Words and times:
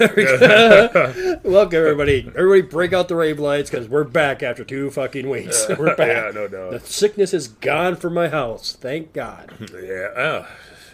Welcome 0.00 1.76
everybody. 1.76 2.26
Everybody, 2.34 2.62
break 2.62 2.94
out 2.94 3.08
the 3.08 3.16
rave 3.16 3.38
lights 3.38 3.68
because 3.68 3.86
we're 3.86 4.04
back 4.04 4.42
after 4.42 4.64
two 4.64 4.90
fucking 4.90 5.28
weeks. 5.28 5.66
we're 5.78 5.94
back. 5.94 6.08
yeah, 6.08 6.30
no 6.32 6.48
doubt. 6.48 6.70
The 6.70 6.80
sickness 6.80 7.34
is 7.34 7.48
gone 7.48 7.96
from 7.96 8.14
my 8.14 8.28
house. 8.28 8.72
Thank 8.72 9.12
God. 9.12 9.52
Yeah, 9.60 10.08
oh, 10.16 10.48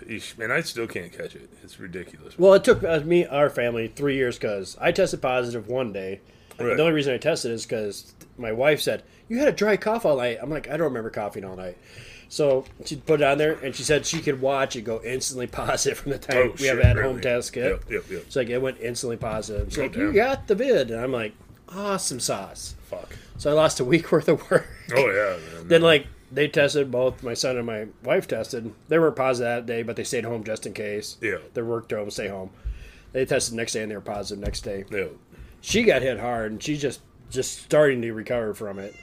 eesh, 0.08 0.36
man, 0.36 0.50
I 0.50 0.60
still 0.62 0.88
can't 0.88 1.12
catch 1.12 1.36
it. 1.36 1.48
It's 1.62 1.78
ridiculous. 1.78 2.36
Well, 2.36 2.54
it 2.54 2.64
took 2.64 2.82
uh, 2.82 2.98
me, 3.04 3.24
our 3.24 3.48
family, 3.48 3.86
three 3.86 4.16
years 4.16 4.38
because 4.38 4.76
I 4.80 4.90
tested 4.90 5.22
positive 5.22 5.68
one 5.68 5.92
day. 5.92 6.20
Right. 6.58 6.76
The 6.76 6.82
only 6.82 6.94
reason 6.94 7.14
I 7.14 7.18
tested 7.18 7.52
is 7.52 7.64
because 7.64 8.12
my 8.36 8.50
wife 8.50 8.80
said 8.80 9.04
you 9.28 9.38
had 9.38 9.46
a 9.46 9.52
dry 9.52 9.76
cough 9.76 10.04
all 10.04 10.16
night. 10.16 10.38
I'm 10.42 10.50
like, 10.50 10.66
I 10.68 10.72
don't 10.76 10.88
remember 10.88 11.10
coughing 11.10 11.44
all 11.44 11.54
night. 11.54 11.78
So 12.28 12.64
she 12.84 12.96
put 12.96 13.20
it 13.20 13.24
on 13.24 13.38
there, 13.38 13.52
and 13.52 13.74
she 13.74 13.82
said 13.82 14.04
she 14.04 14.20
could 14.20 14.40
watch 14.40 14.74
it 14.76 14.82
go 14.82 15.00
instantly 15.04 15.46
positive 15.62 15.98
from 15.98 16.12
the 16.12 16.18
time 16.18 16.36
Oh, 16.36 16.54
we 16.58 16.66
have 16.66 16.76
shit, 16.78 16.84
at 16.84 16.96
home 16.96 17.04
really? 17.16 17.20
test 17.20 17.52
kit. 17.52 17.70
Yep, 17.70 17.90
yep, 17.90 18.10
yep. 18.10 18.22
It's 18.26 18.36
like 18.36 18.48
it 18.48 18.60
went 18.60 18.78
instantly 18.80 19.16
positive. 19.16 19.68
She's 19.68 19.78
like, 19.78 19.94
you 19.96 20.12
got 20.12 20.46
the 20.48 20.54
vid, 20.54 20.90
and 20.90 21.00
I'm 21.00 21.12
like, 21.12 21.34
awesome 21.68 22.20
sauce. 22.20 22.74
Fuck. 22.84 23.16
So 23.38 23.50
I 23.50 23.54
lost 23.54 23.80
a 23.80 23.84
week 23.84 24.10
worth 24.12 24.28
of 24.28 24.48
work. 24.50 24.66
Oh 24.94 25.06
yeah. 25.10 25.36
Man. 25.58 25.68
Then 25.68 25.82
like 25.82 26.06
they 26.32 26.48
tested 26.48 26.90
both 26.90 27.22
my 27.22 27.34
son 27.34 27.56
and 27.56 27.66
my 27.66 27.86
wife 28.02 28.26
tested. 28.28 28.72
They 28.88 28.98
were 28.98 29.12
positive 29.12 29.66
that 29.66 29.72
day, 29.72 29.82
but 29.82 29.94
they 29.96 30.04
stayed 30.04 30.24
home 30.24 30.42
just 30.44 30.66
in 30.66 30.72
case. 30.74 31.16
Yeah. 31.20 31.38
Their 31.54 31.64
work 31.64 31.88
drove 31.88 32.04
them 32.06 32.10
stay 32.10 32.28
home. 32.28 32.50
They 33.12 33.24
tested 33.24 33.52
the 33.52 33.56
next 33.58 33.72
day 33.72 33.82
and 33.82 33.90
they 33.90 33.94
were 33.96 34.00
positive 34.00 34.42
next 34.42 34.62
day. 34.62 34.84
yeah. 34.90 35.06
She 35.60 35.82
got 35.84 36.02
hit 36.02 36.18
hard 36.20 36.52
and 36.52 36.62
she's 36.62 36.80
just 36.80 37.00
just 37.30 37.62
starting 37.62 38.02
to 38.02 38.12
recover 38.12 38.54
from 38.54 38.78
it. 38.78 38.94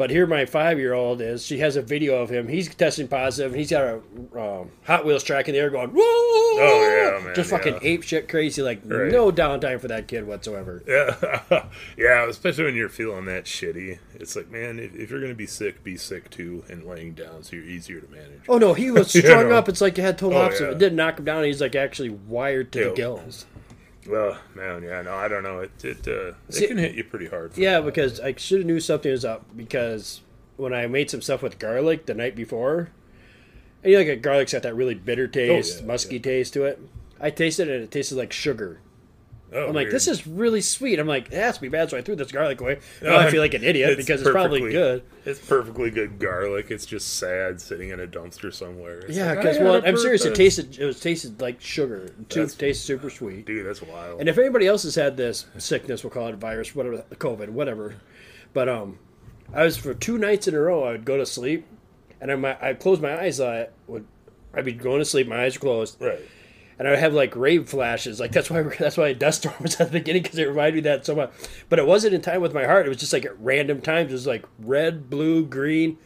But 0.00 0.08
here 0.08 0.26
my 0.26 0.46
five 0.46 0.78
year 0.78 0.94
old 0.94 1.20
is. 1.20 1.44
She 1.44 1.58
has 1.58 1.76
a 1.76 1.82
video 1.82 2.22
of 2.22 2.30
him. 2.30 2.48
He's 2.48 2.74
testing 2.74 3.06
positive. 3.06 3.52
And 3.52 3.58
he's 3.60 3.68
got 3.70 3.84
a 3.84 3.96
um, 4.34 4.70
Hot 4.86 5.04
Wheels 5.04 5.22
track 5.22 5.46
in 5.46 5.52
the 5.52 5.60
air 5.60 5.68
going. 5.68 5.90
Whoa! 5.90 6.00
Oh, 6.02 7.18
yeah, 7.18 7.22
man, 7.22 7.34
Just 7.34 7.50
fucking 7.50 7.74
yeah. 7.74 7.78
ape 7.82 8.02
shit 8.02 8.26
crazy. 8.26 8.62
Like 8.62 8.80
Right. 8.86 9.12
no 9.12 9.30
downtime 9.30 9.78
for 9.78 9.88
that 9.88 10.08
kid 10.08 10.26
whatsoever. 10.26 10.82
Yeah, 10.88 11.64
yeah. 11.98 12.26
Especially 12.30 12.64
when 12.64 12.74
you're 12.76 12.88
feeling 12.88 13.26
that 13.26 13.44
shitty, 13.44 13.98
it's 14.14 14.34
like, 14.36 14.50
man, 14.50 14.78
if, 14.78 14.94
if 14.94 15.10
you're 15.10 15.20
gonna 15.20 15.34
be 15.34 15.46
sick, 15.46 15.84
be 15.84 15.98
sick 15.98 16.30
too, 16.30 16.64
and 16.70 16.84
laying 16.86 17.12
down, 17.12 17.42
so 17.42 17.56
you're 17.56 17.66
easier 17.66 18.00
to 18.00 18.10
manage. 18.10 18.40
Oh 18.48 18.56
no, 18.56 18.72
he 18.72 18.90
was 18.90 19.14
You 19.14 19.20
strung 19.20 19.50
know. 19.50 19.56
up. 19.56 19.68
It's 19.68 19.82
like 19.82 19.98
it 19.98 20.02
had 20.02 20.16
total 20.16 20.38
Oh, 20.38 20.42
opposite. 20.46 20.64
yeah. 20.64 20.70
It 20.70 20.78
didn't 20.78 20.96
knock 20.96 21.18
him 21.18 21.26
down. 21.26 21.44
He's 21.44 21.60
like 21.60 21.74
actually 21.74 22.08
wired 22.08 22.72
to 22.72 22.78
the 22.84 22.88
Yeah. 22.88 22.94
gills. 22.94 23.44
Well, 24.10 24.38
man, 24.54 24.82
yeah, 24.82 25.02
no, 25.02 25.14
I 25.14 25.28
don't 25.28 25.42
know. 25.42 25.60
It 25.60 25.84
it 25.84 26.08
uh, 26.08 26.32
See- 26.48 26.64
it 26.64 26.68
can 26.68 26.78
hit 26.78 26.94
you 26.94 27.04
pretty 27.04 27.26
hard. 27.28 27.56
Yeah, 27.56 27.80
because 27.80 28.18
I 28.20 28.34
should 28.36 28.58
have 28.58 28.66
knew 28.66 28.80
something 28.80 29.10
was 29.10 29.24
up 29.24 29.44
because 29.56 30.20
when 30.56 30.74
I 30.74 30.86
made 30.86 31.10
some 31.10 31.22
stuff 31.22 31.42
with 31.42 31.58
garlic 31.58 32.06
the 32.06 32.14
night 32.14 32.34
before, 32.34 32.90
and 33.82 33.92
you 33.92 34.02
know, 34.04 34.10
like 34.10 34.22
garlic's 34.22 34.52
got 34.52 34.62
that 34.64 34.74
really 34.74 34.94
bitter 34.94 35.28
taste, 35.28 35.78
Oh, 35.78 35.80
yeah, 35.82 35.86
musky 35.86 36.16
yeah. 36.16 36.22
taste 36.22 36.52
to 36.54 36.64
it. 36.64 36.80
I 37.20 37.30
tasted 37.30 37.68
it 37.68 37.74
and 37.74 37.84
it 37.84 37.90
tasted 37.90 38.16
like 38.16 38.32
sugar. 38.32 38.80
Oh, 39.52 39.66
I'm 39.68 39.74
like, 39.74 39.86
weird. 39.86 39.94
this 39.94 40.06
is 40.06 40.26
really 40.26 40.60
sweet. 40.60 40.98
I'm 40.98 41.06
like, 41.08 41.26
it 41.26 41.34
has 41.34 41.56
to 41.56 41.60
be 41.60 41.68
bad, 41.68 41.90
so 41.90 41.96
I 41.96 42.02
threw 42.02 42.14
this 42.14 42.30
garlic 42.30 42.60
away. 42.60 42.78
No, 43.02 43.10
Now 43.10 43.18
I 43.18 43.30
feel 43.30 43.40
like 43.40 43.54
an 43.54 43.64
idiot 43.64 43.90
it's 43.90 43.96
because 43.96 44.20
it's 44.20 44.30
probably 44.30 44.70
good. 44.70 45.02
It's 45.24 45.40
perfectly 45.40 45.90
good 45.90 46.18
garlic. 46.18 46.70
It's 46.70 46.86
just 46.86 47.16
sad 47.18 47.60
sitting 47.60 47.90
in 47.90 48.00
a 48.00 48.06
dumpster 48.06 48.52
somewhere. 48.52 49.00
It's 49.00 49.16
Yeah, 49.16 49.30
like, 49.30 49.38
because 49.38 49.56
had 49.56 49.66
well, 49.66 49.82
I'm 49.84 49.96
serious. 49.96 50.24
It 50.24 50.34
tasted 50.34 50.78
it 50.78 50.84
was 50.84 51.00
tasted 51.00 51.40
like 51.40 51.60
sugar. 51.60 52.12
It 52.30 52.54
tastes 52.58 52.80
super 52.84 53.10
sweet. 53.10 53.46
Dude, 53.46 53.66
that's 53.66 53.82
wild. 53.82 54.20
And 54.20 54.28
if 54.28 54.38
anybody 54.38 54.66
else 54.66 54.84
has 54.84 54.94
had 54.94 55.16
this 55.16 55.46
sickness, 55.58 56.04
we'll 56.04 56.10
call 56.10 56.28
it 56.28 56.36
virus, 56.36 56.74
whatever, 56.74 57.04
COVID, 57.10 57.48
whatever. 57.50 57.96
But 58.52 58.68
um, 58.68 58.98
I 59.52 59.64
was 59.64 59.76
for 59.76 59.94
two 59.94 60.18
nights 60.18 60.46
in 60.48 60.54
a 60.54 60.60
row. 60.60 60.84
I 60.84 60.92
would 60.92 61.04
go 61.04 61.16
to 61.16 61.26
sleep, 61.26 61.66
and 62.20 62.30
I 62.30 62.56
I 62.60 62.74
close 62.74 63.00
my 63.00 63.20
eyes. 63.20 63.40
I 63.40 63.68
would 63.88 64.06
I'd 64.54 64.64
be 64.64 64.72
going 64.72 64.98
to 65.00 65.04
sleep. 65.04 65.26
My 65.28 65.44
eyes 65.44 65.56
are 65.56 65.60
closed, 65.60 66.00
right. 66.00 66.20
And 66.80 66.88
I 66.88 66.92
would 66.92 66.98
have 66.98 67.12
like 67.12 67.36
rave 67.36 67.68
flashes. 67.68 68.18
Like 68.18 68.32
that's 68.32 68.50
why 68.50 68.62
that's 68.78 68.96
why 68.96 69.12
Dust 69.12 69.42
Storm 69.42 69.54
was 69.60 69.78
at 69.80 69.92
the 69.92 69.98
beginning 70.00 70.22
because 70.22 70.38
it 70.38 70.48
reminded 70.48 70.72
me 70.74 70.78
of 70.78 70.84
that 70.84 71.06
so 71.06 71.14
much. 71.14 71.30
But 71.68 71.78
it 71.78 71.86
wasn't 71.86 72.14
in 72.14 72.22
time 72.22 72.40
with 72.40 72.54
my 72.54 72.64
heart. 72.64 72.86
It 72.86 72.88
was 72.88 72.98
just 72.98 73.12
like 73.12 73.24
at 73.26 73.38
random 73.38 73.80
times. 73.82 74.10
It 74.10 74.14
was 74.14 74.26
like 74.26 74.44
red, 74.58 75.08
blue, 75.10 75.44
green. 75.44 75.98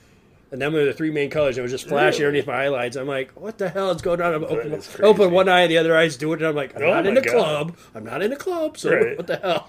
And 0.50 0.60
them 0.62 0.72
were 0.72 0.84
the 0.84 0.92
three 0.92 1.10
main 1.10 1.30
colors. 1.30 1.56
And 1.56 1.60
It 1.60 1.62
was 1.62 1.72
just 1.72 1.88
flashing 1.88 2.20
Really? 2.26 2.40
underneath 2.40 2.46
my 2.46 2.64
eyelids. 2.66 2.96
I'm 2.96 3.08
like, 3.08 3.32
what 3.32 3.58
the 3.58 3.68
hell 3.68 3.90
is 3.90 4.02
going 4.02 4.20
on? 4.20 4.34
I'm 4.34 4.44
open, 4.44 4.80
open 5.00 5.30
one 5.32 5.48
eye, 5.48 5.62
and 5.62 5.70
the 5.70 5.78
other 5.78 5.96
eye's 5.96 6.16
doing 6.16 6.34
it. 6.34 6.42
And 6.42 6.48
I'm 6.48 6.54
like, 6.54 6.76
I'm 6.76 6.82
Oh 6.82 6.90
not 6.90 7.06
in 7.06 7.16
a 7.16 7.20
God. 7.22 7.32
club. 7.32 7.76
I'm 7.94 8.04
not 8.04 8.22
in 8.22 8.32
a 8.32 8.36
club. 8.36 8.76
So 8.78 8.90
Right. 8.92 9.16
what 9.16 9.26
the 9.26 9.36
hell? 9.36 9.68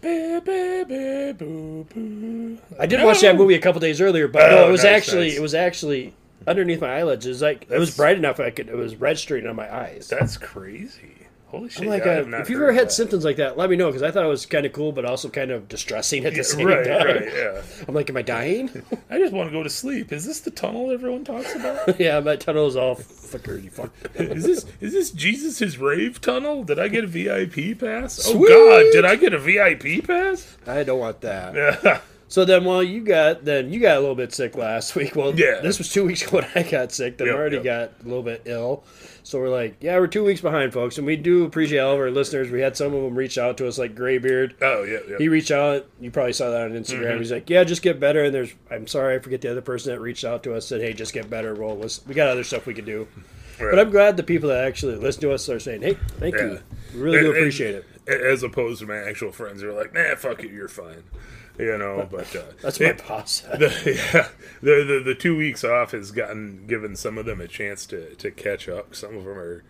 Ba, 0.00 0.40
ba, 0.42 0.84
ba, 0.88 1.34
boo, 1.36 1.86
boo. 1.94 2.58
I 2.78 2.86
did 2.86 3.02
watch 3.04 3.20
that 3.20 3.36
movie 3.36 3.54
a 3.54 3.58
couple 3.58 3.80
days 3.80 4.00
earlier, 4.00 4.26
but 4.28 4.48
no, 4.50 4.64
Oh, 4.64 4.68
it 4.68 4.72
was 4.72 4.84
nice, 4.84 4.92
actually 4.96 5.28
nice. 5.28 5.36
it 5.36 5.42
was 5.42 5.54
actually 5.54 6.14
underneath 6.50 6.80
my 6.80 6.98
eyelids. 6.98 7.24
It 7.26 7.30
was 7.30 7.42
like 7.42 7.66
it 7.70 7.78
was 7.78 7.96
bright 7.96 8.18
enough 8.18 8.38
I 8.40 8.50
could 8.50 8.68
it 8.68 8.76
was 8.76 8.96
registering 8.96 9.46
on 9.46 9.56
my 9.56 9.72
eyes. 9.74 10.08
That's 10.08 10.36
crazy. 10.36 11.14
Holy 11.46 11.68
shit! 11.68 11.82
I'm 11.82 11.88
like, 11.88 12.04
yeah, 12.04 12.18
uh, 12.20 12.40
if 12.42 12.48
you've 12.48 12.62
ever 12.62 12.72
had 12.72 12.86
that. 12.86 12.92
symptoms 12.92 13.24
like 13.24 13.34
that, 13.38 13.58
let 13.58 13.68
me 13.68 13.74
know 13.74 13.88
because 13.88 14.04
I 14.04 14.12
thought 14.12 14.24
it 14.24 14.28
was 14.28 14.46
kind 14.46 14.64
of 14.66 14.72
cool, 14.72 14.92
but 14.92 15.04
also 15.04 15.28
kind 15.28 15.50
of 15.50 15.66
distressing 15.66 16.24
at 16.24 16.30
the 16.32 16.36
Yeah, 16.36 16.42
same 16.44 16.66
right, 16.68 16.86
time. 16.86 17.06
right, 17.08 17.24
yeah. 17.26 17.62
I'm 17.88 17.94
like, 17.96 18.08
am 18.08 18.16
I 18.16 18.22
dying? 18.22 18.70
I 19.10 19.18
just 19.18 19.32
want 19.32 19.48
to 19.48 19.52
go 19.52 19.64
to 19.64 19.68
sleep. 19.68 20.12
Is 20.12 20.24
this 20.24 20.38
the 20.38 20.52
tunnel 20.52 20.92
everyone 20.92 21.24
talks 21.24 21.52
about? 21.56 21.98
yeah, 22.00 22.20
my 22.20 22.36
tunnel 22.36 22.68
is 22.68 22.76
all 22.76 22.94
flickery. 22.94 23.66
Fuck. 23.66 23.90
is 24.14 24.44
this 24.44 24.64
is 24.80 24.92
this 24.92 25.10
Jesus' 25.10 25.76
rave 25.76 26.20
tunnel? 26.20 26.62
Did 26.62 26.78
I 26.78 26.86
get 26.86 27.02
a 27.02 27.08
VIP 27.08 27.76
pass? 27.80 28.14
Sweet. 28.18 28.52
Oh 28.52 28.68
God, 28.84 28.92
did 28.92 29.04
I 29.04 29.16
get 29.16 29.34
a 29.34 29.38
VIP 29.40 30.06
pass? 30.06 30.56
I 30.68 30.84
don't 30.84 31.00
want 31.00 31.20
that. 31.22 32.00
So 32.30 32.44
then, 32.44 32.64
well, 32.64 32.80
you 32.82 33.00
got 33.02 33.44
then 33.44 33.72
you 33.72 33.80
got 33.80 33.96
a 33.96 34.00
little 34.00 34.14
bit 34.14 34.32
sick 34.32 34.56
last 34.56 34.94
week. 34.96 35.16
Well, 35.16 35.34
Yeah. 35.38 35.60
this 35.60 35.78
was 35.78 35.92
two 35.92 36.06
weeks 36.06 36.22
ago 36.22 36.38
when 36.38 36.46
I 36.54 36.62
got 36.62 36.92
sick. 36.92 37.18
Then 37.18 37.28
I 37.28 37.32
already 37.32 37.56
yep. 37.56 37.64
got 37.64 37.92
a 38.04 38.08
little 38.08 38.22
bit 38.22 38.42
ill. 38.44 38.84
So 39.22 39.38
we're 39.38 39.48
like, 39.50 39.76
yeah, 39.80 39.98
we're 39.98 40.06
two 40.06 40.24
weeks 40.24 40.40
behind, 40.40 40.72
folks, 40.72 40.96
and 40.96 41.06
we 41.06 41.14
do 41.16 41.44
appreciate 41.44 41.80
all 41.80 41.92
of 41.94 41.98
our 42.00 42.10
listeners. 42.10 42.48
We 42.50 42.60
had 42.60 42.76
some 42.76 42.94
of 42.94 43.02
them 43.02 43.14
reach 43.16 43.36
out 43.36 43.56
to 43.58 43.66
us, 43.68 43.78
like 43.78 43.94
Graybeard. 43.96 44.54
Oh 44.62 44.84
yeah, 44.84 44.98
yeah. 45.08 45.16
He 45.18 45.28
reached 45.28 45.50
out. 45.50 45.86
You 46.00 46.10
probably 46.12 46.32
saw 46.32 46.50
that 46.50 46.62
on 46.62 46.70
Instagram. 46.70 47.02
Mm-hmm. 47.10 47.18
He's 47.18 47.32
like, 47.32 47.50
yeah, 47.50 47.64
just 47.64 47.82
get 47.82 47.98
better. 48.00 48.24
And 48.24 48.34
there's, 48.34 48.54
I'm 48.70 48.86
sorry, 48.86 49.16
I 49.16 49.18
forget 49.18 49.40
the 49.40 49.50
other 49.50 49.60
person 49.60 49.92
that 49.92 50.00
reached 50.00 50.24
out 50.24 50.42
to 50.44 50.54
us 50.54 50.66
said, 50.66 50.80
hey, 50.80 50.92
just 50.92 51.12
get 51.12 51.28
better. 51.28 51.54
Well, 51.54 51.76
was 51.76 52.00
we 52.06 52.14
got 52.14 52.28
other 52.28 52.44
stuff 52.44 52.64
we 52.64 52.74
could 52.74 52.86
do. 52.86 53.08
Right. 53.60 53.70
But 53.72 53.78
I'm 53.80 53.90
glad 53.90 54.16
the 54.16 54.22
people 54.22 54.48
that 54.50 54.64
actually 54.64 54.94
listen 54.96 55.20
to 55.22 55.32
us 55.32 55.48
are 55.48 55.60
saying, 55.60 55.82
hey, 55.82 55.98
thank 56.18 56.34
Yeah. 56.36 56.42
you. 56.44 56.60
We 56.94 57.00
really 57.00 57.18
do 57.18 57.26
And- 57.26 57.26
and- 57.28 57.36
appreciate 57.38 57.74
it. 57.74 57.84
As 58.08 58.42
opposed 58.42 58.80
to 58.80 58.86
my 58.86 58.96
actual 58.96 59.30
friends 59.32 59.60
who 59.62 59.68
are 59.68 59.72
like, 59.74 59.92
nah, 59.92 60.14
fuck 60.16 60.42
it, 60.42 60.50
you're 60.50 60.66
fine. 60.68 61.02
You 61.60 61.76
know, 61.78 62.08
but 62.10 62.34
uh, 62.34 62.42
That's 62.62 62.80
my 62.80 62.86
it- 62.86 63.06
boss. 63.06 63.40
the, 63.58 63.68
yeah, 64.14 64.28
the, 64.62 64.84
the 64.84 65.02
the 65.04 65.14
two 65.14 65.36
weeks 65.36 65.62
off 65.64 65.92
has 65.92 66.10
gotten 66.10 66.66
given 66.66 66.96
some 66.96 67.18
of 67.18 67.26
them 67.26 67.40
a 67.40 67.48
chance 67.48 67.86
to 67.86 68.14
to 68.16 68.30
catch 68.30 68.68
up. 68.68 68.94
Some 68.94 69.16
of 69.16 69.24
them 69.24 69.38
are 69.38 69.62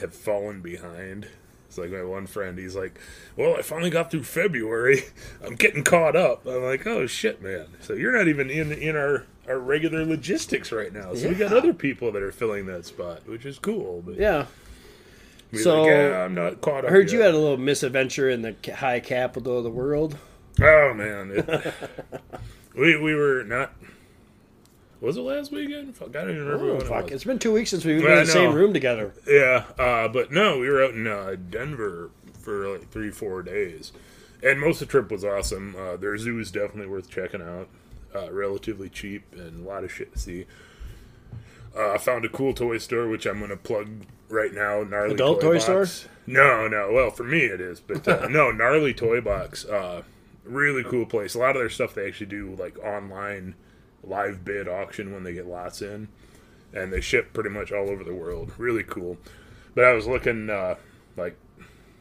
have 0.00 0.14
fallen 0.14 0.60
behind. 0.60 1.28
It's 1.68 1.78
like 1.78 1.90
my 1.90 2.02
one 2.04 2.26
friend. 2.26 2.58
He's 2.58 2.76
like, 2.76 2.98
"Well, 3.36 3.56
I 3.56 3.62
finally 3.62 3.90
got 3.90 4.10
through 4.10 4.24
February. 4.24 5.02
I'm 5.44 5.54
getting 5.56 5.82
caught 5.82 6.14
up." 6.14 6.46
I'm 6.46 6.62
like, 6.62 6.86
"Oh 6.86 7.06
shit, 7.06 7.42
man! 7.42 7.66
So 7.80 7.94
you're 7.94 8.16
not 8.16 8.28
even 8.28 8.50
in 8.50 8.70
in 8.72 8.94
our 8.96 9.24
our 9.48 9.58
regular 9.58 10.04
logistics 10.04 10.70
right 10.72 10.92
now. 10.92 11.14
So 11.14 11.28
we 11.28 11.34
got 11.34 11.52
other 11.52 11.74
people 11.74 12.12
that 12.12 12.22
are 12.22 12.32
filling 12.32 12.66
that 12.66 12.84
spot, 12.86 13.26
which 13.28 13.44
is 13.44 13.58
cool." 13.58 14.02
But 14.06 14.16
yeah. 14.16 14.46
so- 15.54 15.82
like, 15.82 15.90
yeah, 15.90 16.24
I'm 16.24 16.34
not 16.34 16.60
caught 16.60 16.84
up. 16.84 16.90
I 16.90 16.92
heard 16.92 17.10
you 17.10 17.20
had 17.22 17.34
a 17.34 17.38
little 17.38 17.56
misadventure 17.56 18.28
in 18.30 18.42
the 18.42 18.54
high 18.76 19.00
capital 19.00 19.58
of 19.58 19.64
the 19.64 19.70
world. 19.70 20.16
Oh 20.60 20.94
man, 20.94 21.32
It- 21.34 21.74
we 22.76 22.96
we 22.96 23.14
were 23.14 23.42
not. 23.44 23.72
Was 25.00 25.16
it 25.18 25.22
last 25.22 25.52
weekend? 25.52 25.94
Fuck, 25.96 26.10
I 26.16 26.22
don't 26.22 26.30
even 26.30 26.44
remember. 26.46 26.70
Oh, 26.72 26.76
it 26.76 26.82
fuck. 26.84 27.04
was. 27.04 27.12
It's 27.12 27.24
been 27.24 27.38
two 27.38 27.52
weeks 27.52 27.70
since 27.70 27.84
we've 27.84 28.00
been 28.00 28.10
Yeah, 28.10 28.20
in 28.20 28.26
the 28.26 28.32
same 28.32 28.54
room 28.54 28.72
together. 28.72 29.12
Yeah, 29.26 29.64
uh, 29.78 30.08
but 30.08 30.32
no, 30.32 30.58
we 30.60 30.68
were 30.68 30.82
out 30.82 30.94
in 30.94 31.06
uh, 31.06 31.36
Denver 31.50 32.10
for 32.40 32.68
like 32.68 32.90
three, 32.90 33.10
four 33.10 33.42
days, 33.42 33.92
and 34.42 34.58
most 34.60 34.80
of 34.80 34.88
the 34.88 34.92
trip 34.92 35.10
was 35.10 35.22
awesome. 35.24 35.76
Uh, 35.78 35.96
their 35.96 36.16
zoo 36.16 36.38
is 36.38 36.50
definitely 36.50 36.86
worth 36.86 37.10
checking 37.10 37.42
out. 37.42 37.68
Uh, 38.14 38.30
relatively 38.32 38.88
cheap 38.88 39.24
and 39.32 39.66
a 39.66 39.68
lot 39.68 39.82
of 39.82 39.92
shit 39.92 40.12
to 40.12 40.18
see. 40.20 40.46
Uh, 41.76 41.94
I 41.94 41.98
found 41.98 42.24
a 42.24 42.28
cool 42.28 42.54
toy 42.54 42.78
store, 42.78 43.08
which 43.08 43.26
I'm 43.26 43.38
going 43.38 43.50
to 43.50 43.56
plug 43.56 43.88
right 44.28 44.54
now. 44.54 44.84
Gnarly 44.84 45.14
Adult 45.14 45.40
toy 45.40 45.58
Box. 45.58 45.64
store? 45.90 46.10
No, 46.28 46.68
no. 46.68 46.92
Well, 46.92 47.10
for 47.10 47.24
me 47.24 47.40
it 47.40 47.60
is, 47.60 47.80
but 47.80 48.06
uh, 48.06 48.28
no, 48.30 48.52
gnarly 48.52 48.94
toy 48.94 49.20
box. 49.20 49.66
Really 50.44 50.84
cool 50.84 51.06
place. 51.06 51.34
A 51.34 51.38
lot 51.38 51.56
of 51.56 51.62
their 51.62 51.70
stuff 51.70 51.94
they 51.94 52.06
actually 52.06 52.26
do 52.26 52.54
like 52.58 52.78
online 52.78 53.54
live 54.02 54.44
bid 54.44 54.68
auction 54.68 55.12
when 55.12 55.22
they 55.22 55.32
get 55.32 55.46
lots 55.46 55.80
in, 55.80 56.08
and 56.72 56.92
they 56.92 57.00
ship 57.00 57.32
pretty 57.32 57.50
much 57.50 57.72
all 57.72 57.88
over 57.88 58.04
the 58.04 58.14
world. 58.14 58.52
Really 58.58 58.84
cool. 58.84 59.16
But 59.74 59.84
I 59.84 59.92
was 59.92 60.06
looking 60.06 60.50
uh, 60.50 60.76
like 61.16 61.36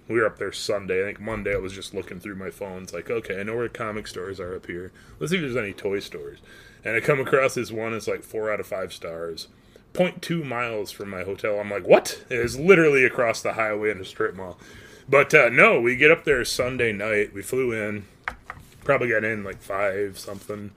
we 0.08 0.20
were 0.20 0.26
up 0.26 0.38
there 0.38 0.52
Sunday. 0.52 1.02
I 1.02 1.06
think 1.06 1.20
Monday 1.20 1.54
I 1.54 1.60
was 1.60 1.74
just 1.74 1.94
looking 1.94 2.20
through 2.20 2.36
my 2.36 2.50
phone. 2.50 2.84
It's 2.84 2.94
like, 2.94 3.10
okay, 3.10 3.40
I 3.40 3.44
know 3.44 3.56
where 3.56 3.70
comic 3.70 4.08
stores 4.08 4.40
are 4.40 4.56
up 4.56 4.68
here. 4.68 4.92
Let's 5.20 5.32
see 5.32 5.38
if 5.38 5.44
there's 5.44 5.56
any 5.56 5.74
toy 5.74 6.00
stores. 6.00 6.40
And 6.84 6.96
I 6.96 7.00
come 7.00 7.20
across 7.20 7.56
this 7.56 7.72
one. 7.72 7.94
It's 7.94 8.08
like 8.08 8.24
four 8.24 8.52
out 8.52 8.60
of 8.60 8.68
five 8.68 8.92
stars. 8.94 9.48
0.2 9.94 10.44
miles 10.44 10.92
from 10.92 11.10
my 11.10 11.24
hotel. 11.24 11.60
I'm 11.60 11.70
like, 11.70 11.88
what? 11.88 12.24
It 12.30 12.40
is 12.40 12.60
literally 12.60 13.06
across 13.06 13.42
the 13.42 13.54
highway 13.54 13.92
in 13.92 14.02
a 14.02 14.06
strip 14.06 14.36
mall. 14.36 14.60
But 15.08 15.34
uh, 15.34 15.50
no, 15.50 15.80
we 15.82 15.96
get 15.96 16.12
up 16.12 16.24
there 16.24 16.44
Sunday 16.46 16.92
night. 16.92 17.34
We 17.34 17.42
flew 17.42 17.72
in. 17.72 18.06
Probably 18.84 19.10
got 19.10 19.24
in 19.24 19.44
like 19.44 19.62
five 19.62 20.18
something. 20.18 20.72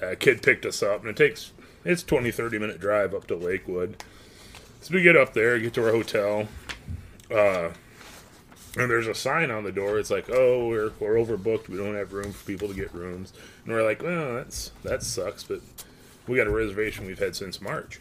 Uh, 0.00 0.14
kid 0.18 0.42
picked 0.42 0.64
us 0.64 0.82
up, 0.82 1.00
and 1.00 1.10
it 1.10 1.16
takes 1.16 1.52
it's 1.84 2.02
20 2.02 2.30
30 2.30 2.58
minute 2.58 2.80
drive 2.80 3.14
up 3.14 3.26
to 3.28 3.36
Lakewood. 3.36 4.02
So 4.80 4.94
we 4.94 5.02
get 5.02 5.16
up 5.16 5.34
there, 5.34 5.58
get 5.58 5.74
to 5.74 5.84
our 5.84 5.92
hotel. 5.92 6.48
Uh, 7.30 7.70
And 8.76 8.88
there's 8.88 9.08
a 9.08 9.14
sign 9.14 9.50
on 9.50 9.64
the 9.64 9.72
door. 9.72 9.98
It's 9.98 10.10
like, 10.12 10.30
oh, 10.30 10.68
we're, 10.68 10.92
we're 11.00 11.16
overbooked. 11.16 11.68
We 11.68 11.76
don't 11.76 11.96
have 11.96 12.12
room 12.12 12.32
for 12.32 12.46
people 12.46 12.68
to 12.68 12.74
get 12.74 12.94
rooms. 12.94 13.32
And 13.64 13.74
we're 13.74 13.82
like, 13.82 14.02
well, 14.02 14.34
that's 14.34 14.70
that 14.84 15.02
sucks, 15.02 15.42
but 15.42 15.60
we 16.28 16.36
got 16.36 16.46
a 16.46 16.50
reservation 16.52 17.04
we've 17.06 17.18
had 17.18 17.34
since 17.34 17.60
March. 17.60 17.98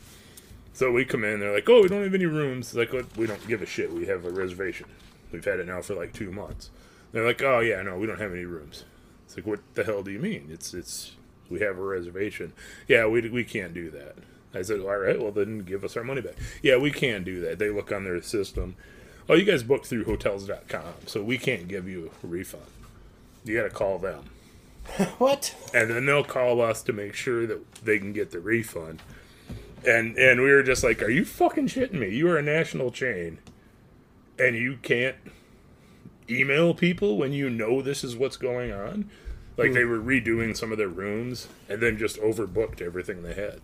So 0.74 0.92
we 0.92 1.06
come 1.06 1.24
in. 1.24 1.40
They're 1.40 1.54
like, 1.54 1.68
oh, 1.70 1.82
we 1.82 1.88
don't 1.90 2.04
have 2.04 2.14
any 2.14 2.28
rooms. 2.28 2.68
It's 2.68 2.76
like, 2.76 2.94
"What? 2.94 3.18
we 3.18 3.26
don't 3.28 3.46
give 3.48 3.62
a 3.62 3.66
shit. 3.66 3.92
We 3.92 4.06
have 4.06 4.24
a 4.26 4.30
reservation. 4.30 4.86
We've 5.32 5.46
had 5.46 5.60
it 5.60 5.68
now 5.68 5.82
for 5.82 5.96
like 5.96 6.14
two 6.14 6.32
months. 6.32 6.70
They're 7.12 7.26
like, 7.26 7.42
oh 7.42 7.60
yeah, 7.60 7.82
no, 7.82 7.98
we 7.98 8.08
don't 8.08 8.20
have 8.20 8.32
any 8.34 8.46
rooms. 8.46 8.84
It's 9.26 9.38
like, 9.38 9.48
what 9.48 9.60
the 9.76 9.84
hell 9.84 10.04
do 10.04 10.12
you 10.12 10.20
mean? 10.20 10.50
It's 10.52 10.74
it's 10.74 11.16
we 11.50 11.60
have 11.62 11.78
a 11.78 11.84
reservation. 11.84 12.54
Yeah, 12.88 13.08
we 13.08 13.28
we 13.30 13.44
can't 13.44 13.74
do 13.74 13.90
that. 13.92 14.16
I 14.54 14.64
said, 14.64 14.80
all 14.80 14.98
right, 14.98 15.22
well 15.22 15.32
then 15.32 15.60
give 15.60 15.84
us 15.84 15.96
our 15.96 16.04
money 16.04 16.22
back. 16.22 16.36
Yeah, 16.62 16.78
we 16.78 16.92
can 16.92 17.24
do 17.24 17.40
that. 17.42 17.60
They 17.60 17.70
look 17.70 17.92
on 17.92 18.04
their 18.04 18.22
system. 18.22 18.76
Oh, 19.28 19.36
you 19.36 19.46
guys 19.46 19.62
booked 19.62 19.86
through 19.86 20.06
hotels.com, 20.06 20.94
so 21.06 21.22
we 21.22 21.38
can't 21.38 21.68
give 21.68 21.88
you 21.88 22.10
a 22.24 22.28
refund. 22.28 22.64
You 23.46 23.58
got 23.58 23.64
to 23.64 23.70
call 23.70 24.00
them. 24.00 24.24
What? 25.20 25.56
And 25.72 25.92
then 25.92 26.08
they'll 26.08 26.24
call 26.24 26.62
us 26.62 26.82
to 26.84 26.94
make 26.94 27.14
sure 27.14 27.46
that 27.46 27.76
they 27.76 28.00
can 28.00 28.12
get 28.12 28.32
the 28.32 28.40
refund. 28.40 29.04
And 29.86 30.18
and 30.18 30.42
we 30.42 30.52
were 30.52 30.64
just 30.64 30.84
like, 30.84 31.04
"Are 31.04 31.10
you 31.12 31.24
fucking 31.26 31.68
shitting 31.68 31.94
me? 31.94 32.10
You 32.10 32.28
are 32.30 32.38
a 32.38 32.42
national 32.42 32.90
chain, 32.92 33.38
and 34.40 34.56
you 34.56 34.78
can't 34.82 35.16
email 36.30 36.74
people 36.74 37.18
when 37.18 37.34
you 37.34 37.50
know 37.50 37.82
this 37.82 38.04
is 38.04 38.16
what's 38.16 38.38
going 38.38 38.72
on." 38.72 39.10
Like 39.58 39.74
they 39.74 39.84
were 39.84 40.00
redoing 40.00 40.56
some 40.56 40.72
of 40.72 40.78
their 40.78 40.88
rooms 40.88 41.50
and 41.68 41.82
then 41.82 41.98
just 41.98 42.18
overbooked 42.22 42.82
everything 42.82 43.24
they 43.24 43.34
had. 43.34 43.60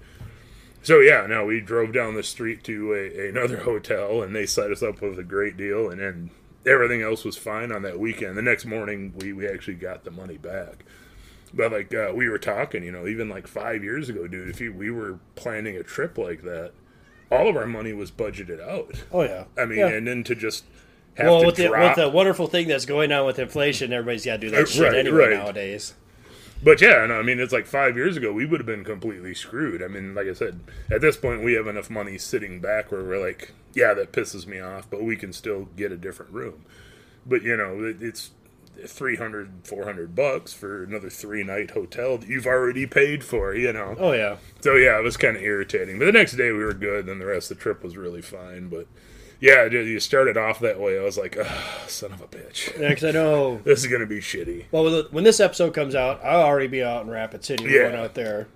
So 0.84 1.00
yeah, 1.00 1.26
no, 1.26 1.46
we 1.46 1.62
drove 1.62 1.94
down 1.94 2.16
the 2.16 2.22
street 2.22 2.66
to 2.66 2.94
a, 2.94 3.30
another 3.30 3.58
hotel 3.64 4.22
and 4.22 4.36
they 4.36 4.46
set 4.46 4.72
us 4.72 4.84
up 4.84 5.02
with 5.02 5.18
a 5.18 5.24
great 5.24 5.56
deal, 5.56 5.90
and 5.90 6.02
then 6.02 6.32
everything 6.66 7.02
else 7.02 7.24
was 7.24 7.38
fine 7.38 7.72
on 7.72 7.82
that 7.84 8.00
weekend. 8.00 8.38
The 8.38 8.42
next 8.42 8.66
morning, 8.66 9.14
we 9.18 9.32
we 9.34 9.48
actually 9.48 9.76
got 9.76 10.04
the 10.04 10.12
money 10.12 10.38
back. 10.38 10.84
But 11.54 11.72
like 11.72 11.94
uh, 11.94 12.12
we 12.14 12.28
were 12.28 12.38
talking, 12.38 12.84
you 12.84 12.92
know, 12.92 13.08
even 13.08 13.30
like 13.30 13.48
five 13.48 13.84
years 13.84 14.10
ago, 14.10 14.28
dude, 14.28 14.50
if 14.50 14.60
you, 14.60 14.74
we 14.74 14.92
were 14.92 15.20
planning 15.36 15.78
a 15.78 15.84
trip 15.84 16.18
like 16.18 16.42
that, 16.44 16.74
all 17.32 17.48
of 17.50 17.56
our 17.56 17.66
money 17.68 17.94
was 17.94 18.12
budgeted 18.12 18.62
out. 18.62 19.04
Oh 19.12 19.24
yeah. 19.24 19.46
I 19.58 19.66
mean, 19.66 19.80
Yeah. 19.80 19.88
and 19.88 20.08
then 20.08 20.24
to 20.26 20.36
just 20.36 20.64
have 21.16 21.28
well, 21.28 21.40
to 21.42 21.46
with 21.48 21.56
the, 21.56 21.70
with 21.70 21.96
the 21.96 22.10
wonderful 22.10 22.48
thing 22.48 22.68
that's 22.68 22.86
going 22.86 23.12
on 23.12 23.26
with 23.26 23.40
inflation, 23.40 23.92
everybody's 23.94 24.26
got 24.26 24.34
to 24.34 24.38
do 24.40 24.50
that 24.52 24.64
Uh, 24.64 24.66
shit 24.66 24.82
right, 24.84 24.96
anyway 24.96 25.28
right. 25.30 25.38
nowadays. 25.38 25.94
But 26.64 26.82
yeah, 26.82 27.06
no, 27.06 27.20
I 27.20 27.22
mean, 27.22 27.40
it's 27.40 27.54
like 27.54 27.66
five 27.68 27.96
years 27.98 28.18
ago, 28.18 28.32
we 28.32 28.46
would 28.46 28.60
have 28.60 28.66
been 28.66 28.84
completely 28.86 29.34
screwed. 29.34 29.84
I 29.84 29.88
mean, 29.88 30.16
like 30.16 30.28
I 30.28 30.34
said, 30.34 30.62
at 30.90 31.02
this 31.02 31.18
point, 31.18 31.44
we 31.44 31.54
have 31.54 31.68
enough 31.68 31.90
money 31.90 32.18
sitting 32.18 32.60
back 32.60 32.92
where 32.92 33.04
we're 33.04 33.22
like, 33.24 33.52
yeah, 33.74 33.94
that 33.94 34.14
pisses 34.14 34.48
me 34.48 34.60
off, 34.60 34.90
but 34.90 35.04
we 35.04 35.16
can 35.16 35.34
still 35.34 35.68
get 35.76 35.92
a 35.92 35.98
different 35.98 36.32
room. 36.32 36.66
But, 37.26 37.44
you 37.44 37.56
know, 37.58 37.84
it, 37.84 38.02
it's 38.02 38.32
300, 38.88 39.52
400 39.64 40.16
bucks 40.16 40.54
for 40.54 40.84
another 40.84 41.10
three 41.10 41.44
night 41.44 41.72
hotel 41.72 42.18
that 42.18 42.28
you've 42.30 42.46
already 42.48 42.86
paid 42.86 43.24
for, 43.24 43.54
you 43.56 43.72
know. 43.74 43.96
Oh 44.00 44.12
yeah. 44.12 44.38
So 44.62 44.76
yeah, 44.76 44.98
it 45.00 45.04
was 45.04 45.18
kind 45.18 45.38
of 45.38 45.44
irritating. 45.44 46.00
But 46.00 46.06
the 46.06 46.12
next 46.12 46.34
day 46.34 46.52
we 46.52 46.64
were 46.64 46.74
good, 46.74 47.08
and 47.08 47.20
the 47.22 47.26
rest 47.26 47.52
of 47.52 47.58
the 47.58 47.64
trip 47.64 47.84
was 47.84 47.96
really 47.98 48.22
fine. 48.22 48.70
But 48.70 48.88
yeah, 49.40 49.68
dude, 49.68 49.88
you 49.88 50.00
started 50.00 50.38
off 50.38 50.60
that 50.62 50.80
way. 50.80 50.98
I 51.00 51.04
was 51.04 51.18
like, 51.18 51.38
son 51.88 52.12
of 52.14 52.22
a 52.22 52.28
bitch. 52.28 52.80
Yeah, 52.80 52.94
'cause 52.94 53.04
I 53.04 53.12
know. 53.12 53.62
This 53.64 53.84
is 53.84 53.92
gonna 53.92 54.06
be 54.06 54.20
shitty. 54.20 54.66
Well, 54.72 54.84
when- 54.86 55.06
when 55.12 55.24
this 55.24 55.40
episode 55.40 55.74
comes 55.74 55.94
out, 55.96 56.24
I'll 56.24 56.42
already 56.44 56.68
be 56.68 56.82
out 56.84 57.04
in 57.04 57.10
Rapid 57.10 57.44
City. 57.44 57.66
Yeah. 57.66 57.84
going 57.90 57.96
out 57.96 58.14
there. 58.16 58.48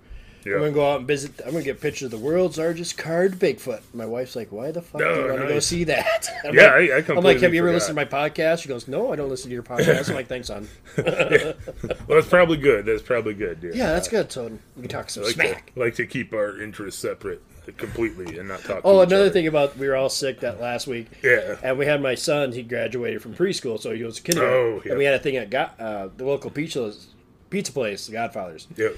Yeah. 0.44 0.54
I'm 0.54 0.60
gonna 0.60 0.72
go 0.72 0.90
out 0.92 0.98
and 1.00 1.06
visit. 1.06 1.32
I'm 1.44 1.52
gonna 1.52 1.64
get 1.64 1.80
pictures 1.80 2.06
of 2.06 2.10
the 2.12 2.18
world's 2.18 2.56
largest 2.58 2.96
carved 2.96 3.38
Bigfoot. 3.38 3.80
My 3.92 4.06
wife's 4.06 4.34
like, 4.36 4.50
"Why 4.50 4.70
the 4.70 4.80
fuck 4.82 5.00
do 5.00 5.06
Oh, 5.06 5.24
you 5.26 5.30
want 5.32 5.42
to 5.42 5.48
go 5.48 5.58
see 5.60 5.84
that?" 5.84 6.28
I'm 6.44 6.54
Yeah, 6.54 6.62
like, 6.76 6.90
I- 6.90 6.96
I 7.12 7.16
I'm 7.18 7.22
like, 7.24 7.40
"Have 7.40 7.52
you 7.52 7.60
ever 7.60 7.68
forgot. 7.68 7.74
listened 7.74 7.98
to 7.98 8.04
my 8.04 8.04
podcast?" 8.28 8.62
She 8.62 8.68
goes, 8.68 8.88
"No, 8.88 9.12
I 9.12 9.16
don't 9.16 9.28
listen 9.28 9.48
to 9.50 9.54
your 9.54 9.62
podcast." 9.62 10.08
I'm 10.08 10.14
like, 10.14 10.28
"Thanks, 10.28 10.46
son." 10.48 10.66
Well, 10.96 11.54
that's 12.08 12.28
probably 12.28 12.56
good. 12.56 12.86
That's 12.86 13.02
probably 13.02 13.34
good, 13.34 13.60
dude. 13.60 13.74
Yeah, 13.74 13.92
that's 13.92 14.08
good. 14.08 14.30
So 14.32 14.50
we 14.76 14.82
can 14.82 14.88
talk 14.90 15.10
some 15.10 15.22
I 15.22 15.26
like 15.26 15.34
smack. 15.34 15.74
to, 15.74 15.80
like 15.80 15.94
to 15.96 16.06
keep 16.06 16.32
our 16.32 16.60
interests 16.60 17.00
separate 17.00 17.42
completely 17.76 18.36
and 18.38 18.48
not 18.48 18.60
talk. 18.64 18.80
Oh, 18.84 19.00
another 19.00 19.16
other. 19.26 19.30
thing 19.30 19.46
about 19.46 19.76
we 19.78 19.86
were 19.88 19.94
all 19.96 20.08
sick 20.08 20.40
that 20.40 20.60
last 20.60 20.86
week. 20.86 21.06
Yeah. 21.22 21.56
And 21.62 21.78
we 21.78 21.86
had 21.86 22.02
my 22.02 22.14
son. 22.16 22.52
He 22.52 22.62
graduated 22.62 23.22
from 23.22 23.34
preschool, 23.34 23.78
so 23.80 23.94
he 23.94 24.02
was 24.02 24.18
kindergarten. 24.20 24.56
Oh, 24.58 24.82
yeah. 24.84 24.90
And 24.92 24.98
we 24.98 25.04
had 25.04 25.14
a 25.14 25.18
thing 25.20 25.36
at 25.36 25.50
got, 25.50 25.78
uh, 25.78 26.08
the 26.16 26.24
local 26.24 26.50
pizza 26.50 26.92
pizza 27.48 27.72
place, 27.72 28.06
the 28.06 28.12
Godfathers. 28.12 28.66
Yep. 28.76 28.96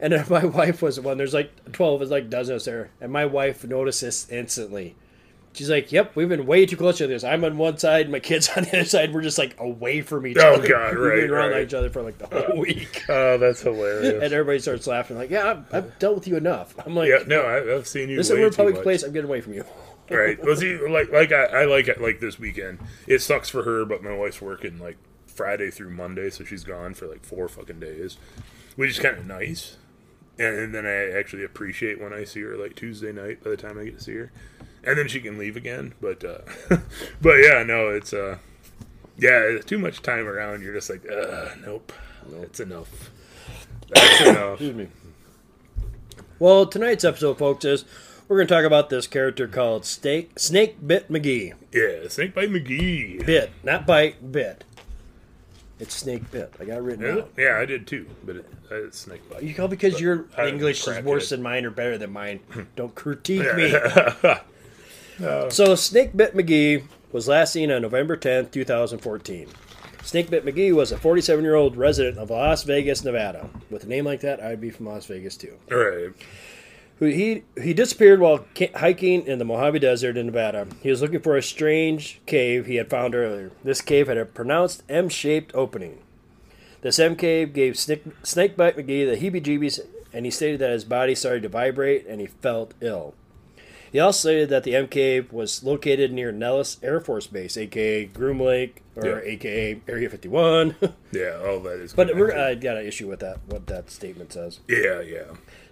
And 0.00 0.12
then 0.12 0.24
my 0.30 0.44
wife 0.44 0.82
was 0.82 0.96
the 0.96 1.02
one. 1.02 1.18
There's 1.18 1.34
like 1.34 1.72
twelve, 1.72 2.00
there's 2.00 2.10
like 2.10 2.30
dozens 2.30 2.64
there, 2.64 2.90
and 3.00 3.12
my 3.12 3.26
wife 3.26 3.64
noticed 3.64 4.00
this 4.00 4.28
instantly. 4.30 4.96
She's 5.52 5.70
like, 5.70 5.92
"Yep, 5.92 6.16
we've 6.16 6.28
been 6.28 6.46
way 6.46 6.66
too 6.66 6.76
close 6.76 6.98
to 6.98 7.06
this. 7.06 7.22
I'm 7.22 7.44
on 7.44 7.56
one 7.58 7.78
side, 7.78 8.10
my 8.10 8.18
kids 8.18 8.48
on 8.56 8.64
the 8.64 8.70
other 8.70 8.84
side. 8.84 9.14
We're 9.14 9.22
just 9.22 9.38
like 9.38 9.54
away 9.60 10.00
from 10.00 10.26
each 10.26 10.36
Oh, 10.40 10.54
other. 10.54 10.68
God, 10.68 10.98
We've 10.98 11.12
been 11.12 11.30
around 11.30 11.50
right. 11.52 11.62
each 11.62 11.74
other 11.74 11.90
for 11.90 12.02
like 12.02 12.18
the 12.18 12.26
whole 12.26 12.58
week." 12.58 13.04
Oh, 13.08 13.38
that's 13.38 13.60
hilarious. 13.62 14.22
and 14.22 14.32
everybody 14.32 14.58
starts 14.58 14.86
laughing, 14.88 15.16
like, 15.16 15.30
"Yeah, 15.30 15.50
I've, 15.50 15.74
I've 15.74 15.98
dealt 16.00 16.16
with 16.16 16.26
you 16.28 16.36
enough." 16.36 16.74
I'm 16.84 16.96
like, 16.96 17.08
yeah, 17.08 17.22
no, 17.26 17.46
I've 17.76 17.86
seen 17.86 18.08
you. 18.08 18.16
"This 18.16 18.30
is 18.30 18.54
a 18.54 18.56
public 18.56 18.74
much. 18.74 18.82
place. 18.82 19.02
I'm 19.04 19.12
getting 19.12 19.28
away 19.30 19.40
from 19.40 19.54
you." 19.54 19.64
right? 20.10 20.42
Well, 20.44 20.56
see, 20.56 20.76
like, 20.76 21.10
like 21.12 21.30
I, 21.32 21.44
I 21.44 21.64
like 21.66 21.86
it 21.88 22.00
like 22.02 22.18
this 22.20 22.38
weekend. 22.38 22.78
It 23.06 23.20
sucks 23.22 23.48
for 23.48 23.62
her, 23.62 23.84
but 23.84 24.02
my 24.02 24.14
wife's 24.14 24.42
working 24.42 24.78
like 24.80 24.98
Friday 25.26 25.70
through 25.70 25.90
Monday, 25.90 26.30
so 26.30 26.42
she's 26.44 26.64
gone 26.64 26.94
for 26.94 27.06
like 27.06 27.24
four 27.24 27.48
fucking 27.48 27.78
days, 27.80 28.16
which 28.76 28.90
is 28.90 28.98
kind 28.98 29.16
of 29.18 29.24
nice. 29.26 29.76
And, 30.38 30.58
and 30.58 30.74
then 30.74 30.86
I 30.86 31.16
actually 31.18 31.44
appreciate 31.44 32.00
when 32.00 32.12
I 32.12 32.24
see 32.24 32.40
her 32.42 32.56
like 32.56 32.74
Tuesday 32.74 33.12
night. 33.12 33.42
By 33.42 33.50
the 33.50 33.56
time 33.56 33.78
I 33.78 33.84
get 33.84 33.98
to 33.98 34.04
see 34.04 34.14
her, 34.14 34.32
and 34.82 34.98
then 34.98 35.08
she 35.08 35.20
can 35.20 35.38
leave 35.38 35.56
again. 35.56 35.94
But, 36.00 36.24
uh, 36.24 36.38
but 37.20 37.36
yeah, 37.36 37.62
no, 37.62 37.88
it's 37.88 38.12
uh, 38.12 38.38
yeah, 39.16 39.58
too 39.64 39.78
much 39.78 40.02
time 40.02 40.26
around. 40.26 40.62
You're 40.62 40.74
just 40.74 40.90
like, 40.90 41.04
uh, 41.10 41.50
nope, 41.64 41.92
it's 42.42 42.60
enough. 42.60 43.10
That's 43.88 44.20
enough. 44.28 44.54
Excuse 44.54 44.74
me. 44.74 44.88
Well, 46.38 46.66
tonight's 46.66 47.04
episode, 47.04 47.38
folks, 47.38 47.64
is 47.64 47.84
we're 48.26 48.36
going 48.36 48.48
to 48.48 48.54
talk 48.54 48.64
about 48.64 48.90
this 48.90 49.06
character 49.06 49.46
called 49.46 49.84
Snake 49.84 50.38
Snake 50.38 50.84
Bit 50.86 51.10
McGee. 51.10 51.54
Yeah, 51.72 52.08
Snakebite 52.08 52.50
McGee. 52.50 53.24
Bit, 53.24 53.50
not 53.62 53.86
bite, 53.86 54.32
bit. 54.32 54.64
It's 55.80 55.94
Snake 55.94 56.30
Bit. 56.30 56.54
I 56.60 56.64
got 56.64 56.78
it 56.78 56.82
written 56.82 57.04
Yeah, 57.04 57.12
out. 57.22 57.30
yeah, 57.36 57.58
I 57.58 57.64
did 57.64 57.86
too, 57.86 58.06
but 58.24 58.36
it, 58.36 58.48
it's 58.70 59.06
Snakebite. 59.06 59.42
You 59.42 59.54
call 59.54 59.66
because 59.68 60.00
your 60.00 60.26
I- 60.36 60.46
English 60.48 60.86
is 60.86 61.02
worse 61.04 61.30
than 61.30 61.42
mine 61.42 61.64
or 61.64 61.70
better 61.70 61.98
than 61.98 62.12
mine. 62.12 62.40
Don't 62.76 62.94
critique 62.94 63.54
me. 63.56 63.74
Uh, 65.24 65.48
so 65.48 65.76
Snake 65.76 66.16
Bit 66.16 66.34
McGee 66.34 66.82
was 67.12 67.28
last 67.28 67.52
seen 67.52 67.70
on 67.70 67.82
November 67.82 68.16
10th, 68.16 68.50
2014. 68.50 69.46
Snake 70.02 70.28
Bit 70.28 70.44
McGee 70.44 70.74
was 70.74 70.90
a 70.90 70.96
47-year-old 70.96 71.76
resident 71.76 72.18
of 72.18 72.30
Las 72.30 72.64
Vegas, 72.64 73.04
Nevada. 73.04 73.48
With 73.70 73.84
a 73.84 73.86
name 73.86 74.04
like 74.04 74.22
that, 74.22 74.42
I'd 74.42 74.60
be 74.60 74.70
from 74.70 74.86
Las 74.86 75.06
Vegas 75.06 75.36
too. 75.36 75.56
All 75.70 75.78
right. 75.78 76.10
Who 76.98 77.06
he 77.06 77.42
he 77.60 77.74
disappeared 77.74 78.20
while 78.20 78.44
hiking 78.76 79.26
in 79.26 79.38
the 79.38 79.44
Mojave 79.44 79.80
Desert 79.80 80.16
in 80.16 80.26
Nevada. 80.26 80.66
He 80.80 80.90
was 80.90 81.02
looking 81.02 81.20
for 81.20 81.36
a 81.36 81.42
strange 81.42 82.20
cave 82.26 82.66
he 82.66 82.76
had 82.76 82.88
found 82.88 83.14
earlier. 83.14 83.50
This 83.64 83.80
cave 83.80 84.06
had 84.08 84.16
a 84.16 84.24
pronounced 84.24 84.84
M-shaped 84.88 85.52
opening. 85.54 85.98
This 86.82 86.98
M 86.98 87.16
cave 87.16 87.52
gave 87.52 87.76
Snake, 87.78 88.04
Snakebite 88.22 88.76
McGee 88.76 89.06
the 89.10 89.16
heebie-jeebies, 89.16 89.80
and 90.12 90.24
he 90.24 90.30
stated 90.30 90.60
that 90.60 90.70
his 90.70 90.84
body 90.84 91.14
started 91.14 91.42
to 91.42 91.48
vibrate 91.48 92.06
and 92.06 92.20
he 92.20 92.26
felt 92.26 92.74
ill. 92.80 93.14
He 93.90 94.00
also 94.00 94.28
stated 94.28 94.48
that 94.50 94.64
the 94.64 94.74
M 94.76 94.88
cave 94.88 95.32
was 95.32 95.62
located 95.64 96.12
near 96.12 96.30
Nellis 96.32 96.78
Air 96.82 97.00
Force 97.00 97.26
Base, 97.26 97.56
aka 97.56 98.04
Groom 98.06 98.40
Lake, 98.40 98.82
or 98.96 99.06
Yeah. 99.06 99.20
aka 99.24 99.80
Area 99.88 100.10
51. 100.10 100.76
Yeah, 101.12 101.40
all 101.46 101.60
that 101.60 101.78
is. 101.78 101.92
but 101.92 102.14
we're. 102.16 102.36
I 102.36 102.54
got 102.56 102.76
an 102.76 102.86
issue 102.86 103.08
with 103.08 103.20
that. 103.20 103.38
What 103.46 103.66
that 103.68 103.88
statement 103.90 104.32
says. 104.32 104.58
yeah, 104.68 105.00
yeah. 105.00 105.22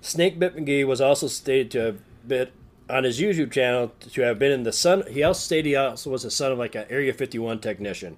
Snakebit 0.03 0.57
McGee 0.59 0.87
was 0.87 1.01
also 1.01 1.29
stated 1.29 1.71
to 1.73 1.79
have 1.81 1.99
been 2.27 2.49
on 2.91 3.05
his 3.05 3.21
YouTube 3.21 3.53
channel 3.53 3.93
to 4.01 4.23
have 4.23 4.39
been 4.39 4.53
in 4.53 4.65
the 4.65 4.73
son. 4.73 5.05
He 5.11 5.23
also 5.23 5.41
stated 5.41 5.67
he 5.69 5.77
also 5.77 6.11
was 6.11 6.25
the 6.25 6.31
son 6.31 6.53
of 6.53 6.59
like 6.59 6.75
an 6.75 6.87
Area 6.91 7.13
51 7.13 7.61
technician, 7.61 8.17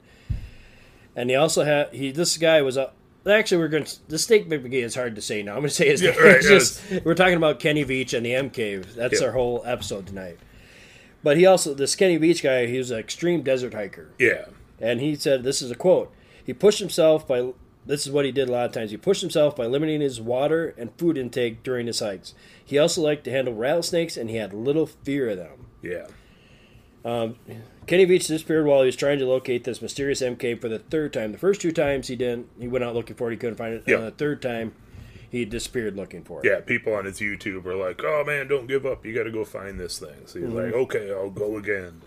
and 1.14 1.30
he 1.30 1.36
also 1.36 1.64
had 1.64 1.92
he. 1.92 2.10
This 2.10 2.36
guy 2.36 2.62
was 2.62 2.76
a. 2.76 2.90
Actually, 3.26 3.58
we're 3.58 3.68
going. 3.68 3.84
to... 3.84 4.08
The 4.08 4.16
Snakebit 4.16 4.62
McGee 4.62 4.82
is 4.84 4.94
hard 4.94 5.14
to 5.14 5.22
say 5.22 5.42
now. 5.42 5.52
I'm 5.52 5.60
going 5.60 5.68
to 5.68 5.74
say 5.74 5.88
his 5.88 6.02
Yeah, 6.02 6.10
name. 6.10 6.22
right, 6.24 6.36
It's 6.44 6.48
just 6.48 7.04
we're 7.04 7.14
talking 7.14 7.36
about 7.36 7.58
Kenny 7.60 7.84
Veach 7.84 8.12
and 8.14 8.24
the 8.24 8.34
M 8.34 8.50
Cave. 8.50 8.94
That's 8.94 9.20
Yeah. 9.20 9.28
our 9.28 9.32
whole 9.32 9.62
episode 9.64 10.06
tonight. 10.06 10.38
But 11.22 11.38
he 11.38 11.46
also 11.46 11.72
the 11.74 11.86
Kenny 11.98 12.18
Veach 12.18 12.42
guy. 12.42 12.66
He 12.66 12.76
was 12.78 12.90
an 12.90 12.98
extreme 12.98 13.42
desert 13.42 13.72
hiker. 13.74 14.10
Yeah. 14.18 14.46
And 14.80 15.00
he 15.00 15.14
said, 15.14 15.42
this 15.44 15.62
is 15.62 15.70
a 15.70 15.74
quote. 15.74 16.12
He 16.44 16.52
pushed 16.52 16.80
himself 16.80 17.26
by, 17.26 17.52
this 17.86 18.06
is 18.06 18.12
what 18.12 18.24
he 18.24 18.32
did 18.32 18.48
a 18.48 18.52
lot 18.52 18.66
of 18.66 18.72
times. 18.72 18.90
He 18.90 18.96
pushed 18.96 19.20
himself 19.20 19.54
by 19.56 19.66
limiting 19.66 20.00
his 20.00 20.20
water 20.20 20.74
and 20.78 20.90
food 20.98 21.18
intake 21.18 21.62
during 21.62 21.86
his 21.86 22.00
hikes. 22.00 22.34
He 22.64 22.78
also 22.78 23.02
liked 23.02 23.24
to 23.24 23.30
handle 23.30 23.54
rattlesnakes 23.54 24.16
and 24.16 24.30
he 24.30 24.36
had 24.36 24.52
little 24.54 24.86
fear 24.86 25.28
of 25.30 25.36
them. 25.38 25.66
Yeah. 25.82 26.06
Kenny 27.86 28.06
Veach 28.06 28.26
disappeared 28.28 28.64
while 28.66 28.80
he 28.80 28.86
was 28.86 28.96
trying 28.96 29.18
to 29.18 29.26
locate 29.26 29.64
this 29.64 29.82
mysterious 29.82 30.22
M 30.22 30.36
cave 30.36 30.60
for 30.60 30.68
the 30.70 30.78
third 30.78 31.12
time. 31.12 31.32
The 31.32 31.38
first 31.38 31.60
two 31.60 31.72
times 31.72 32.08
he 32.08 32.16
didn't, 32.16 32.48
he 32.58 32.66
went 32.66 32.82
out 32.84 32.94
looking 32.94 33.16
for 33.16 33.28
it, 33.28 33.32
he 33.32 33.36
couldn't 33.36 33.56
find 33.56 33.74
it. 33.74 33.84
Yeah. 33.86 33.96
And 33.96 34.06
the 34.06 34.10
third 34.12 34.40
time, 34.40 34.74
he 35.30 35.44
disappeared 35.44 35.96
looking 35.96 36.22
for 36.24 36.38
it. 36.40 36.48
Yeah, 36.48 36.60
people 36.60 36.94
on 36.94 37.04
his 37.06 37.18
YouTube 37.18 37.66
are 37.66 37.74
like, 37.74 38.00
"Oh 38.04 38.22
man, 38.24 38.46
don't 38.46 38.68
give 38.68 38.86
up. 38.86 39.04
You 39.04 39.12
got 39.12 39.24
to 39.24 39.32
go 39.32 39.44
find 39.44 39.80
this 39.80 39.98
thing." 39.98 40.14
So 40.26 40.38
he's 40.38 40.48
Mm-hmm. 40.48 40.56
like, 40.56 40.72
"Okay, 40.74 41.10
I'll 41.10 41.28
go 41.28 41.56
again." 41.56 42.02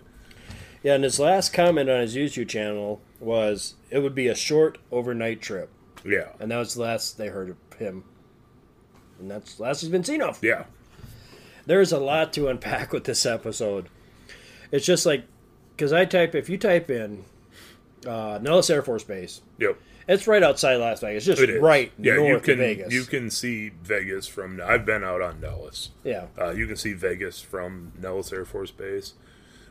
Yeah, 0.84 0.93
and 0.96 1.03
his 1.03 1.19
last 1.19 1.53
comment 1.53 1.89
on 1.89 2.01
his 2.01 2.15
YouTube 2.15 2.48
channel 2.50 3.01
was 3.19 3.75
it 3.89 4.00
would 4.00 4.15
be 4.15 4.27
a 4.27 4.36
short 4.36 4.77
overnight 4.91 5.41
trip. 5.41 5.69
Yeah. 6.05 6.29
And 6.39 6.51
that 6.51 6.57
was 6.57 6.75
the 6.75 6.81
last 6.81 7.17
they 7.17 7.27
heard 7.27 7.50
of 7.50 7.79
him. 7.79 8.03
And 9.19 9.29
that's 9.31 9.55
the 9.55 9.63
last 9.63 9.81
he's 9.81 9.89
been 9.89 10.03
seen 10.03 10.22
of. 10.22 10.39
Yeah. 10.43 10.65
There's 11.65 11.91
a 11.91 12.00
lot 12.00 12.31
to 12.34 12.48
unpack 12.48 12.93
with 12.93 13.03
this 13.05 13.25
episode. 13.25 13.89
It's 14.72 14.86
just 14.86 15.05
like, 15.05 15.25
because 15.75 15.91
I 15.91 16.05
type, 16.05 16.36
if 16.36 16.50
you 16.50 16.57
type 16.57 16.89
in 16.89 17.25
uh, 18.05 18.39
Nellis 18.41 18.69
Air 18.69 18.81
Force 18.84 19.03
Base, 19.03 19.41
Yep. 19.60 19.77
it's 20.07 20.27
right 20.27 20.43
outside 20.43 20.75
Las 20.75 21.01
Vegas, 21.01 21.25
just 21.25 21.41
It 21.41 21.50
is. 21.50 21.62
right 21.62 21.91
yeah, 21.98 22.15
north 22.15 22.29
you 22.29 22.39
can, 22.39 22.51
of 22.53 22.57
Vegas. 22.60 22.93
You 22.93 23.03
can 23.03 23.29
see 23.29 23.69
Vegas 23.84 24.27
from. 24.27 24.62
I've 24.63 24.86
been 24.86 25.03
out 25.03 25.22
on 25.22 25.41
Nellis. 25.41 25.89
yeah. 26.03 26.27
Uh, 26.39 26.51
you 26.51 26.67
can 26.67 26.77
see 26.77 26.93
Vegas 26.93 27.41
from 27.41 27.91
Nellis 28.00 28.31
Air 28.31 28.46
Force 28.46 28.72
Base, 28.72 29.13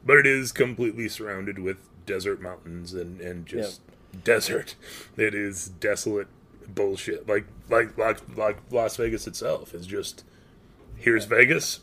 but 0.07 0.19
it 0.19 0.27
is 0.27 0.53
completely 0.53 1.09
surrounded 1.09 1.59
with 1.59 1.77
desert 2.07 2.41
mountains 2.41 2.95
and, 2.95 3.21
and 3.21 3.45
just 3.45 3.81
desert. 4.25 4.77
It 5.17 5.35
is 5.35 5.69
desolate 5.69 6.29
bullshit. 6.69 7.29
Like 7.29 7.47
like 7.69 7.99
like 7.99 8.19
like 8.37 8.59
Las 8.71 8.97
Vegas 8.97 9.27
itself 9.27 9.75
is 9.75 9.87
just 9.87 10.25
here's 10.97 11.25
Vegas, 11.25 11.81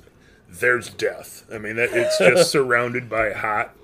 there's 0.50 0.90
death. 0.90 1.46
I 1.52 1.58
mean, 1.58 1.76
that, 1.76 1.90
it's 1.92 2.18
just 2.18 2.52
surrounded 2.52 3.10
by 3.10 3.34
hot, 3.34 3.76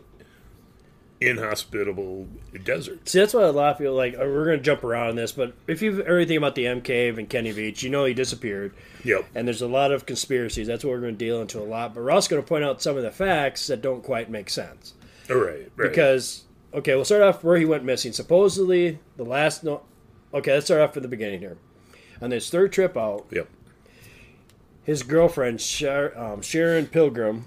inhospitable 1.21 2.27
desert. 2.63 3.09
See, 3.09 3.19
that's 3.19 3.33
why 3.33 3.43
a 3.43 3.51
lot 3.51 3.73
of 3.73 3.77
people 3.77 3.93
like. 3.93 4.13
uh, 4.13 4.19
We're 4.19 4.45
going 4.45 4.59
to 4.59 4.63
jump 4.63 4.83
around 4.83 5.09
on 5.09 5.15
this, 5.15 5.31
but 5.31 5.53
if 5.67 5.81
you've 5.81 6.05
heard 6.05 6.17
anything 6.17 6.37
about 6.37 6.55
the 6.55 6.67
M 6.67 6.81
Cave 6.81 7.17
and 7.17 7.29
Kenny 7.29 7.53
Veach, 7.53 7.83
you 7.83 7.89
know 7.89 8.05
he 8.05 8.13
disappeared. 8.13 8.73
Yep. 9.03 9.25
And 9.35 9.47
there's 9.47 9.61
a 9.61 9.67
lot 9.67 9.91
of 9.91 10.05
conspiracies. 10.05 10.67
That's 10.67 10.83
what 10.83 10.91
we're 10.91 11.01
going 11.01 11.17
to 11.17 11.25
deal 11.25 11.41
into 11.41 11.59
a 11.59 11.63
lot. 11.63 11.93
But 11.93 12.03
we're 12.03 12.11
also 12.11 12.29
going 12.29 12.41
to 12.41 12.47
point 12.47 12.63
out 12.63 12.81
some 12.81 12.97
of 12.97 13.03
the 13.03 13.11
facts 13.11 13.67
that 13.67 13.81
don't 13.81 14.03
quite 14.03 14.29
make 14.29 14.49
sense. 14.49 14.93
All 15.29 15.37
right. 15.37 15.69
Right. 15.75 15.89
Because, 15.89 16.43
okay, 16.73 16.95
we'll 16.95 17.05
start 17.05 17.21
off 17.21 17.43
where 17.43 17.57
he 17.57 17.65
went 17.65 17.83
missing. 17.83 18.13
Supposedly, 18.13 18.99
the 19.17 19.23
last. 19.23 19.63
No, 19.63 19.81
okay, 20.33 20.53
let's 20.53 20.65
start 20.65 20.81
off 20.81 20.93
from 20.93 21.03
the 21.03 21.09
beginning 21.09 21.39
here. 21.39 21.57
On 22.21 22.31
his 22.31 22.49
third 22.49 22.73
trip 22.73 22.97
out, 22.97 23.27
yep. 23.31 23.47
his 24.83 25.03
girlfriend, 25.03 25.61
um, 26.15 26.41
Sharon 26.41 26.87
Pilgrim, 26.87 27.45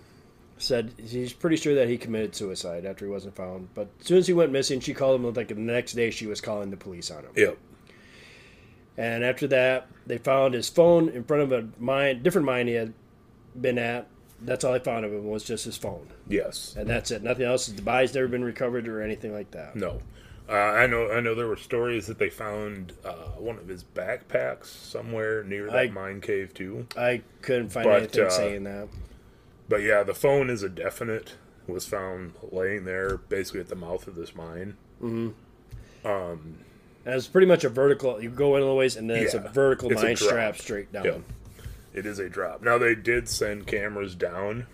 said 0.63 0.93
he's 1.05 1.33
pretty 1.33 1.57
sure 1.57 1.75
that 1.75 1.89
he 1.89 1.99
committed 1.99 2.35
suicide 2.35 2.85
after 2.87 3.05
he 3.05 3.11
wasn't 3.11 3.37
found. 3.37 3.69
But 3.75 3.89
as 4.01 4.07
soon 4.07 4.19
as 4.19 4.27
he 4.27 4.33
went 4.33 4.53
missing, 4.53 4.81
she 4.81 4.95
called 4.95 5.21
him. 5.21 5.33
Like 5.33 5.49
the 5.49 5.55
next 5.55 5.93
day, 5.95 6.11
she 6.11 6.27
was 6.27 6.41
calling 6.41 6.71
the 6.71 6.77
police 6.77 7.11
on 7.11 7.25
him. 7.25 7.33
Yep. 7.37 7.59
And 8.97 9.25
after 9.25 9.47
that, 9.49 9.87
they 10.07 10.19
found 10.19 10.55
his 10.55 10.69
phone 10.69 11.09
in 11.09 11.25
front 11.25 11.43
of 11.43 11.53
a 11.53 11.67
mine, 11.79 12.23
different 12.23 12.47
mine 12.47 12.67
he 12.67 12.75
had 12.75 12.93
been 13.59 13.79
at. 13.79 14.07
That's 14.43 14.65
all 14.65 14.73
they 14.73 14.81
found 14.81 15.05
of 15.05 15.13
him 15.13 15.25
was 15.25 15.45
just 15.45 15.65
his 15.65 15.77
phone, 15.77 16.09
Yes. 16.29 16.75
and 16.77 16.91
that's 16.91 17.13
it. 17.13 17.23
Nothing 17.23 17.47
else. 17.47 17.67
The 17.69 17.81
body's 17.81 18.13
never 18.13 18.27
been 18.27 18.43
recovered 18.45 18.89
or 18.89 19.01
anything 19.01 19.33
like 19.33 19.53
that. 19.53 19.77
No. 19.77 20.01
Uh, 20.49 20.55
I 20.55 20.87
know. 20.89 21.09
I 21.13 21.21
know 21.21 21.37
there 21.37 21.47
were 21.47 21.57
stories 21.57 22.09
that 22.09 22.19
they 22.19 22.29
found 22.29 22.93
uh, 23.05 23.13
one 23.39 23.57
of 23.59 23.69
his 23.69 23.85
backpacks 23.85 24.67
somewhere 24.67 25.45
near 25.45 25.67
that 25.67 25.77
I- 25.77 25.89
mine 25.91 26.21
cave 26.21 26.53
too. 26.53 26.87
I 26.97 27.23
couldn't 27.41 27.69
find 27.69 27.85
But, 27.85 27.99
anything 28.03 28.25
uh, 28.25 28.31
saying 28.31 28.65
that. 28.65 28.89
But 29.73 29.81
yeah, 29.85 30.03
the 30.03 30.13
phone 30.13 30.51
is 30.51 30.63
a 30.63 30.69
definite. 30.69 31.37
Was 31.67 31.87
found 31.87 32.35
laying 32.51 32.85
there, 32.85 33.17
basically 33.17 33.61
at 33.61 33.69
the 33.69 33.75
mouth 33.75 34.07
of 34.07 34.17
this 34.17 34.35
mine. 34.35 34.77
And 35.01 35.35
it's 37.07 37.27
pretty 37.27 37.47
much 37.47 37.65
a 37.65 37.71
vertical. 37.71 38.23
You 38.23 38.29
go 38.29 38.57
in 38.57 38.63
a 38.63 38.75
ways, 38.75 38.97
and 38.97 39.09
then 39.09 39.23
it's 39.23 39.33
a 39.33 39.39
vertical 39.39 39.91
it's 39.91 40.03
mine 40.03 40.17
drop. 40.17 40.29
strap 40.29 40.57
straight 40.59 40.93
down. 40.93 41.05
Yeah. 41.07 41.19
It 41.95 42.05
is 42.05 42.19
a 42.19 42.29
drop. 42.29 42.63
Now 42.63 42.77
they 42.77 42.95
did 42.95 43.31
send 43.31 43.67
cameras 43.67 44.15
down 44.15 44.67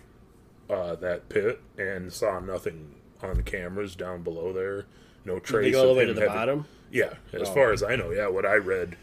uh, 0.69 0.95
that 0.95 1.29
pit 1.29 1.61
and 1.77 2.11
saw 2.11 2.39
nothing 2.39 2.95
on 3.21 3.43
cameras 3.43 3.95
down 3.95 4.21
below 4.23 4.51
there. 4.51 4.85
No 5.23 5.39
trace. 5.39 5.67
They 5.67 5.71
go 5.71 5.81
all 5.87 5.93
the 5.93 5.97
way 5.99 6.05
to 6.07 6.13
the 6.13 6.21
having- 6.21 6.35
bottom. 6.35 6.65
Yeah, 6.91 7.13
as 7.31 7.47
Oh. 7.47 7.53
far 7.53 7.71
as 7.71 7.83
I 7.83 7.95
know, 7.95 8.11
yeah. 8.11 8.27
What 8.27 8.45
I 8.45 8.55
read, 8.55 8.97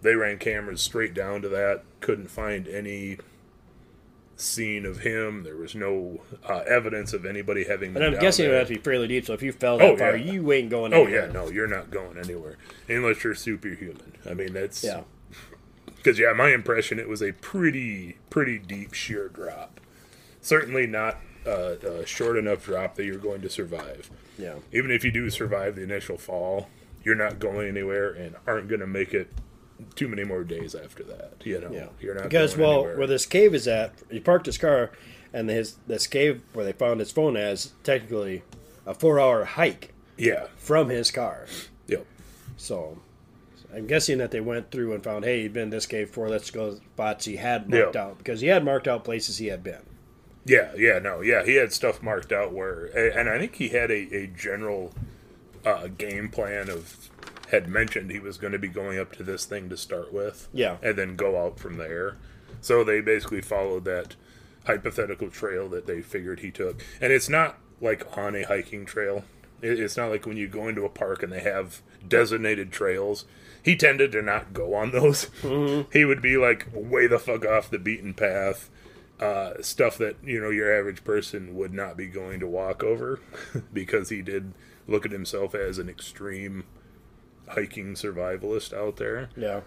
they 0.00 0.14
ran 0.14 0.38
cameras 0.38 0.80
straight 0.80 1.12
down 1.12 1.42
to 1.42 1.48
that. 1.50 1.82
Couldn't 2.00 2.30
find 2.30 2.66
any 2.68 3.18
scene 4.36 4.84
of 4.86 5.00
him. 5.00 5.42
There 5.44 5.56
was 5.56 5.74
no 5.74 6.20
uh, 6.48 6.58
evidence 6.68 7.12
of 7.12 7.24
anybody 7.24 7.64
having. 7.64 7.92
Been 7.94 8.02
And 8.02 8.14
I'm 8.16 8.20
guessing 8.20 8.44
it 8.44 8.48
there. 8.48 8.54
would 8.56 8.58
have 8.60 8.68
to 8.68 8.74
be 8.74 8.80
fairly 8.80 9.08
deep. 9.08 9.26
So 9.26 9.32
if 9.32 9.42
you 9.42 9.52
fell 9.52 9.78
that 9.78 9.84
Oh, 9.90 9.96
far, 9.96 10.16
yeah. 10.16 10.32
you 10.32 10.52
ain't 10.52 10.70
going. 10.70 10.92
Oh 10.94 11.02
anywhere. 11.04 11.26
yeah, 11.26 11.32
no, 11.32 11.48
you're 11.48 11.66
not 11.66 11.90
going 11.90 12.18
anywhere 12.18 12.56
unless 12.88 13.24
you're 13.24 13.34
superhuman. 13.34 14.12
I 14.28 14.34
mean, 14.34 14.52
that's 14.52 14.84
Yeah. 14.84 15.02
Because 15.96 16.18
yeah, 16.18 16.32
my 16.34 16.50
impression 16.52 16.98
it 16.98 17.08
was 17.08 17.22
a 17.22 17.32
pretty 17.32 18.18
pretty 18.30 18.58
deep 18.58 18.92
sheer 18.94 19.28
drop. 19.28 19.80
Certainly 20.40 20.86
not 20.86 21.18
uh, 21.46 21.76
a 21.84 22.06
short 22.06 22.36
enough 22.36 22.64
drop 22.64 22.94
that 22.96 23.04
you're 23.04 23.16
going 23.18 23.40
to 23.42 23.48
survive. 23.50 24.10
Yeah. 24.38 24.56
Even 24.72 24.90
if 24.90 25.04
you 25.04 25.10
do 25.10 25.30
survive 25.30 25.74
the 25.76 25.82
initial 25.82 26.18
fall, 26.18 26.68
you're 27.02 27.14
not 27.16 27.38
going 27.38 27.68
anywhere 27.68 28.10
and 28.12 28.36
aren't 28.46 28.68
going 28.68 28.80
to 28.80 28.86
make 28.86 29.14
it 29.14 29.32
too 29.94 30.08
many 30.08 30.24
more 30.24 30.44
days 30.44 30.74
after 30.74 31.02
that. 31.04 31.34
You 31.44 31.60
know, 31.60 31.70
Yeah. 31.72 31.86
you're 32.00 32.14
not 32.14 32.24
because 32.24 32.54
going 32.54 32.68
well, 32.68 32.78
anywhere. 32.80 32.98
where 32.98 33.06
this 33.06 33.26
cave 33.26 33.54
is 33.54 33.66
at, 33.68 33.92
he 34.10 34.20
parked 34.20 34.46
his 34.46 34.58
car, 34.58 34.90
and 35.32 35.48
his 35.50 35.76
this 35.86 36.06
cave 36.06 36.40
where 36.52 36.64
they 36.64 36.72
found 36.72 37.00
his 37.00 37.10
phone 37.12 37.36
as 37.36 37.72
technically 37.82 38.42
a 38.86 38.94
four-hour 38.94 39.44
hike 39.44 39.92
yeah, 40.16 40.46
from 40.56 40.88
his 40.88 41.10
car. 41.10 41.46
yep, 41.88 42.06
So 42.56 42.98
I'm 43.74 43.86
guessing 43.86 44.18
that 44.18 44.30
they 44.30 44.40
went 44.40 44.70
through 44.70 44.94
and 44.94 45.02
found, 45.04 45.24
hey, 45.24 45.42
he'd 45.42 45.52
been 45.52 45.64
in 45.64 45.70
this 45.70 45.86
cave 45.86 46.06
before. 46.08 46.28
Let's 46.28 46.50
go 46.50 46.76
spots 46.76 47.24
he 47.26 47.36
had 47.36 47.68
marked 47.68 47.94
Yeah. 47.96 48.02
out 48.04 48.18
because 48.18 48.40
he 48.40 48.46
had 48.46 48.64
marked 48.64 48.88
out 48.88 49.04
places 49.04 49.38
he 49.38 49.48
had 49.48 49.62
been. 49.62 49.82
yeah, 50.46 50.70
yeah. 50.76 50.98
No, 51.00 51.20
yeah, 51.20 51.44
he 51.44 51.56
had 51.56 51.72
stuff 51.72 52.02
marked 52.02 52.30
out 52.32 52.52
where, 52.52 52.86
and 52.86 53.28
I 53.28 53.38
think 53.38 53.56
he 53.56 53.68
had 53.70 53.90
a, 53.90 54.14
a 54.14 54.26
general 54.28 54.94
uh, 55.64 55.88
game 55.88 56.28
plan 56.28 56.70
of 56.70 57.10
had 57.50 57.68
mentioned 57.68 58.10
he 58.10 58.18
was 58.18 58.38
going 58.38 58.52
to 58.52 58.58
be 58.58 58.68
going 58.68 58.98
up 58.98 59.12
to 59.12 59.22
this 59.22 59.44
thing 59.44 59.68
to 59.70 59.76
start 59.76 60.12
with. 60.12 60.48
Yeah. 60.52 60.76
and 60.82 60.96
then 60.96 61.16
go 61.16 61.44
out 61.44 61.58
from 61.58 61.76
there. 61.76 62.16
So 62.60 62.82
they 62.84 63.00
basically 63.00 63.42
followed 63.42 63.84
that 63.84 64.16
hypothetical 64.66 65.30
trail 65.30 65.68
that 65.68 65.86
they 65.86 66.02
figured 66.02 66.40
he 66.40 66.50
took. 66.50 66.82
And 67.00 67.12
it's 67.12 67.28
not 67.28 67.58
like 67.80 68.16
on 68.16 68.34
a 68.34 68.42
hiking 68.44 68.84
trail. 68.84 69.24
It's 69.62 69.96
not 69.96 70.10
like 70.10 70.26
when 70.26 70.36
you 70.36 70.48
go 70.48 70.68
into 70.68 70.84
a 70.84 70.88
park 70.88 71.22
and 71.22 71.32
they 71.32 71.40
have 71.40 71.82
designated 72.06 72.72
trails. 72.72 73.24
He 73.62 73.74
tended 73.76 74.12
to 74.12 74.22
not 74.22 74.52
go 74.52 74.74
on 74.74 74.90
those. 74.92 75.30
He 75.92 76.04
would 76.04 76.20
be 76.22 76.36
like 76.36 76.66
way 76.72 77.06
the 77.06 77.18
fuck 77.18 77.44
off 77.46 77.70
the 77.70 77.78
beaten 77.78 78.14
path. 78.14 78.70
Uh, 79.18 79.54
stuff 79.62 79.96
that 79.96 80.16
you 80.22 80.38
know 80.40 80.50
your 80.50 80.70
average 80.78 81.02
person 81.02 81.54
would 81.56 81.72
not 81.72 81.96
be 81.96 82.06
going 82.06 82.38
to 82.38 82.46
walk 82.46 82.84
over 82.84 83.18
because 83.72 84.10
he 84.10 84.20
did 84.20 84.52
look 84.86 85.06
at 85.06 85.10
himself 85.10 85.54
as 85.54 85.78
an 85.78 85.88
extreme 85.88 86.64
hiking 87.48 87.94
survivalist 87.94 88.72
out 88.72 88.96
there. 88.96 89.28
Yeah. 89.36 89.60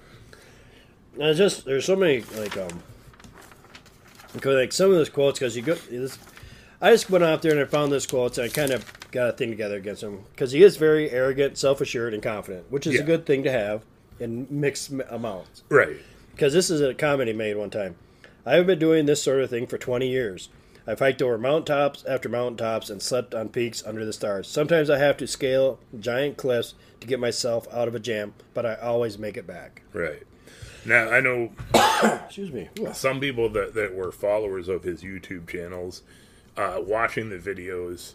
And 1.14 1.24
it's 1.24 1.38
just 1.38 1.66
there's 1.66 1.86
so 1.86 1.96
many 1.96 2.22
like 2.38 2.56
um, 2.58 2.82
because 4.34 4.56
like 4.56 4.72
some 4.72 4.90
of 4.90 4.96
those 4.96 5.10
quotes 5.10 5.40
because 5.40 5.56
you 5.56 5.62
go 5.62 5.76
this. 5.76 6.18
I 6.82 6.92
just 6.92 7.10
went 7.10 7.24
out 7.26 7.42
there 7.42 7.52
and 7.52 7.60
I 7.60 7.66
found 7.66 7.92
this 7.92 8.06
quotes 8.06 8.38
and 8.38 8.46
I 8.46 8.50
kind 8.50 8.72
of 8.72 8.86
got 9.12 9.30
a 9.30 9.34
thing 9.34 9.50
together 9.50 9.76
against 9.76 10.02
him 10.04 10.24
because 10.32 10.52
he 10.52 10.64
is 10.64 10.78
very 10.78 11.10
arrogant, 11.12 11.58
self 11.58 11.82
assured, 11.82 12.14
and 12.14 12.24
confident, 12.24 12.72
which 12.72 12.88
is 12.88 12.96
Yeah. 12.96 13.02
a 13.02 13.04
good 13.04 13.26
thing 13.26 13.44
to 13.44 13.52
have 13.52 13.82
in 14.20 14.48
mixed 14.50 14.92
amounts. 15.10 15.64
Right. 15.70 15.98
Because 16.32 16.54
this 16.54 16.70
is 16.70 16.80
a 16.82 16.94
comment 16.94 17.28
he 17.28 17.34
made 17.34 17.58
one 17.58 17.70
time. 17.70 17.96
I 18.46 18.56
have 18.56 18.66
been 18.68 18.80
doing 18.80 19.06
this 19.08 19.22
sort 19.22 19.42
of 19.42 19.50
thing 19.50 19.68
for 19.68 19.78
20 19.78 20.08
years. 20.08 20.48
I've 20.90 20.98
hiked 20.98 21.22
over 21.22 21.38
mountaintops 21.38 22.04
after 22.06 22.30
mountaintops 22.30 22.90
and 22.90 23.00
slept 23.00 23.36
on 23.36 23.50
peaks 23.50 23.84
under 23.86 24.04
the 24.04 24.12
stars. 24.12 24.48
Sometimes 24.48 24.90
I 24.90 24.98
have 24.98 25.18
to 25.18 25.28
scale 25.28 25.78
giant 26.00 26.36
cliffs 26.38 26.74
to 27.00 27.06
get 27.06 27.20
myself 27.20 27.68
out 27.72 27.88
of 27.88 27.94
a 27.94 28.00
jam, 28.00 28.34
but 28.56 28.66
I 28.66 28.74
always 28.74 29.20
make 29.20 29.38
it 29.38 29.46
back. 29.46 29.84
Right. 29.94 30.24
Now 30.86 31.12
I 31.12 31.20
know 31.20 31.52
Excuse 32.26 32.52
me. 32.52 32.70
Some 32.94 33.20
people 33.20 33.50
that, 33.50 33.76
that 33.76 33.94
were 33.94 34.12
followers 34.12 34.68
of 34.68 34.82
his 34.82 35.04
YouTube 35.04 35.48
channels, 35.48 36.02
uh, 36.58 36.78
watching 36.80 37.30
the 37.30 37.38
videos, 37.38 38.14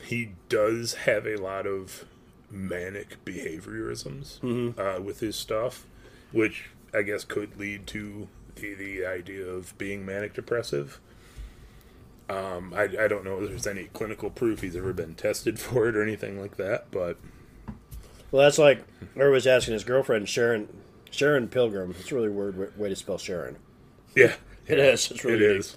he 0.00 0.30
does 0.48 0.94
have 0.94 1.26
a 1.26 1.36
lot 1.36 1.66
of 1.66 2.04
manic 2.48 3.24
behaviorisms 3.24 4.38
uh, 4.78 5.02
with 5.02 5.18
his 5.18 5.34
stuff, 5.34 5.84
which 6.30 6.70
I 6.94 7.02
guess 7.02 7.24
could 7.24 7.58
lead 7.58 7.88
to 7.88 8.28
the, 8.54 8.74
the 8.74 9.04
idea 9.04 9.44
of 9.44 9.76
being 9.78 10.06
manic 10.06 10.34
depressive. 10.34 11.00
Um, 12.28 12.74
I, 12.76 12.82
I 12.82 13.08
don't 13.08 13.24
know 13.24 13.42
if 13.42 13.48
there's 13.48 13.66
any 13.66 13.84
clinical 13.94 14.28
proof 14.30 14.60
he's 14.60 14.76
ever 14.76 14.92
been 14.92 15.14
tested 15.14 15.58
for 15.60 15.88
it 15.88 15.96
or 15.96 16.02
anything 16.02 16.40
like 16.40 16.56
that, 16.56 16.90
but 16.90 17.16
Well, 18.30 18.42
that's 18.42 18.58
like 18.58 18.84
everybody's 19.16 19.46
asking 19.46 19.74
his 19.74 19.84
girlfriend, 19.84 20.28
Sharon 20.28 20.68
Sharon 21.10 21.48
Pilgrim. 21.48 21.94
It's 21.98 22.12
a 22.12 22.14
really 22.14 22.28
weird 22.28 22.76
way 22.78 22.88
to 22.90 22.96
spell 22.96 23.18
Sharon. 23.18 23.56
yeah, 24.14 24.34
It 24.66 24.78
is. 24.78 25.10
It's 25.10 25.24
really 25.24 25.44
it 25.44 25.56
is. 25.56 25.76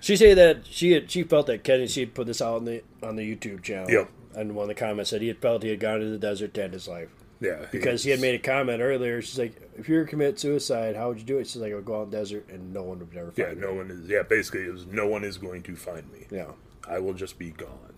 She 0.00 0.16
said 0.16 0.38
that 0.38 0.66
she 0.66 0.92
had, 0.92 1.10
she 1.10 1.22
felt 1.24 1.46
that 1.48 1.64
Kenny 1.64 1.86
she 1.88 2.00
had 2.00 2.14
put 2.14 2.26
this 2.26 2.40
out 2.40 2.56
on 2.56 2.64
the 2.64 2.82
on 3.02 3.16
the 3.16 3.22
YouTube 3.36 3.62
channel. 3.62 3.90
Yep. 3.90 4.08
And 4.34 4.54
one 4.54 4.64
of 4.64 4.68
the 4.68 4.74
comments 4.74 5.10
said 5.10 5.20
he 5.22 5.28
had 5.28 5.38
felt 5.38 5.62
he 5.62 5.70
had 5.70 5.80
gone 5.80 6.00
to 6.00 6.06
the 6.08 6.18
desert 6.18 6.54
to 6.54 6.62
end 6.64 6.74
his 6.74 6.86
life. 6.86 7.08
Yeah, 7.40 7.66
Because 7.70 8.02
he 8.02 8.10
had 8.10 8.20
made 8.20 8.34
a 8.34 8.38
comment 8.38 8.80
earlier. 8.80 9.20
She's 9.20 9.38
like, 9.38 9.60
if 9.76 9.88
you 9.88 9.96
were 9.96 10.04
to 10.04 10.10
commit 10.10 10.38
suicide, 10.40 10.96
how 10.96 11.08
would 11.08 11.18
you 11.18 11.24
do 11.24 11.38
it? 11.38 11.46
She's 11.46 11.56
like, 11.60 11.72
I 11.72 11.74
would 11.74 11.84
go 11.84 12.00
out 12.00 12.04
in 12.04 12.10
the 12.10 12.16
desert 12.16 12.48
and 12.48 12.72
no 12.72 12.82
one 12.82 12.98
would 12.98 13.14
ever 13.16 13.30
find 13.32 13.36
me. 13.50 13.54
Yeah, 13.54 13.60
no 13.68 13.74
one 13.74 13.90
is. 13.90 14.08
Yeah, 14.08 14.22
basically, 14.22 14.62
it 14.62 14.72
was 14.72 14.86
no 14.86 15.06
one 15.06 15.22
is 15.22 15.36
going 15.36 15.62
to 15.64 15.76
find 15.76 16.10
me. 16.12 16.26
Yeah. 16.30 16.52
I 16.88 16.98
will 16.98 17.12
just 17.14 17.38
be 17.38 17.50
gone. 17.50 17.94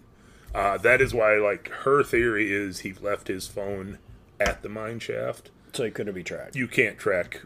Uh, 0.54 0.76
that 0.78 1.00
is 1.00 1.14
why, 1.14 1.36
like, 1.36 1.68
her 1.68 2.02
theory 2.02 2.52
is 2.52 2.80
he 2.80 2.92
left 2.94 3.28
his 3.28 3.46
phone 3.46 3.98
at 4.40 4.62
the 4.62 4.68
mine 4.68 4.98
shaft. 4.98 5.50
So 5.72 5.84
he 5.84 5.90
couldn't 5.90 6.14
be 6.14 6.24
tracked. 6.24 6.56
You 6.56 6.66
can't 6.66 6.98
track 6.98 7.42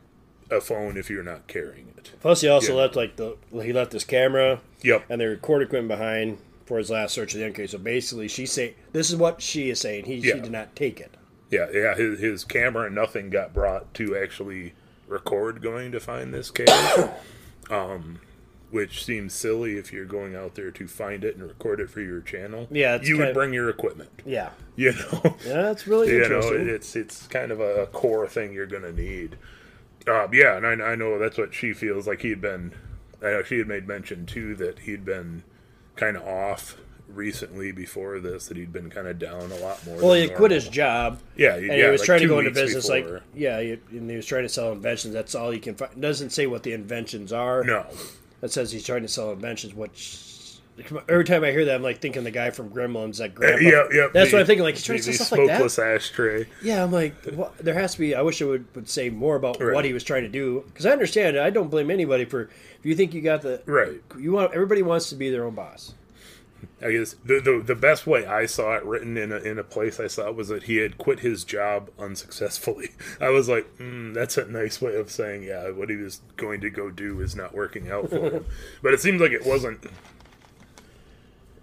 a 0.50 0.60
phone 0.60 0.96
if 0.96 1.10
you're 1.10 1.22
not 1.24 1.46
carrying 1.46 1.92
it. 1.98 2.12
Plus, 2.20 2.40
he 2.42 2.48
also 2.48 2.72
Yeah. 2.74 2.82
left 2.82 2.96
like 2.96 3.16
the 3.16 3.36
he 3.62 3.72
left 3.72 3.92
his 3.92 4.04
camera 4.04 4.60
Yep. 4.82 5.04
and 5.10 5.20
the 5.20 5.26
recorder 5.28 5.64
equipment 5.64 5.88
behind 5.88 6.38
for 6.66 6.78
his 6.78 6.90
last 6.90 7.12
search 7.14 7.34
of 7.34 7.40
the 7.40 7.46
M 7.46 7.52
cave. 7.52 7.70
So 7.70 7.78
basically, 7.78 8.28
she 8.28 8.46
say 8.46 8.74
this 8.92 9.10
is 9.10 9.16
what 9.16 9.42
she 9.42 9.68
is 9.70 9.80
saying. 9.80 10.04
He 10.04 10.14
Yeah. 10.16 10.34
she 10.36 10.40
did 10.40 10.52
not 10.52 10.76
take 10.76 11.00
it. 11.00 11.10
Yeah, 11.52 11.66
yeah. 11.72 11.94
His, 11.94 12.18
his 12.18 12.44
camera 12.44 12.86
and 12.86 12.94
nothing 12.96 13.30
got 13.30 13.54
brought 13.54 13.92
to 13.94 14.16
actually 14.16 14.72
record 15.06 15.62
going 15.62 15.92
to 15.92 16.00
find 16.00 16.32
this 16.34 16.50
cave. 16.50 16.68
um, 17.70 18.20
which 18.70 19.04
seems 19.04 19.34
silly 19.34 19.76
if 19.76 19.92
you're 19.92 20.06
going 20.06 20.34
out 20.34 20.54
there 20.54 20.70
to 20.70 20.88
find 20.88 21.24
it 21.24 21.36
and 21.36 21.46
record 21.46 21.78
it 21.78 21.90
for 21.90 22.00
your 22.00 22.22
channel. 22.22 22.66
Yeah, 22.70 22.94
it's 22.96 23.06
you 23.06 23.18
would 23.18 23.28
of- 23.28 23.34
bring 23.34 23.52
your 23.52 23.68
equipment. 23.68 24.08
Yeah, 24.24 24.48
You 24.76 24.92
know. 24.94 25.36
yeah, 25.46 25.60
that's 25.62 25.86
really 25.86 26.08
you 26.08 26.20
know, 26.20 26.36
interesting. 26.36 26.68
it's 26.70 26.96
it's 26.96 27.26
kind 27.26 27.52
of 27.52 27.60
a 27.60 27.86
core 27.92 28.26
thing 28.26 28.54
you're 28.54 28.66
gonna 28.66 28.92
need. 28.92 29.36
Uh, 30.08 30.26
yeah, 30.32 30.56
and 30.56 30.66
I, 30.66 30.92
I 30.92 30.94
know 30.94 31.18
that's 31.18 31.36
what 31.36 31.52
she 31.52 31.74
feels 31.74 32.06
like. 32.06 32.22
He'd 32.22 32.40
been, 32.40 32.72
I 33.22 33.26
know 33.26 33.42
she 33.42 33.58
had 33.58 33.68
made 33.68 33.86
mention 33.86 34.24
too 34.24 34.54
that 34.56 34.80
he'd 34.80 35.04
been 35.04 35.42
kind 35.96 36.16
of 36.16 36.26
off 36.26 36.78
recently 37.14 37.72
before 37.72 38.18
this. 38.20 38.46
That 38.46 38.56
he'd 38.56 38.72
been 38.72 38.90
kind 38.90 39.06
of 39.08 39.18
down 39.18 39.50
a 39.52 39.56
lot 39.56 39.84
more. 39.86 39.96
well, 39.96 40.14
he 40.14 40.28
quit 40.28 40.50
his 40.50 40.68
job. 40.68 41.20
Yeah, 41.36 41.56
and 41.56 41.66
yeah, 41.66 41.76
he 41.86 41.90
was 41.90 42.00
like 42.00 42.06
trying 42.06 42.20
to 42.22 42.28
go 42.28 42.38
into 42.38 42.50
business. 42.50 42.88
before. 42.88 43.12
Like, 43.14 43.22
yeah, 43.34 43.60
he, 43.60 43.72
and 43.90 44.08
he 44.10 44.16
was 44.16 44.26
trying 44.26 44.42
to 44.44 44.48
sell 44.48 44.72
inventions. 44.72 45.14
That's 45.14 45.34
all 45.34 45.50
he 45.50 45.58
can 45.60 45.74
find. 45.74 45.92
It 45.92 46.00
doesn't 46.00 46.30
say 46.30 46.46
what 46.46 46.62
the 46.62 46.72
inventions 46.72 47.32
are. 47.32 47.62
no, 47.64 47.86
That 48.40 48.52
says 48.52 48.72
he's 48.72 48.84
trying 48.84 49.02
to 49.02 49.08
sell 49.08 49.32
inventions. 49.32 49.74
Which 49.74 50.28
every 51.08 51.24
time 51.24 51.44
I 51.44 51.50
hear 51.50 51.66
that, 51.66 51.74
I'm 51.74 51.82
like 51.82 52.00
thinking 52.00 52.24
the 52.24 52.30
guy 52.30 52.50
from 52.50 52.70
Gremlins, 52.70 53.18
that 53.18 53.32
uh, 53.32 53.34
grandpa. 53.34 53.60
yeah, 53.62 53.84
yeah. 53.92 54.06
That's 54.12 54.30
the- 54.30 54.36
what 54.36 54.40
I'm 54.40 54.46
thinking. 54.46 54.64
Like 54.64 54.74
he's 54.76 54.84
trying 54.84 54.98
the- 54.98 55.04
to 55.04 55.12
sell 55.12 55.26
stuff 55.26 55.38
like 55.38 55.48
that. 55.48 55.56
smokeless 55.58 55.78
ashtray. 55.78 56.46
Yeah, 56.62 56.82
I'm 56.82 56.90
like, 56.92 57.14
what, 57.34 57.56
there 57.58 57.74
has 57.74 57.92
to 57.92 57.98
be. 58.00 58.14
I 58.14 58.22
wish 58.22 58.40
it 58.40 58.46
would, 58.46 58.64
would 58.74 58.88
say 58.88 59.10
more 59.10 59.36
about 59.36 59.60
Right. 59.60 59.74
what 59.74 59.84
he 59.84 59.92
was 59.92 60.02
trying 60.02 60.22
to 60.22 60.28
do 60.30 60.64
because 60.66 60.86
I 60.86 60.90
understand. 60.92 61.38
I 61.38 61.50
don't 61.50 61.68
blame 61.70 61.90
anybody 61.90 62.24
for 62.24 62.42
if 62.78 62.86
you 62.86 62.94
think 62.96 63.12
you 63.14 63.20
got 63.20 63.42
the 63.42 63.62
Right. 63.66 64.00
You 64.18 64.32
want 64.32 64.54
everybody 64.54 64.82
wants 64.82 65.10
to 65.10 65.14
be 65.14 65.30
their 65.30 65.44
own 65.44 65.54
boss. 65.54 65.94
I 66.80 66.92
guess 66.92 67.14
the, 67.24 67.40
the 67.40 67.62
the 67.64 67.74
best 67.74 68.06
way 68.06 68.26
I 68.26 68.46
saw 68.46 68.74
it 68.74 68.84
written 68.84 69.16
in 69.16 69.32
a 69.32 69.36
in 69.36 69.58
a 69.58 69.64
place 69.64 70.00
I 70.00 70.06
saw 70.06 70.28
it 70.28 70.36
was 70.36 70.48
that 70.48 70.64
he 70.64 70.76
had 70.76 70.98
quit 70.98 71.20
his 71.20 71.44
job 71.44 71.90
unsuccessfully. 71.98 72.90
I 73.20 73.30
was 73.30 73.48
like, 73.48 73.78
mm, 73.78 74.14
that's 74.14 74.36
a 74.36 74.46
nice 74.46 74.80
way 74.80 74.96
of 74.96 75.10
saying, 75.10 75.44
yeah, 75.44 75.70
what 75.70 75.90
he 75.90 75.96
was 75.96 76.20
going 76.36 76.60
to 76.62 76.70
go 76.70 76.90
do 76.90 77.20
is 77.20 77.36
not 77.36 77.54
working 77.54 77.90
out 77.90 78.10
for 78.10 78.30
him. 78.30 78.46
but 78.82 78.94
it 78.94 79.00
seems 79.00 79.20
like 79.20 79.32
it 79.32 79.46
wasn't. 79.46 79.86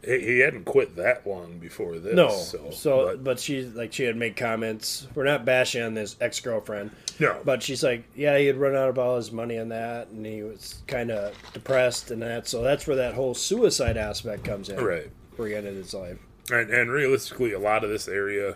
He, 0.03 0.19
he 0.19 0.39
hadn't 0.39 0.65
quit 0.65 0.95
that 0.95 1.27
long 1.27 1.57
before 1.59 1.97
this. 1.99 2.15
No, 2.15 2.29
so, 2.29 2.71
so, 2.71 3.05
but, 3.05 3.23
but, 3.23 3.39
she 3.39 3.63
like 3.63 3.91
she 3.93 4.03
had 4.03 4.15
made 4.15 4.35
comments. 4.35 5.07
We're 5.13 5.25
not 5.25 5.45
bashing 5.45 5.81
on 5.81 5.93
this 5.93 6.15
ex 6.21 6.39
girlfriend, 6.39 6.91
no, 7.19 7.39
but 7.43 7.61
she's 7.61 7.83
like, 7.83 8.03
yeah, 8.15 8.37
he 8.37 8.45
had 8.45 8.57
run 8.57 8.75
out 8.75 8.89
of 8.89 8.97
all 8.97 9.17
his 9.17 9.31
money 9.31 9.59
on 9.59 9.69
that, 9.69 10.07
and 10.09 10.25
he 10.25 10.43
was 10.43 10.81
kind 10.87 11.11
of 11.11 11.35
depressed 11.53 12.11
and 12.11 12.21
that. 12.21 12.47
So 12.47 12.61
that's 12.61 12.87
where 12.87 12.95
that 12.95 13.13
whole 13.13 13.33
suicide 13.33 13.97
aspect 13.97 14.43
comes 14.43 14.69
in. 14.69 14.83
right. 14.83 15.09
where 15.35 15.49
he 15.49 15.55
ended 15.55 15.75
his 15.75 15.93
life. 15.93 16.17
And, 16.51 16.69
and 16.69 16.89
realistically, 16.89 17.51
a 17.53 17.59
lot 17.59 17.83
of 17.83 17.89
this 17.89 18.07
area, 18.07 18.55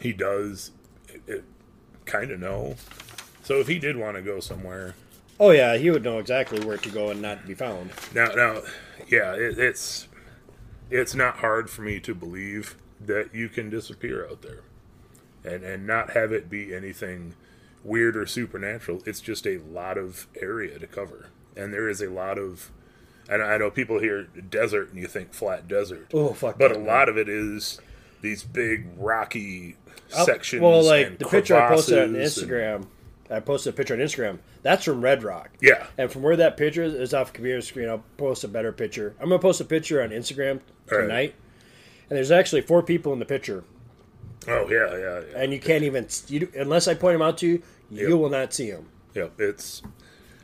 he 0.00 0.12
does 0.12 0.70
it, 1.08 1.22
it 1.26 1.44
kind 2.04 2.30
of 2.30 2.40
know. 2.40 2.76
So 3.42 3.60
if 3.60 3.68
he 3.68 3.78
did 3.78 3.96
want 3.96 4.16
to 4.16 4.22
go 4.22 4.40
somewhere, 4.40 4.94
Oh 5.38 5.50
yeah, 5.50 5.76
he 5.76 5.90
would 5.90 6.02
know 6.02 6.18
exactly 6.18 6.64
where 6.64 6.78
to 6.78 6.88
go 6.88 7.10
and 7.10 7.20
not 7.20 7.46
be 7.46 7.54
found. 7.54 7.90
Now, 8.14 8.28
now, 8.28 8.62
yeah, 9.08 9.34
it, 9.34 9.58
it's 9.58 10.08
it's 10.90 11.14
not 11.14 11.36
hard 11.38 11.68
for 11.70 11.82
me 11.82 12.00
to 12.00 12.14
believe 12.14 12.76
that 13.00 13.34
you 13.34 13.48
can 13.48 13.68
disappear 13.70 14.26
out 14.28 14.42
there, 14.42 14.60
and 15.44 15.62
and 15.64 15.86
not 15.86 16.10
have 16.10 16.32
it 16.32 16.48
be 16.50 16.74
anything 16.74 17.34
weird 17.84 18.16
or 18.16 18.26
supernatural. 18.26 19.02
It's 19.06 19.20
just 19.20 19.46
a 19.46 19.58
lot 19.58 19.98
of 19.98 20.26
area 20.40 20.78
to 20.78 20.86
cover, 20.86 21.28
and 21.56 21.72
there 21.72 21.88
is 21.88 22.00
a 22.00 22.10
lot 22.10 22.38
of. 22.38 22.70
And 23.28 23.42
I 23.42 23.58
know 23.58 23.70
people 23.70 23.98
hear 23.98 24.22
desert 24.24 24.90
and 24.90 24.98
you 25.00 25.08
think 25.08 25.34
flat 25.34 25.66
desert, 25.66 26.10
Oh 26.14 26.32
fuck! 26.32 26.58
but 26.58 26.70
a 26.70 26.74
man. 26.78 26.86
lot 26.86 27.08
of 27.08 27.18
it 27.18 27.28
is 27.28 27.80
these 28.22 28.44
big 28.44 28.86
rocky 28.96 29.76
Up- 30.16 30.26
sections. 30.26 30.62
Well, 30.62 30.84
like 30.84 31.18
the 31.18 31.24
picture 31.26 31.56
I 31.56 31.68
posted 31.68 31.98
on 31.98 32.10
crevasses 32.14 32.42
and- 32.42 32.50
Instagram, 32.50 32.86
I 33.30 33.40
posted 33.40 33.74
a 33.74 33.76
picture 33.76 33.94
on 33.94 34.00
Instagram. 34.00 34.38
That's 34.62 34.84
from 34.84 35.00
Red 35.02 35.22
Rock. 35.22 35.50
yeah, 35.60 35.86
And 35.98 36.10
from 36.10 36.22
where 36.22 36.36
that 36.36 36.56
picture 36.56 36.82
is, 36.82 36.94
is 36.94 37.14
off 37.14 37.28
the 37.28 37.32
computer 37.34 37.60
screen, 37.60 37.88
I'll 37.88 38.04
post 38.16 38.44
a 38.44 38.48
better 38.48 38.72
picture. 38.72 39.14
I'm 39.20 39.28
gonna 39.28 39.38
post 39.40 39.60
a 39.60 39.64
picture 39.64 40.02
on 40.02 40.10
Instagram 40.10 40.60
All 40.90 40.98
right. 40.98 41.02
tonight. 41.02 41.34
And 42.08 42.16
there's 42.16 42.30
actually 42.30 42.60
four 42.62 42.82
people 42.82 43.12
in 43.12 43.18
the 43.18 43.24
picture, 43.24 43.64
oh 44.48 44.68
yeah, 44.70 44.96
yeah, 44.96 45.20
yeah. 45.32 45.42
and 45.42 45.52
you 45.52 45.58
can't 45.58 45.82
even 45.82 46.06
you, 46.28 46.48
unless 46.54 46.86
I 46.86 46.94
point 46.94 47.14
them 47.14 47.22
out 47.22 47.38
to 47.38 47.46
you, 47.48 47.62
you 47.90 48.10
Yep. 48.10 48.18
will 48.18 48.30
not 48.30 48.54
see 48.54 48.70
them. 48.70 48.86
yeah. 49.14 49.26
It's 49.38 49.82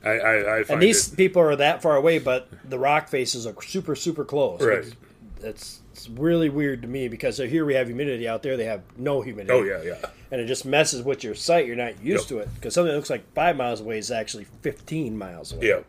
I 0.05 0.11
I, 0.11 0.59
I 0.59 0.65
find 0.65 0.71
And 0.71 0.83
these 0.83 1.13
it, 1.13 1.17
people 1.17 1.41
are 1.43 1.55
that 1.55 1.83
far 1.83 1.95
away, 1.95 2.19
but 2.19 2.49
the 2.69 2.81
rock 2.81 3.09
faces 3.09 3.47
are 3.47 3.55
super 3.63 3.95
super 3.95 4.25
close. 4.25 4.61
Right. 4.61 4.79
It's, 4.79 4.97
it's, 5.41 5.82
it's 5.93 6.09
really 6.09 6.49
weird 6.49 6.81
to 6.83 6.89
me 6.89 7.09
because 7.09 7.37
here 7.37 7.65
we 7.67 7.75
have 7.75 7.87
humidity 7.87 8.27
out 8.27 8.43
there; 8.43 8.57
they 8.57 8.65
have 8.65 8.83
no 8.97 9.21
humidity. 9.21 9.53
oh 9.53 9.63
yeah, 9.63 9.83
yeah. 9.83 10.07
and 10.31 10.41
it 10.41 10.47
just 10.47 10.65
messes 10.65 11.03
with 11.03 11.23
your 11.23 11.35
sight. 11.35 11.67
You're 11.67 11.77
not 11.77 12.03
used 12.03 12.25
Yep. 12.25 12.29
to 12.31 12.39
it 12.39 12.55
because 12.55 12.73
something 12.75 12.91
that 12.91 12.97
looks 12.97 13.11
like 13.11 13.31
five 13.35 13.57
miles 13.57 13.81
away 13.81 13.99
is 13.99 14.11
actually 14.11 14.45
15 14.63 15.17
miles 15.19 15.53
away. 15.53 15.69
Yeah. 15.69 15.81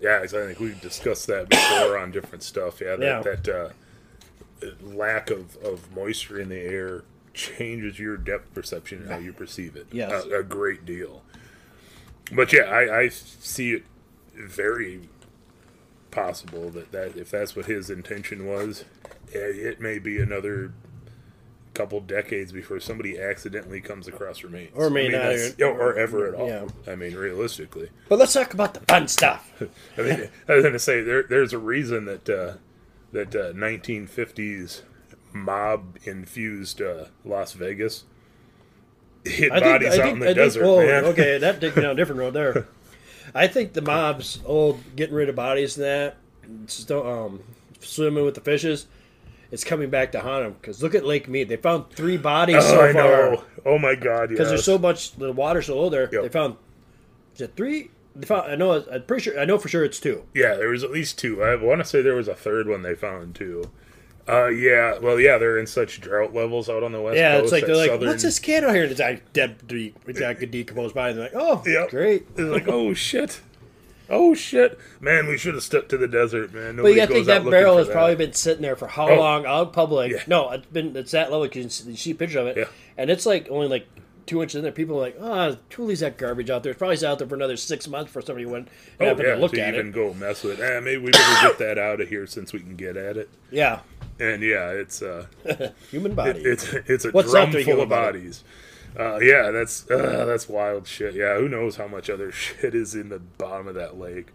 Yeah, 0.00 0.20
I 0.22 0.26
think 0.26 0.58
we've 0.58 0.80
discussed 0.80 1.28
that 1.28 1.48
before 1.48 1.96
on 1.98 2.10
different 2.10 2.42
stuff. 2.42 2.80
Yeah, 2.80 2.96
that, 2.96 3.24
Yeah. 3.24 3.32
that 3.36 3.48
uh, 3.48 4.68
lack 4.82 5.30
of, 5.30 5.56
of 5.58 5.94
moisture 5.94 6.40
in 6.40 6.48
the 6.48 6.58
air 6.58 7.04
changes 7.34 7.98
your 8.00 8.16
depth 8.16 8.52
perception 8.52 9.02
and 9.02 9.10
how 9.10 9.18
you 9.18 9.32
perceive 9.32 9.76
it. 9.76 9.86
Yes. 9.92 10.24
A, 10.24 10.40
a 10.40 10.42
great 10.42 10.84
deal. 10.84 11.22
But 12.32 12.52
yeah, 12.52 12.62
I, 12.62 13.00
I 13.02 13.08
see 13.10 13.72
it 13.74 13.84
very 14.34 15.08
possible 16.12 16.70
that, 16.70 16.92
that 16.92 17.16
if 17.16 17.30
that's 17.32 17.56
what 17.56 17.66
his 17.66 17.90
intention 17.90 18.46
was, 18.46 18.84
eh, 19.34 19.38
it 19.38 19.80
may 19.80 19.98
be 19.98 20.20
another 20.20 20.72
couple 21.74 22.00
decades 22.00 22.52
before 22.52 22.78
somebody 22.78 23.18
accidentally 23.18 23.80
comes 23.80 24.06
across 24.06 24.44
remains. 24.44 24.70
Or 24.76 24.90
may 24.90 25.06
I 25.06 25.08
mean, 25.08 25.12
not 25.12 25.32
even- 25.32 25.76
or 25.80 25.96
ever 25.98 26.28
at 26.28 26.34
all. 26.34 26.46
Yeah. 26.46 26.66
I 26.86 26.94
mean, 26.94 27.16
realistically. 27.16 27.88
But 28.08 28.18
let's 28.18 28.34
talk 28.34 28.52
about 28.54 28.74
the 28.74 28.80
fun 28.80 29.08
stuff. 29.08 29.50
I 29.98 30.02
mean, 30.02 30.28
I 30.48 30.54
was 30.54 30.62
going 30.62 30.74
to 30.74 30.78
say 30.78 31.02
there, 31.02 31.22
there's 31.24 31.52
a 31.52 31.58
reason 31.58 32.04
that 32.04 32.28
uh, 32.28 32.54
that 33.12 33.34
uh, 33.34 33.52
1950s 33.54 34.82
mob 35.32 35.96
infused 36.04 36.80
uh, 36.82 37.06
Las 37.24 37.52
Vegas 37.54 38.04
hit 39.24 39.50
I 39.50 39.60
think, 39.60 39.64
bodies 39.64 39.88
I 39.94 39.96
out 39.98 40.02
think, 40.02 40.12
in 40.14 40.18
the 40.20 40.24
I 40.26 40.28
think, 40.28 40.36
desert, 40.36 40.64
whoa, 40.64 40.84
man. 40.86 41.04
okay, 41.06 41.38
that 41.38 41.60
takes 41.60 41.76
me 41.76 41.82
down 41.82 41.92
a 41.92 41.94
different 41.94 42.20
road 42.20 42.34
there. 42.34 42.66
I 43.34 43.46
think 43.46 43.72
the 43.72 43.82
mob's 43.82 44.40
old 44.44 44.80
getting 44.96 45.14
rid 45.14 45.28
of 45.28 45.34
bodies 45.36 45.76
and 45.76 45.84
that, 45.86 46.16
still 46.66 47.06
um, 47.06 47.40
swimming 47.80 48.24
with 48.24 48.34
the 48.34 48.40
fishes, 48.40 48.86
it's 49.50 49.64
coming 49.64 49.90
back 49.90 50.12
to 50.12 50.20
haunt 50.20 50.44
them. 50.44 50.56
Because 50.60 50.82
look 50.82 50.94
at 50.94 51.04
Lake 51.04 51.28
Mead; 51.28 51.48
they 51.48 51.56
found 51.56 51.90
three 51.90 52.16
bodies 52.16 52.56
oh, 52.58 52.60
so 52.60 52.88
I 52.88 52.92
far. 52.92 53.02
know. 53.02 53.44
Oh 53.64 53.78
my 53.78 53.94
God! 53.94 54.28
Because 54.28 54.46
Yes. 54.46 54.48
there's 54.48 54.64
so 54.64 54.78
much, 54.78 55.12
the 55.16 55.32
water's 55.32 55.66
so 55.66 55.80
low 55.80 55.88
there. 55.88 56.08
Yep. 56.12 56.22
They 56.22 56.28
found 56.28 56.56
is 57.34 57.40
it 57.40 57.52
three? 57.56 57.90
They 58.14 58.26
found. 58.26 58.50
I 58.52 58.56
know. 58.56 58.84
I'm 58.92 59.02
pretty 59.04 59.22
sure. 59.24 59.38
I 59.40 59.44
know 59.44 59.58
for 59.58 59.68
sure 59.68 59.84
it's 59.84 60.00
two. 60.00 60.24
yeah, 60.34 60.54
there 60.54 60.68
was 60.68 60.84
at 60.84 60.90
least 60.90 61.18
two. 61.18 61.42
I 61.42 61.54
want 61.56 61.80
to 61.80 61.84
say 61.84 62.02
there 62.02 62.14
was 62.14 62.28
a 62.28 62.34
third 62.34 62.68
one 62.68 62.82
they 62.82 62.94
found 62.94 63.34
too. 63.34 63.70
Uh, 64.28 64.46
yeah. 64.48 64.98
Well, 65.00 65.18
yeah, 65.18 65.38
they're 65.38 65.58
in 65.58 65.66
such 65.66 66.00
drought 66.00 66.32
levels 66.32 66.68
out 66.68 66.82
on 66.82 66.92
the 66.92 67.00
west 67.00 67.16
Yeah, 67.16 67.32
coast. 67.32 67.44
it's 67.44 67.52
like 67.52 67.66
they're 67.66 67.76
like, 67.76 67.90
southern- 67.90 68.08
what's 68.08 68.22
this 68.22 68.38
can 68.38 68.64
out 68.64 68.72
here? 68.74 68.84
And 68.84 68.92
it's 68.92 69.00
like 69.00 69.32
dead, 69.32 69.66
de- 69.66 69.94
a 70.06 70.46
decomposed 70.46 70.94
body. 70.94 71.10
And 71.12 71.18
they're 71.20 71.30
like, 71.32 71.34
oh, 71.34 71.62
Yep. 71.66 71.90
great. 71.90 72.26
It's 72.36 72.40
like, 72.40 72.68
oh 72.68 72.94
shit. 72.94 73.40
Oh 74.10 74.34
shit, 74.34 74.78
man! 75.00 75.26
We 75.26 75.38
should 75.38 75.54
have 75.54 75.62
stuck 75.62 75.88
to 75.88 75.96
the 75.96 76.08
desert, 76.08 76.52
man. 76.52 76.76
But 76.76 76.82
Nobody 76.82 76.94
you 76.94 77.00
got 77.00 77.06
to 77.08 77.14
think 77.14 77.26
that 77.28 77.44
barrel 77.48 77.78
has 77.78 77.86
that. 77.86 77.94
probably 77.94 78.16
been 78.16 78.34
sitting 78.34 78.60
there 78.60 78.76
for 78.76 78.86
how 78.86 79.08
Oh. 79.08 79.14
long 79.18 79.46
out 79.46 79.72
public? 79.72 80.12
Yeah. 80.12 80.22
No, 80.26 80.50
it's 80.50 80.66
been 80.66 80.94
it's 80.96 81.12
that 81.12 81.30
low. 81.32 81.42
You 81.44 81.48
can 81.48 81.70
see, 81.70 81.90
you 81.92 81.96
see 81.96 82.10
a 82.10 82.14
picture 82.14 82.40
of 82.40 82.48
it, 82.48 82.56
Yeah. 82.58 82.64
and 82.98 83.08
it's 83.08 83.24
like 83.24 83.48
only 83.48 83.68
like 83.68 83.86
two 84.26 84.42
inches 84.42 84.56
in 84.56 84.62
there. 84.62 84.72
People 84.72 84.96
are 84.96 85.00
like, 85.00 85.16
oh, 85.20 85.56
who 85.74 85.84
leaves 85.84 86.00
that 86.00 86.16
garbage 86.18 86.50
out 86.50 86.62
there? 86.62 86.70
It's 86.72 86.78
probably 86.78 87.04
out 87.06 87.18
there 87.18 87.28
for 87.28 87.34
another 87.34 87.56
six 87.56 87.86
months 87.88 88.12
for 88.12 88.20
somebody 88.22 88.46
went 88.46 88.68
and 89.00 89.08
Oh 89.08 89.22
yeah, 89.22 89.34
to 89.34 89.40
look 89.40 89.52
to 89.52 89.60
at 89.62 89.74
even 89.74 89.88
it. 89.88 89.92
go 89.94 90.14
mess 90.14 90.42
with 90.42 90.60
it. 90.60 90.62
Eh, 90.62 90.80
maybe 90.80 91.02
we 91.02 91.10
better 91.10 91.48
get 91.48 91.58
that 91.58 91.78
out 91.78 92.00
of 92.00 92.08
here 92.08 92.26
since 92.26 92.52
we 92.52 92.60
can 92.60 92.76
get 92.76 92.96
at 92.96 93.16
it. 93.16 93.28
Yeah, 93.50 93.80
And 94.20 94.42
yeah, 94.42 94.70
it's 94.70 95.02
uh, 95.02 95.26
human 95.90 96.14
body. 96.14 96.40
it's 96.40 96.72
it's 96.72 97.04
a 97.04 97.10
What's 97.10 97.30
drum 97.30 97.52
full 97.52 97.80
of 97.80 97.88
bodies. 97.88 98.44
Uh, 98.98 99.18
yeah, 99.20 99.50
that's 99.50 99.90
uh, 99.90 100.24
that's 100.26 100.48
wild 100.48 100.86
shit. 100.86 101.14
Yeah, 101.14 101.36
who 101.38 101.48
knows 101.48 101.76
how 101.76 101.88
much 101.88 102.10
other 102.10 102.30
shit 102.32 102.74
is 102.74 102.94
in 102.94 103.08
the 103.08 103.18
bottom 103.18 103.66
of 103.68 103.74
that 103.74 103.98
lake? 103.98 104.28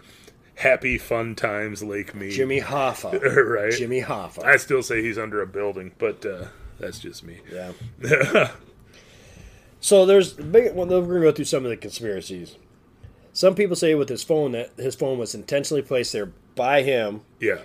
Happy 0.56 0.98
fun 0.98 1.36
times, 1.36 1.84
Lake 1.84 2.16
Me. 2.16 2.32
Jimmy 2.32 2.60
Hoffa. 2.60 3.22
right? 3.56 3.72
Jimmy 3.72 4.02
Hoffa. 4.02 4.44
I 4.44 4.58
still 4.58 4.82
say 4.82 5.04
he's 5.04 5.20
under 5.20 5.40
a 5.44 5.46
building, 5.46 5.92
but 6.00 6.26
uh, 6.26 6.46
that's 6.80 6.98
just 6.98 7.24
me. 7.24 7.42
yeah. 7.54 7.74
So 9.80 10.06
there's 10.06 10.34
big. 10.34 10.74
Well, 10.76 10.88
we're 10.88 11.02
gonna 11.02 11.22
go 11.22 11.32
through 11.32 11.46
some 11.46 11.64
of 11.66 11.70
the 11.70 11.78
conspiracies. 11.78 12.56
Some 13.34 13.54
people 13.56 13.76
say 13.76 13.94
with 13.96 14.10
his 14.10 14.24
phone 14.24 14.54
that 14.54 14.72
his 14.78 14.96
phone 14.96 15.20
was 15.20 15.36
intentionally 15.36 15.84
placed 15.84 16.12
there 16.14 16.32
by 16.56 16.82
him 16.82 17.22
yeah, 17.40 17.60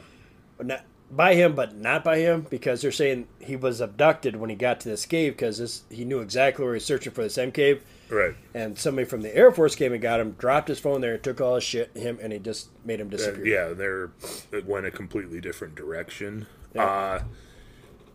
but 0.59 0.67
not 0.67 0.85
by 1.11 1.35
him, 1.35 1.55
but 1.55 1.75
not 1.77 2.05
by 2.05 2.19
him 2.19 2.47
because 2.51 2.83
they're 2.83 2.93
saying 2.93 3.27
he 3.39 3.57
was 3.57 3.81
abducted 3.81 4.37
when 4.37 4.51
he 4.51 4.57
got 4.57 4.81
to 4.81 4.89
this 4.91 5.07
cave 5.07 5.33
because 5.33 5.83
he 5.91 6.05
knew 6.05 6.21
exactly 6.21 6.63
where 6.65 6.75
he 6.75 6.77
was 6.77 6.85
searching 6.85 7.13
for 7.13 7.23
this 7.23 7.39
M 7.39 7.53
cave, 7.53 7.83
Right. 8.11 8.35
and 8.55 8.79
somebody 8.79 9.07
from 9.07 9.23
the 9.23 9.35
Air 9.35 9.51
Force 9.51 9.75
came 9.75 9.93
and 9.95 10.01
got 10.03 10.21
him, 10.21 10.33
dropped 10.33 10.69
his 10.69 10.79
phone 10.79 11.01
there, 11.01 11.17
took 11.17 11.41
all 11.41 11.55
his 11.55 11.65
shit, 11.65 11.95
him, 11.97 12.19
and 12.21 12.33
he 12.35 12.39
just 12.39 12.69
made 12.85 13.01
him 13.01 13.09
Uh, 13.09 13.11
disappear. 13.11 13.47
yeah, 13.47 13.69
they're 13.73 14.11
it 14.53 14.67
went 14.67 14.85
a 14.85 14.91
completely 14.91 15.41
different 15.41 15.75
direction. 15.75 16.47
Uh, 16.77 17.21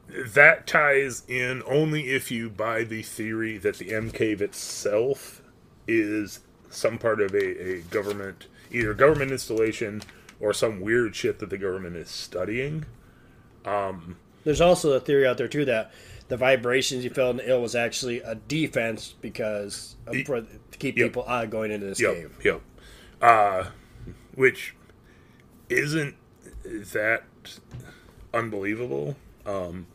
that 0.10 0.66
ties 0.68 1.24
in 1.28 1.62
only 1.66 2.10
if 2.10 2.32
you 2.32 2.50
buy 2.50 2.84
the 2.84 3.02
theory 3.04 3.58
that 3.58 3.78
the 3.78 3.94
M 3.94 4.10
cave 4.12 4.42
itself 4.42 5.42
is 5.88 6.40
some 6.70 6.98
part 6.98 7.22
of 7.22 7.34
a, 7.34 7.70
a 7.78 7.82
government, 7.82 8.48
either 8.72 8.94
government 8.94 9.32
installation 9.32 10.02
or 10.40 10.54
some 10.54 10.80
weird 10.82 11.16
shit 11.16 11.40
that 11.40 11.50
the 11.50 11.58
government 11.58 11.96
is 11.96 12.10
studying. 12.10 12.86
There's 14.44 14.62
also 14.62 14.94
a 14.94 15.00
theory 15.00 15.28
out 15.28 15.38
there 15.38 15.48
too 15.50 15.66
that 15.66 15.92
the 16.30 16.38
vibrations 16.38 17.04
you 17.04 17.10
felt 17.10 17.32
in 17.32 17.38
the 17.38 17.50
ill 17.50 17.62
was 17.62 17.76
actually 17.76 18.22
a 18.22 18.36
defense 18.36 19.14
because 19.22 19.96
of, 20.06 20.16
for, 20.26 20.42
to 20.42 20.78
keep 20.78 20.98
Yep. 20.98 21.08
people 21.10 21.26
out 21.28 21.46
of 21.46 21.50
going 21.50 21.72
into 21.72 21.86
this 21.88 22.00
Yep, 22.00 22.14
cave. 22.16 22.38
yep. 22.44 22.62
Uh, 23.22 23.66
which 24.36 24.76
isn't 25.70 26.16
that 26.64 27.24
unbelievable. 28.34 29.16
Um, 29.46 29.88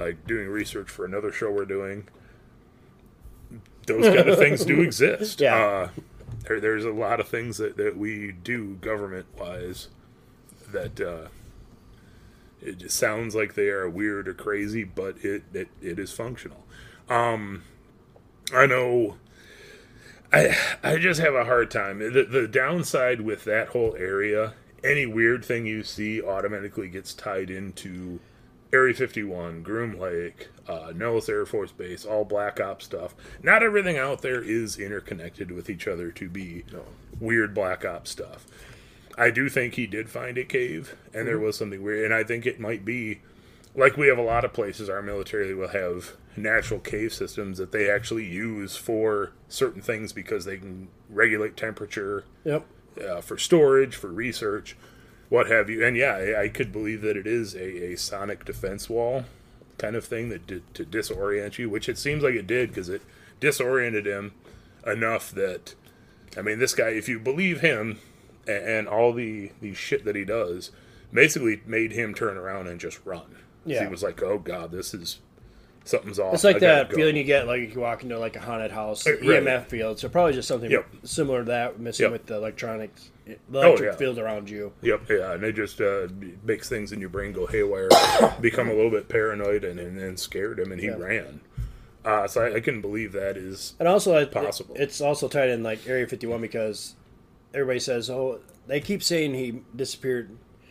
like 0.00 0.26
doing 0.26 0.48
research 0.48 0.88
for 0.88 1.04
another 1.04 1.30
show 1.30 1.50
we're 1.50 1.64
doing. 1.64 2.08
Those 3.86 4.06
kind 4.06 4.28
of 4.28 4.38
things 4.38 4.64
do 4.64 4.80
exist. 4.82 5.40
Yeah. 5.40 5.56
Uh, 5.56 5.88
there, 6.46 6.60
there's 6.60 6.84
a 6.84 6.92
lot 6.92 7.20
of 7.20 7.28
things 7.28 7.58
that, 7.58 7.76
that 7.76 7.96
we 7.96 8.32
do 8.32 8.76
government 8.76 9.26
wise 9.38 9.88
that 10.72 11.00
uh, 11.00 11.28
it 12.62 12.78
just 12.78 12.96
sounds 12.96 13.34
like 13.34 13.54
they 13.54 13.68
are 13.68 13.88
weird 13.88 14.28
or 14.28 14.34
crazy, 14.34 14.84
but 14.84 15.16
it, 15.24 15.42
it, 15.52 15.68
it 15.82 15.98
is 15.98 16.12
functional. 16.12 16.64
Um, 17.08 17.64
I 18.52 18.66
know 18.66 19.16
I 20.32 20.56
I 20.82 20.96
just 20.98 21.20
have 21.20 21.34
a 21.34 21.44
hard 21.44 21.70
time. 21.70 21.98
The, 21.98 22.24
the 22.24 22.46
downside 22.46 23.20
with 23.20 23.44
that 23.44 23.68
whole 23.68 23.96
area, 23.96 24.54
any 24.84 25.06
weird 25.06 25.44
thing 25.44 25.66
you 25.66 25.82
see 25.82 26.22
automatically 26.22 26.88
gets 26.88 27.14
tied 27.14 27.50
into 27.50 28.20
Area 28.72 28.94
51, 28.94 29.62
Groom 29.62 29.98
Lake, 29.98 30.48
uh, 30.68 30.92
Nellis 30.94 31.28
Air 31.28 31.44
Force 31.44 31.72
Base, 31.72 32.04
all 32.04 32.24
Black 32.24 32.60
Ops 32.60 32.84
stuff. 32.84 33.14
Not 33.42 33.62
everything 33.64 33.98
out 33.98 34.22
there 34.22 34.40
is 34.42 34.78
interconnected 34.78 35.50
with 35.50 35.68
each 35.68 35.88
other 35.88 36.10
to 36.12 36.28
be 36.28 36.64
weird 37.18 37.52
Black 37.54 37.84
Ops 37.84 38.10
stuff. 38.10 38.46
I 39.18 39.30
do 39.30 39.48
think 39.48 39.74
he 39.74 39.86
did 39.86 40.08
find 40.08 40.38
a 40.38 40.44
cave, 40.44 40.94
and 41.12 41.26
there 41.26 41.38
was 41.38 41.56
something 41.58 41.82
weird, 41.82 42.04
and 42.04 42.14
I 42.14 42.22
think 42.22 42.46
it 42.46 42.60
might 42.60 42.84
be 42.84 43.20
like 43.74 43.96
we 43.96 44.06
have 44.08 44.18
a 44.18 44.22
lot 44.22 44.44
of 44.44 44.52
places 44.52 44.88
our 44.88 45.02
military 45.02 45.54
will 45.54 45.68
have 45.68 46.12
natural 46.36 46.80
cave 46.80 47.12
systems 47.12 47.58
that 47.58 47.72
they 47.72 47.90
actually 47.90 48.24
use 48.24 48.76
for 48.76 49.32
certain 49.48 49.82
things 49.82 50.12
because 50.12 50.44
they 50.44 50.56
can 50.58 50.88
regulate 51.08 51.56
temperature 51.56 52.24
Yep. 52.44 52.66
uh, 53.08 53.20
for 53.20 53.36
storage 53.36 53.94
for 53.96 54.08
research 54.08 54.76
what 55.30 55.48
have 55.48 55.70
you 55.70 55.82
and 55.84 55.96
yeah 55.96 56.16
i, 56.16 56.42
I 56.42 56.48
could 56.48 56.70
believe 56.70 57.00
that 57.00 57.16
it 57.16 57.26
is 57.26 57.54
a, 57.54 57.92
a 57.92 57.96
sonic 57.96 58.44
defense 58.44 58.90
wall 58.90 59.24
kind 59.78 59.96
of 59.96 60.04
thing 60.04 60.28
that 60.28 60.46
did 60.46 60.74
to 60.74 60.84
disorient 60.84 61.56
you 61.56 61.70
which 61.70 61.88
it 61.88 61.96
seems 61.96 62.22
like 62.22 62.34
it 62.34 62.46
did 62.46 62.68
because 62.68 62.90
it 62.90 63.00
disoriented 63.40 64.06
him 64.06 64.32
enough 64.86 65.30
that 65.30 65.74
i 66.36 66.42
mean 66.42 66.58
this 66.58 66.74
guy 66.74 66.88
if 66.88 67.08
you 67.08 67.18
believe 67.18 67.62
him 67.62 67.98
and, 68.46 68.64
and 68.64 68.88
all 68.88 69.12
the 69.12 69.52
the 69.60 69.72
shit 69.72 70.04
that 70.04 70.16
he 70.16 70.24
does 70.24 70.70
basically 71.12 71.62
made 71.66 71.92
him 71.92 72.14
turn 72.14 72.36
around 72.36 72.68
and 72.68 72.78
just 72.78 73.04
run. 73.04 73.36
Yeah. 73.64 73.82
he 73.82 73.88
was 73.88 74.02
like 74.02 74.22
oh 74.22 74.38
god 74.38 74.70
this 74.70 74.94
is 74.94 75.18
something's 75.90 76.18
off 76.18 76.32
It's 76.34 76.44
like 76.44 76.56
I 76.56 76.60
that 76.60 76.92
feeling 76.92 77.16
you 77.16 77.24
get 77.24 77.46
like 77.46 77.74
you 77.74 77.80
walk 77.80 78.02
into 78.02 78.18
like 78.18 78.36
a 78.36 78.40
haunted 78.40 78.70
house, 78.70 79.06
right. 79.06 79.20
EMF 79.20 79.66
field. 79.66 79.98
So 79.98 80.08
probably 80.08 80.32
just 80.32 80.48
something 80.48 80.70
Yep. 80.70 80.86
similar 81.04 81.40
to 81.40 81.44
that, 81.46 81.78
missing 81.80 82.04
Yep. 82.04 82.12
with 82.12 82.26
the 82.26 82.36
electronics, 82.36 83.10
the 83.26 83.36
electric 83.58 83.92
yeah. 83.92 83.96
field 83.98 84.18
around 84.18 84.48
you. 84.48 84.72
Yep, 84.82 85.10
yeah, 85.10 85.32
and 85.34 85.44
it 85.44 85.54
just 85.54 85.80
uh, 85.80 86.08
makes 86.44 86.68
things 86.68 86.92
in 86.92 87.00
your 87.00 87.10
brain 87.10 87.32
go 87.32 87.46
haywire, 87.46 87.88
become 88.40 88.68
a 88.68 88.74
little 88.74 88.90
bit 88.90 89.08
paranoid, 89.08 89.64
and 89.64 89.78
and, 89.80 89.98
and 89.98 90.18
scared 90.18 90.58
him, 90.58 90.72
and 90.72 90.80
he 90.80 90.86
Yeah. 90.88 90.96
ran. 90.96 91.40
Uh, 92.04 92.26
so 92.26 92.40
I, 92.42 92.56
I 92.56 92.60
can 92.60 92.80
believe 92.80 93.12
that 93.12 93.36
is 93.36 93.74
And 93.78 93.86
also, 93.86 94.16
it- 94.16 94.30
Possible. 94.32 94.74
it's 94.78 95.00
also 95.02 95.28
tied 95.28 95.50
in 95.50 95.62
like 95.62 95.86
Area 95.86 96.06
51 96.06 96.40
because 96.40 96.94
everybody 97.52 97.78
says, 97.80 98.08
oh, 98.08 98.40
they 98.66 98.80
keep 98.80 99.02
saying 99.02 99.34
he 99.34 99.62
disappeared. 99.76 100.30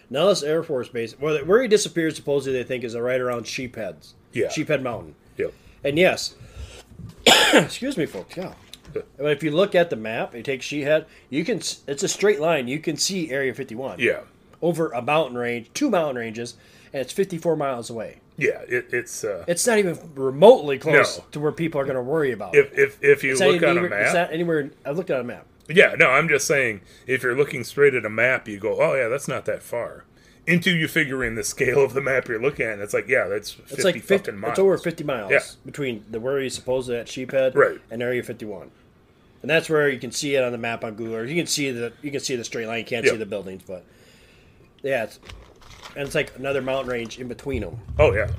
Nellis 0.09 0.41
Air 0.41 0.63
Force 0.63 0.89
Base, 0.89 1.15
well, 1.19 1.37
where 1.45 1.61
he 1.61 1.67
disappeared, 1.67 2.15
supposedly 2.15 2.57
they 2.57 2.67
think 2.67 2.83
is 2.83 2.97
right 2.97 3.21
around 3.21 3.45
Sheepheads. 3.45 4.13
Yeah. 4.33 4.47
Sheephead 4.47 4.81
Mountain. 4.81 5.15
yep, 5.37 5.53
And 5.83 5.97
yes, 5.97 6.35
excuse 7.53 7.97
me, 7.97 8.05
folks. 8.05 8.35
Yeah. 8.37 8.53
But 8.93 9.05
if 9.31 9.43
you 9.43 9.51
look 9.51 9.75
at 9.75 9.89
the 9.91 9.95
map, 9.95 10.33
you 10.33 10.41
take 10.41 10.61
Sheephead, 10.61 11.05
you 11.29 11.45
can. 11.45 11.57
It's 11.87 12.01
a 12.03 12.07
straight 12.07 12.39
line. 12.39 12.67
You 12.67 12.79
can 12.79 12.97
see 12.97 13.29
Area 13.29 13.53
51 13.53 13.99
yeah, 13.99 14.21
over 14.63 14.89
a 14.91 15.01
mountain 15.01 15.37
range, 15.37 15.69
two 15.75 15.91
mountain 15.91 16.15
ranges, 16.17 16.55
and 16.91 17.01
it's 17.01 17.13
54 17.13 17.55
miles 17.55 17.89
away. 17.91 18.19
yeah. 18.37 18.61
It, 18.67 18.87
it's 18.91 19.23
uh, 19.23 19.45
It's 19.47 19.67
not 19.67 19.77
even 19.77 19.99
remotely 20.15 20.79
close 20.79 21.19
No. 21.19 21.23
to 21.33 21.39
where 21.39 21.51
people 21.51 21.79
are 21.79 21.83
going 21.85 21.97
to 21.97 22.01
worry 22.01 22.31
about. 22.31 22.55
it. 22.55 22.71
if 22.73 22.77
if 22.79 23.03
if 23.03 23.23
you 23.23 23.31
It's 23.33 23.41
look 23.41 23.57
on 23.61 23.77
a 23.77 23.81
anywhere- 23.81 23.99
It's 24.01 24.13
map, 24.13 24.27
not 24.29 24.33
anywhere. 24.33 24.71
I 24.83 24.89
looked 24.91 25.11
at 25.11 25.19
a 25.19 25.23
map. 25.23 25.45
yeah, 25.69 25.93
no, 25.99 26.09
I'm 26.09 26.27
just 26.27 26.47
saying 26.47 26.81
if 27.05 27.21
you're 27.21 27.35
looking 27.37 27.63
straight 27.63 27.93
at 27.93 28.05
a 28.05 28.09
map, 28.09 28.47
you 28.47 28.57
go, 28.57 28.81
oh 28.81 28.95
yeah, 28.95 29.07
that's 29.07 29.27
not 29.27 29.45
that 29.45 29.61
far. 29.61 30.03
Until 30.49 30.75
you 30.75 30.87
figure 30.87 31.23
in 31.23 31.35
the 31.35 31.43
scale 31.43 31.83
of 31.83 31.93
the 31.93 32.01
map 32.01 32.27
you're 32.27 32.41
looking 32.41 32.65
at, 32.65 32.73
and 32.73 32.81
it's 32.81 32.93
like, 32.93 33.07
yeah, 33.07 33.27
that's 33.27 33.51
fifty 33.51 33.73
It's 33.75 33.83
like 33.83 33.95
50, 33.95 34.17
fucking 34.17 34.39
miles. 34.39 34.51
it's 34.53 34.59
over 34.59 34.77
50 34.77 35.03
miles 35.03 35.31
Yeah. 35.31 35.39
between 35.65 36.03
the 36.09 36.19
where 36.19 36.39
he's 36.39 36.55
supposedly 36.55 36.99
at 36.99 37.07
Sheephead 37.07 37.55
Right. 37.55 37.79
and 37.91 38.01
Area 38.01 38.23
51. 38.23 38.71
And 39.41 39.49
that's 39.49 39.69
where 39.69 39.87
you 39.87 39.99
can 39.99 40.11
see 40.11 40.35
it 40.35 40.43
on 40.43 40.51
the 40.51 40.57
map 40.57 40.83
on 40.83 40.95
Google. 40.95 41.25
You 41.25 41.35
can 41.35 41.45
see 41.47 41.71
the 41.71 41.93
you 42.01 42.11
can 42.11 42.19
see 42.19 42.35
the 42.35 42.43
straight 42.43 42.67
line. 42.67 42.79
You 42.79 42.85
can't 42.85 43.05
Yeah. 43.05 43.11
see 43.11 43.17
the 43.17 43.25
buildings, 43.25 43.63
but 43.65 43.85
yeah, 44.81 45.03
it's, 45.03 45.19
and 45.95 46.05
it's 46.05 46.15
like 46.15 46.35
another 46.37 46.61
mountain 46.61 46.91
range 46.91 47.19
in 47.19 47.27
between 47.27 47.61
them. 47.61 47.79
Oh 47.97 48.13
yeah, 48.13 48.29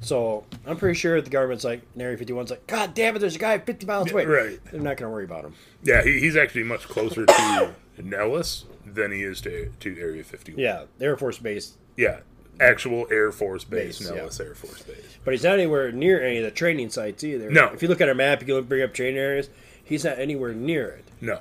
So 0.00 0.44
I'm 0.66 0.76
pretty 0.76 0.98
sure 0.98 1.20
the 1.20 1.28
government's 1.30 1.64
like 1.64 1.82
in 1.94 2.00
Area 2.00 2.16
51's 2.16 2.50
like, 2.50 2.66
God 2.66 2.94
damn 2.94 3.16
it, 3.16 3.18
there's 3.18 3.36
a 3.36 3.38
guy 3.38 3.58
50 3.58 3.84
miles 3.86 4.10
away. 4.12 4.24
right. 4.26 4.58
They're 4.70 4.80
not 4.80 4.96
going 4.96 5.08
to 5.08 5.10
worry 5.10 5.24
about 5.24 5.44
him. 5.44 5.54
yeah. 5.82 6.02
He, 6.02 6.20
he's 6.20 6.36
actually 6.36 6.62
much 6.64 6.88
closer 6.88 7.26
to 7.26 7.74
Nellis 8.02 8.64
than 8.94 9.12
he 9.12 9.22
is 9.22 9.40
to 9.42 9.70
to 9.80 9.98
Area 10.00 10.22
51. 10.24 10.58
Yeah, 10.62 10.84
Air 11.00 11.16
Force 11.16 11.38
Base, 11.38 11.74
Yeah, 11.96 12.20
actual 12.60 13.06
Air 13.10 13.30
Force 13.32 13.64
Base, 13.64 13.98
Base, 13.98 14.08
yeah. 14.10 14.16
Nellis 14.16 14.40
Air 14.40 14.54
Force 14.54 14.82
Base. 14.82 15.18
but 15.24 15.32
he's 15.34 15.44
not 15.44 15.54
anywhere 15.54 15.92
near 15.92 16.22
any 16.24 16.38
of 16.38 16.44
the 16.44 16.50
training 16.50 16.90
sites 16.90 17.22
either. 17.24 17.50
No. 17.50 17.66
If 17.72 17.82
you 17.82 17.88
look 17.88 18.00
at 18.00 18.08
our 18.08 18.14
map, 18.14 18.40
you 18.40 18.46
can 18.54 18.64
bring 18.64 18.82
up 18.82 18.92
training 18.94 19.18
areas. 19.18 19.50
He's 19.84 20.04
not 20.04 20.18
anywhere 20.18 20.52
near 20.52 20.88
it. 20.88 21.04
No, 21.20 21.40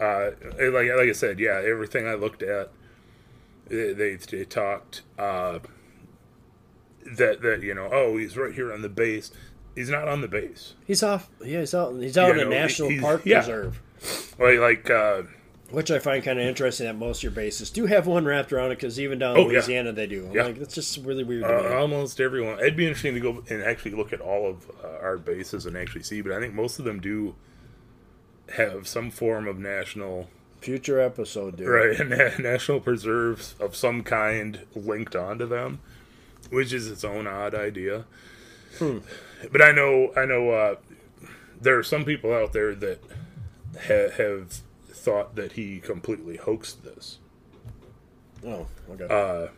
uh, 0.00 0.30
like 0.58 0.88
like 0.88 1.08
I 1.08 1.12
said, 1.12 1.38
yeah, 1.38 1.60
everything 1.64 2.06
I 2.06 2.14
looked 2.14 2.42
at, 2.42 2.70
they 3.68 3.92
they, 3.92 4.14
they 4.16 4.44
talked 4.44 5.02
uh, 5.18 5.58
that 7.16 7.42
that 7.42 7.62
you 7.62 7.74
know, 7.74 7.88
oh, 7.92 8.16
he's 8.16 8.36
right 8.36 8.54
here 8.54 8.72
on 8.72 8.82
the 8.82 8.88
base. 8.88 9.32
He's 9.74 9.90
not 9.90 10.08
on 10.08 10.22
the 10.22 10.28
base. 10.28 10.74
He's 10.86 11.02
off. 11.02 11.28
Yeah, 11.44 11.60
he's 11.60 11.74
out. 11.74 11.94
He's 12.00 12.16
out 12.16 12.28
Yeah, 12.34 12.42
in 12.42 12.46
a 12.46 12.50
national 12.50 12.98
park 13.00 13.22
yeah. 13.26 13.38
reserve, 13.38 13.82
Like 14.38 14.58
like 14.58 14.88
uh, 14.90 15.22
which 15.70 15.90
I 15.90 15.98
find 15.98 16.22
kind 16.24 16.38
of 16.38 16.46
interesting. 16.46 16.86
That 16.86 16.96
most 16.96 17.18
of 17.18 17.22
your 17.24 17.32
bases 17.32 17.70
do 17.70 17.86
have 17.86 18.06
one 18.06 18.24
wrapped 18.24 18.52
around 18.52 18.70
it, 18.72 18.76
because 18.76 18.98
even 19.00 19.18
down 19.18 19.36
Oh, 19.36 19.40
in 19.42 19.46
yeah. 19.46 19.52
Louisiana 19.54 19.92
they 19.92 20.06
do. 20.06 20.26
I'm 20.28 20.32
Yeah. 20.34 20.42
like, 20.44 20.58
that's 20.58 20.74
just 20.74 20.98
really 21.04 21.24
weird. 21.24 21.44
Uh, 21.44 21.76
almost 21.78 22.20
everyone. 22.20 22.58
It'd 22.60 22.76
be 22.76 22.86
interesting 22.86 23.14
to 23.14 23.20
go 23.20 23.42
and 23.50 23.62
actually 23.62 23.92
look 23.92 24.12
at 24.12 24.20
all 24.20 24.48
of 24.48 24.70
uh, 24.84 24.88
our 25.02 25.16
bases 25.18 25.66
and 25.66 25.76
actually 25.76 26.02
see, 26.04 26.20
but 26.20 26.32
I 26.32 26.40
think 26.40 26.54
most 26.54 26.78
of 26.78 26.84
them 26.84 27.00
do 27.00 27.34
have 28.56 28.86
some 28.86 29.10
form 29.10 29.48
of 29.48 29.58
national 29.58 30.28
Future 30.60 30.98
episode, 31.00 31.56
dude. 31.58 31.68
right 31.68 31.98
na- 32.08 32.38
national 32.50 32.80
preserves 32.80 33.54
of 33.60 33.76
some 33.76 34.02
kind 34.02 34.60
linked 34.74 35.14
onto 35.14 35.46
them 35.46 35.80
which 36.50 36.72
is 36.72 36.88
its 36.90 37.04
own 37.04 37.26
odd 37.26 37.54
idea 37.54 38.04
but 38.80 39.60
i 39.60 39.70
know 39.70 40.12
i 40.16 40.24
know 40.24 40.50
uh, 40.50 40.74
there 41.60 41.78
are 41.78 41.82
some 41.82 42.04
people 42.04 42.32
out 42.32 42.52
there 42.52 42.74
that 42.74 42.98
ha- 43.86 44.10
have 44.16 44.60
thought 44.96 45.36
that 45.36 45.52
he 45.52 45.78
completely 45.78 46.36
hoaxed 46.36 46.84
this. 46.84 47.18
Oh, 48.44 48.66
okay. 48.90 49.06
Uh, 49.08 49.48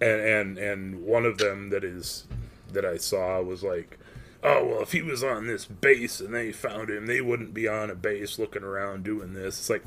and 0.00 0.20
and 0.20 0.58
and 0.58 1.04
one 1.04 1.24
of 1.24 1.38
them 1.38 1.70
that 1.70 1.84
is 1.84 2.26
that 2.72 2.84
i 2.84 2.96
saw 2.96 3.40
was 3.40 3.62
like 3.62 3.98
oh 4.42 4.64
well 4.66 4.82
if 4.82 4.92
he 4.92 5.02
was 5.02 5.22
on 5.22 5.46
this 5.46 5.64
base 5.64 6.20
and 6.20 6.34
they 6.34 6.52
found 6.52 6.90
him 6.90 7.06
they 7.06 7.20
wouldn't 7.20 7.54
be 7.54 7.68
on 7.68 7.90
a 7.90 7.94
base 7.94 8.38
looking 8.38 8.62
around 8.62 9.04
doing 9.04 9.34
this. 9.34 9.58
It's 9.58 9.70
like 9.70 9.86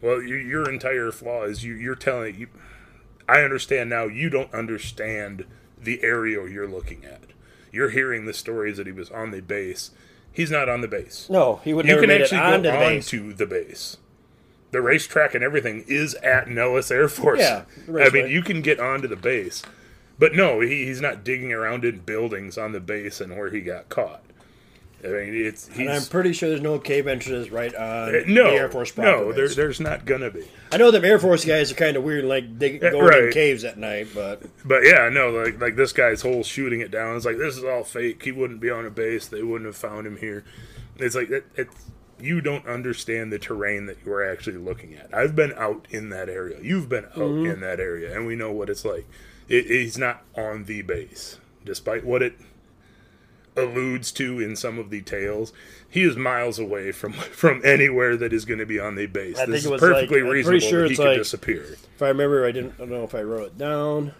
well 0.00 0.22
your, 0.22 0.40
your 0.40 0.70
entire 0.70 1.10
flaw 1.10 1.44
is 1.44 1.64
you 1.64 1.74
you're 1.74 1.94
telling 1.94 2.38
you 2.38 2.48
i 3.28 3.42
understand 3.42 3.90
now 3.90 4.04
you 4.04 4.30
don't 4.30 4.52
understand 4.54 5.44
the 5.80 6.02
area 6.02 6.46
you're 6.48 6.66
looking 6.66 7.04
at. 7.04 7.22
You're 7.70 7.90
hearing 7.90 8.24
the 8.24 8.34
stories 8.34 8.78
that 8.78 8.86
he 8.86 8.92
was 8.92 9.10
on 9.10 9.30
the 9.30 9.42
base 9.42 9.90
he's 10.38 10.50
not 10.50 10.68
on 10.68 10.80
the 10.80 10.88
base 10.88 11.28
no, 11.28 11.60
he 11.64 11.74
would 11.74 11.84
you 11.84 11.90
never 11.90 12.00
can 12.02 12.08
made 12.08 12.20
it 12.22 12.32
actually 12.32 12.38
onto 12.38 12.62
go 12.62 12.72
the 12.72 12.78
base. 12.78 13.12
onto 13.14 13.32
the 13.34 13.46
base 13.46 13.96
the 14.70 14.82
racetrack 14.82 15.34
and 15.34 15.42
everything 15.42 15.84
is 15.86 16.14
at 16.16 16.48
Nellis 16.48 16.90
Air 16.90 17.08
Force. 17.08 17.40
Yeah, 17.40 17.64
I 17.98 18.10
mean, 18.10 18.28
you 18.28 18.42
can 18.42 18.60
get 18.60 18.78
onto 18.78 19.08
the 19.08 19.16
base, 19.16 19.62
but 20.18 20.34
no, 20.34 20.60
he, 20.60 20.84
he's 20.84 21.00
not 21.00 21.24
digging 21.24 21.52
around 21.54 21.84
in 21.86 22.00
buildings 22.00 22.58
on 22.58 22.72
the 22.72 22.80
base 22.80 23.20
and 23.20 23.36
where 23.36 23.48
he 23.50 23.60
got 23.62 23.88
caught. 23.88 24.22
I 25.04 25.06
mean, 25.08 25.46
it's 25.46 25.68
he's 25.68 25.78
And 25.78 25.90
I'm 25.90 26.02
pretty 26.06 26.32
sure 26.32 26.48
there's 26.48 26.60
no 26.60 26.78
cave 26.80 27.06
entrances 27.06 27.50
right 27.52 27.72
on 27.74 28.08
uh, 28.16 28.22
no 28.26 28.50
the 28.50 28.56
Air 28.56 28.68
Force 28.68 28.90
property. 28.90 29.26
no, 29.26 29.32
there, 29.32 29.48
there's 29.48 29.78
not 29.78 30.04
gonna 30.04 30.30
be. 30.30 30.44
I 30.72 30.76
know 30.76 30.90
them 30.90 31.04
Air 31.04 31.20
Force 31.20 31.44
guys 31.44 31.70
are 31.70 31.76
kind 31.76 31.96
of 31.96 32.02
weird, 32.02 32.24
like 32.24 32.58
they 32.58 32.78
go 32.78 32.98
in 33.00 33.06
right. 33.06 33.32
caves 33.32 33.62
at 33.64 33.78
night, 33.78 34.08
but 34.12 34.42
But 34.64 34.80
yeah, 34.84 35.08
no, 35.08 35.30
like 35.30 35.60
like 35.60 35.76
this 35.76 35.92
guy's 35.92 36.22
whole 36.22 36.42
shooting 36.42 36.80
it 36.80 36.90
down. 36.90 37.16
It's 37.16 37.24
like 37.24 37.38
this 37.38 37.56
is 37.56 37.62
all 37.64 37.84
fake. 37.84 38.22
He 38.24 38.32
wouldn't 38.32 38.60
be 38.60 38.70
on 38.70 38.84
a 38.86 38.90
base. 38.90 39.26
They 39.28 39.42
wouldn't 39.42 39.66
have 39.66 39.76
found 39.76 40.06
him 40.06 40.16
here. 40.16 40.44
It's 40.96 41.14
like 41.14 41.30
it, 41.30 41.46
it's 41.54 41.76
you 42.20 42.40
don't 42.40 42.66
understand 42.66 43.32
the 43.32 43.38
terrain 43.38 43.86
that 43.86 43.98
you 44.04 44.12
are 44.12 44.28
actually 44.28 44.56
looking 44.56 44.94
at. 44.94 45.14
I've 45.14 45.36
been 45.36 45.52
out 45.52 45.86
in 45.90 46.08
that 46.10 46.28
area. 46.28 46.58
You've 46.60 46.88
been 46.88 47.04
out 47.04 47.14
Mm-hmm. 47.18 47.46
in 47.52 47.60
that 47.60 47.78
area, 47.78 48.12
and 48.16 48.26
we 48.26 48.34
know 48.34 48.50
what 48.50 48.68
it's 48.68 48.84
like. 48.84 49.06
It, 49.48 49.66
he's 49.66 49.96
not 49.96 50.24
on 50.34 50.64
the 50.64 50.82
base, 50.82 51.38
despite 51.64 52.04
what 52.04 52.20
it 52.22 52.34
alludes 53.58 54.12
to 54.12 54.40
in 54.40 54.56
some 54.56 54.78
of 54.78 54.90
the 54.90 55.00
tales. 55.02 55.52
He 55.88 56.02
is 56.02 56.16
miles 56.16 56.58
away 56.58 56.92
from 56.92 57.12
from 57.40 57.60
anywhere 57.64 58.16
that 58.16 58.32
is 58.32 58.44
going 58.44 58.58
to 58.60 58.66
be 58.66 58.78
on 58.78 58.94
the 58.94 59.06
base. 59.06 59.38
I 59.38 59.46
this 59.46 59.62
think 59.62 59.64
it 59.64 59.64
is 59.64 59.68
was 59.68 59.80
perfectly 59.80 60.22
like- 60.22 60.32
reasonable 60.32 60.60
sure 60.60 60.82
that 60.82 60.90
he 60.90 60.96
could 60.96 61.04
like- 61.06 61.18
disappear. 61.18 61.62
if 61.94 62.02
I 62.02 62.08
remember, 62.08 62.46
I 62.46 62.52
didn't 62.52 62.74
I 62.76 62.78
don't 62.78 62.90
know 62.90 63.04
if 63.04 63.14
I 63.14 63.22
wrote 63.22 63.46
it 63.46 63.58
down. 63.58 64.12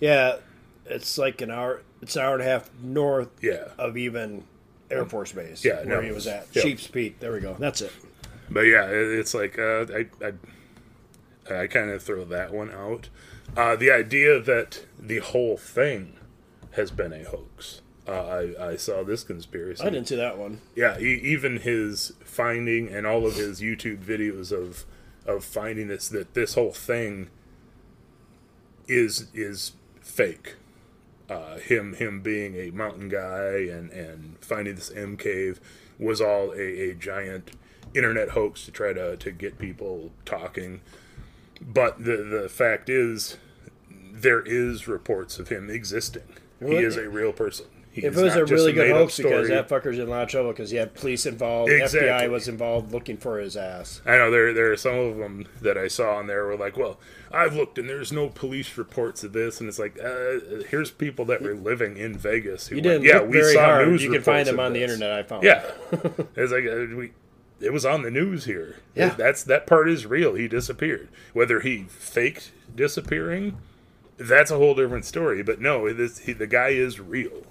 Yeah, 0.00 0.36
it's 0.84 1.18
like 1.18 1.40
an 1.40 1.50
hour. 1.50 1.82
It's 2.02 2.16
an 2.16 2.22
hour 2.22 2.34
and 2.34 2.42
a 2.42 2.44
half 2.46 2.70
north 2.82 3.30
Yeah. 3.42 3.68
of 3.78 3.96
even 3.96 4.44
Air 4.90 5.06
Force 5.06 5.32
Base. 5.32 5.64
Yeah, 5.64 5.76
where 5.84 5.86
no. 5.86 6.00
he 6.02 6.12
was 6.12 6.26
at 6.26 6.46
Yeah. 6.52 6.62
Sheep's 6.62 6.86
Peak. 6.86 7.18
There 7.20 7.32
we 7.32 7.40
go. 7.40 7.56
That's 7.58 7.80
it. 7.80 7.92
But 8.50 8.60
yeah, 8.62 8.86
it's 8.86 9.34
like 9.34 9.58
uh, 9.58 9.86
I 9.92 10.06
I, 11.50 11.62
I 11.62 11.66
kind 11.66 11.90
of 11.90 12.02
throw 12.02 12.24
that 12.26 12.52
one 12.52 12.70
out. 12.70 13.08
Uh, 13.56 13.74
the 13.76 13.90
idea 13.90 14.38
that 14.40 14.84
the 15.00 15.18
whole 15.20 15.56
thing 15.56 16.16
has 16.72 16.90
been 16.90 17.12
a 17.12 17.24
hoax. 17.24 17.80
Uh, 18.08 18.12
I, 18.58 18.68
I 18.68 18.76
saw 18.76 19.02
this 19.02 19.24
conspiracy. 19.24 19.82
I 19.82 19.90
didn't 19.90 20.06
see 20.08 20.16
that 20.16 20.38
one. 20.38 20.60
Yeah, 20.76 20.98
e- 20.98 21.20
even 21.24 21.58
his 21.58 22.12
finding 22.24 22.88
and 22.88 23.06
all 23.06 23.26
of 23.26 23.34
his 23.34 23.60
YouTube 23.60 23.98
videos 24.04 24.52
of 24.52 24.84
of 25.26 25.44
finding 25.44 25.88
this 25.88 26.08
that 26.10 26.34
this 26.34 26.54
whole 26.54 26.72
thing 26.72 27.28
is 28.86 29.26
is 29.34 29.72
fake. 30.00 30.54
Uh, 31.28 31.56
him 31.58 31.94
him 31.94 32.20
being 32.20 32.54
a 32.54 32.70
mountain 32.70 33.08
guy 33.08 33.66
and 33.68 33.90
and 33.90 34.36
finding 34.40 34.76
this 34.76 34.90
M 34.92 35.16
cave 35.16 35.60
was 35.98 36.20
all 36.20 36.52
a, 36.52 36.90
a 36.90 36.94
giant 36.94 37.50
internet 37.94 38.30
hoax 38.30 38.64
to 38.66 38.70
try 38.70 38.92
to 38.92 39.16
to 39.16 39.30
get 39.32 39.58
people 39.58 40.12
talking. 40.24 40.80
But 41.60 42.04
the 42.04 42.18
the 42.18 42.48
fact 42.48 42.88
is, 42.88 43.38
there 43.90 44.42
is 44.42 44.86
reports 44.86 45.38
of 45.40 45.48
him 45.48 45.68
existing. 45.70 46.22
He 46.60 46.76
is 46.76 46.96
a 46.96 47.08
real 47.10 47.32
person. 47.32 47.66
If 48.04 48.16
it 48.16 48.22
was 48.22 48.36
a 48.36 48.44
really 48.44 48.72
good 48.72 48.90
hoax, 48.90 49.16
because 49.16 49.48
that 49.48 49.68
fucker's 49.68 49.98
in 49.98 50.06
a 50.08 50.10
lot 50.10 50.22
of 50.24 50.28
trouble 50.28 50.50
because 50.50 50.70
he 50.70 50.76
had 50.76 50.94
police 50.94 51.26
involved, 51.26 51.70
Exactly. 51.72 52.08
FBI 52.08 52.30
was 52.30 52.48
involved 52.48 52.92
looking 52.92 53.16
for 53.16 53.38
his 53.38 53.56
ass. 53.56 54.00
I 54.04 54.16
know 54.16 54.30
there 54.30 54.52
there 54.52 54.70
are 54.72 54.76
some 54.76 54.98
of 54.98 55.16
them 55.16 55.46
that 55.62 55.78
I 55.78 55.88
saw 55.88 56.16
on 56.16 56.26
there 56.26 56.44
were 56.44 56.56
like, 56.56 56.76
well, 56.76 56.98
I've 57.32 57.54
looked 57.54 57.78
and 57.78 57.88
there's 57.88 58.12
no 58.12 58.28
police 58.28 58.76
reports 58.78 59.24
of 59.24 59.32
this, 59.32 59.60
and 59.60 59.68
it's 59.68 59.78
like, 59.78 59.98
uh, 60.02 60.62
here's 60.68 60.90
people 60.90 61.24
that 61.26 61.42
were 61.42 61.54
living 61.54 61.96
in 61.96 62.16
Vegas 62.16 62.68
who 62.68 62.76
You 62.76 62.82
didn't 62.82 63.04
yeah, 63.04 63.18
look 63.20 63.30
we 63.30 63.42
saw 63.52 63.64
hard. 63.64 63.88
news 63.88 64.02
You 64.04 64.12
can 64.12 64.22
find 64.22 64.46
them 64.46 64.60
on 64.60 64.72
the 64.72 64.82
internet. 64.82 65.12
I 65.12 65.22
found. 65.22 65.42
Yeah, 65.42 65.64
it's 66.36 66.52
like 66.52 66.64
uh, 66.66 66.96
we, 66.96 67.12
it 67.60 67.72
was 67.72 67.86
on 67.86 68.02
the 68.02 68.10
news 68.10 68.44
here. 68.44 68.76
Yeah. 68.94 69.10
that's 69.10 69.42
that 69.44 69.66
part 69.66 69.88
is 69.88 70.04
real. 70.06 70.34
He 70.34 70.46
disappeared. 70.48 71.08
Whether 71.32 71.60
he 71.60 71.84
faked 71.84 72.52
disappearing, 72.74 73.56
that's 74.18 74.50
a 74.50 74.56
whole 74.58 74.74
different 74.74 75.04
story. 75.06 75.42
But 75.42 75.60
no, 75.60 75.86
it 75.86 75.98
is, 75.98 76.18
he, 76.20 76.32
the 76.32 76.46
guy 76.46 76.68
is 76.68 77.00
real. 77.00 77.42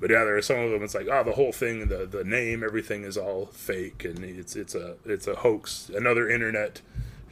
But 0.00 0.10
yeah, 0.10 0.24
there 0.24 0.36
are 0.36 0.42
some 0.42 0.58
of 0.58 0.70
them. 0.70 0.82
It's 0.82 0.94
like, 0.94 1.08
oh, 1.10 1.22
the 1.24 1.32
whole 1.32 1.52
thing, 1.52 1.88
the 1.88 2.06
the 2.06 2.24
name, 2.24 2.62
everything 2.62 3.04
is 3.04 3.16
all 3.16 3.46
fake, 3.46 4.04
and 4.04 4.22
it's 4.24 4.54
it's 4.56 4.74
a 4.74 4.96
it's 5.04 5.26
a 5.26 5.36
hoax. 5.36 5.90
Another 5.94 6.28
internet 6.28 6.80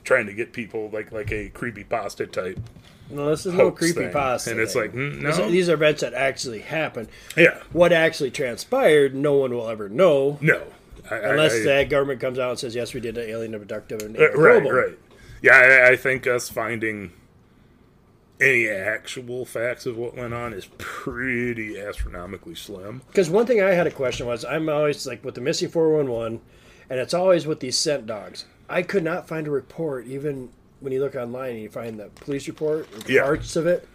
trying 0.04 0.26
to 0.26 0.32
get 0.34 0.52
people 0.52 0.90
like 0.92 1.12
like 1.12 1.30
a 1.32 1.48
creepy 1.50 1.84
pasta 1.84 2.26
type. 2.26 2.58
No, 3.10 3.28
this 3.28 3.44
is 3.44 3.52
no 3.52 3.70
creepy 3.70 4.08
pasta. 4.08 4.50
And 4.50 4.60
it's 4.60 4.74
like, 4.74 4.94
mm, 4.94 5.14
These, 5.22 5.38
no. 5.38 5.44
are, 5.44 5.50
these 5.50 5.68
are 5.68 5.74
events 5.74 6.00
that 6.00 6.14
actually 6.14 6.60
happened. 6.60 7.08
Yeah, 7.36 7.58
What 7.72 7.92
actually 7.92 8.30
transpired, 8.30 9.14
no 9.14 9.34
one 9.34 9.52
will 9.54 9.68
ever 9.68 9.90
know. 9.90 10.38
no, 10.40 10.62
I, 11.10 11.14
I- 11.16 11.18
Unless 11.32 11.52
I- 11.54 11.58
the 11.80 11.84
government 11.84 12.20
comes 12.22 12.38
out 12.38 12.48
and 12.50 12.58
says, 12.58 12.74
yes, 12.74 12.94
we 12.94 13.00
did 13.00 13.18
an 13.18 13.28
alien 13.28 13.54
abductive 13.54 14.00
and 14.00 14.16
Uh, 14.16 14.30
right, 14.32 14.62
global." 14.62 14.72
right. 14.72 14.98
Yeah, 15.42 15.52
I, 15.86 15.90
I 15.90 15.96
think 15.96 16.26
us 16.26 16.48
finding 16.48 17.12
any 18.40 18.68
actual 18.68 19.44
facts 19.44 19.86
of 19.86 19.96
what 19.96 20.16
went 20.16 20.34
on 20.34 20.52
is 20.52 20.66
pretty 20.78 21.78
astronomically 21.80 22.54
slim. 22.54 23.02
Because 23.08 23.30
one 23.30 23.46
thing 23.46 23.62
I 23.62 23.70
had 23.70 23.86
a 23.86 23.90
question 23.90 24.26
was, 24.26 24.44
I'm 24.44 24.68
always 24.68 25.06
like 25.06 25.24
with 25.24 25.34
the 25.36 25.40
missing 25.40 25.68
411, 25.68 26.40
and 26.90 27.00
it's 27.00 27.14
always 27.14 27.46
with 27.46 27.60
these 27.60 27.78
scent 27.78 28.06
dogs. 28.06 28.44
I 28.68 28.82
could 28.82 29.04
not 29.04 29.28
find 29.28 29.46
a 29.46 29.50
report, 29.50 30.06
even 30.06 30.50
when 30.80 30.92
you 30.92 31.00
look 31.00 31.14
online 31.14 31.52
and 31.52 31.60
you 31.62 31.68
find 31.70 31.98
the 31.98 32.08
police 32.16 32.48
report, 32.48 32.88
or 32.92 33.10
Yeah. 33.12 33.22
parts 33.22 33.56
of 33.56 33.66
it. 33.66 33.88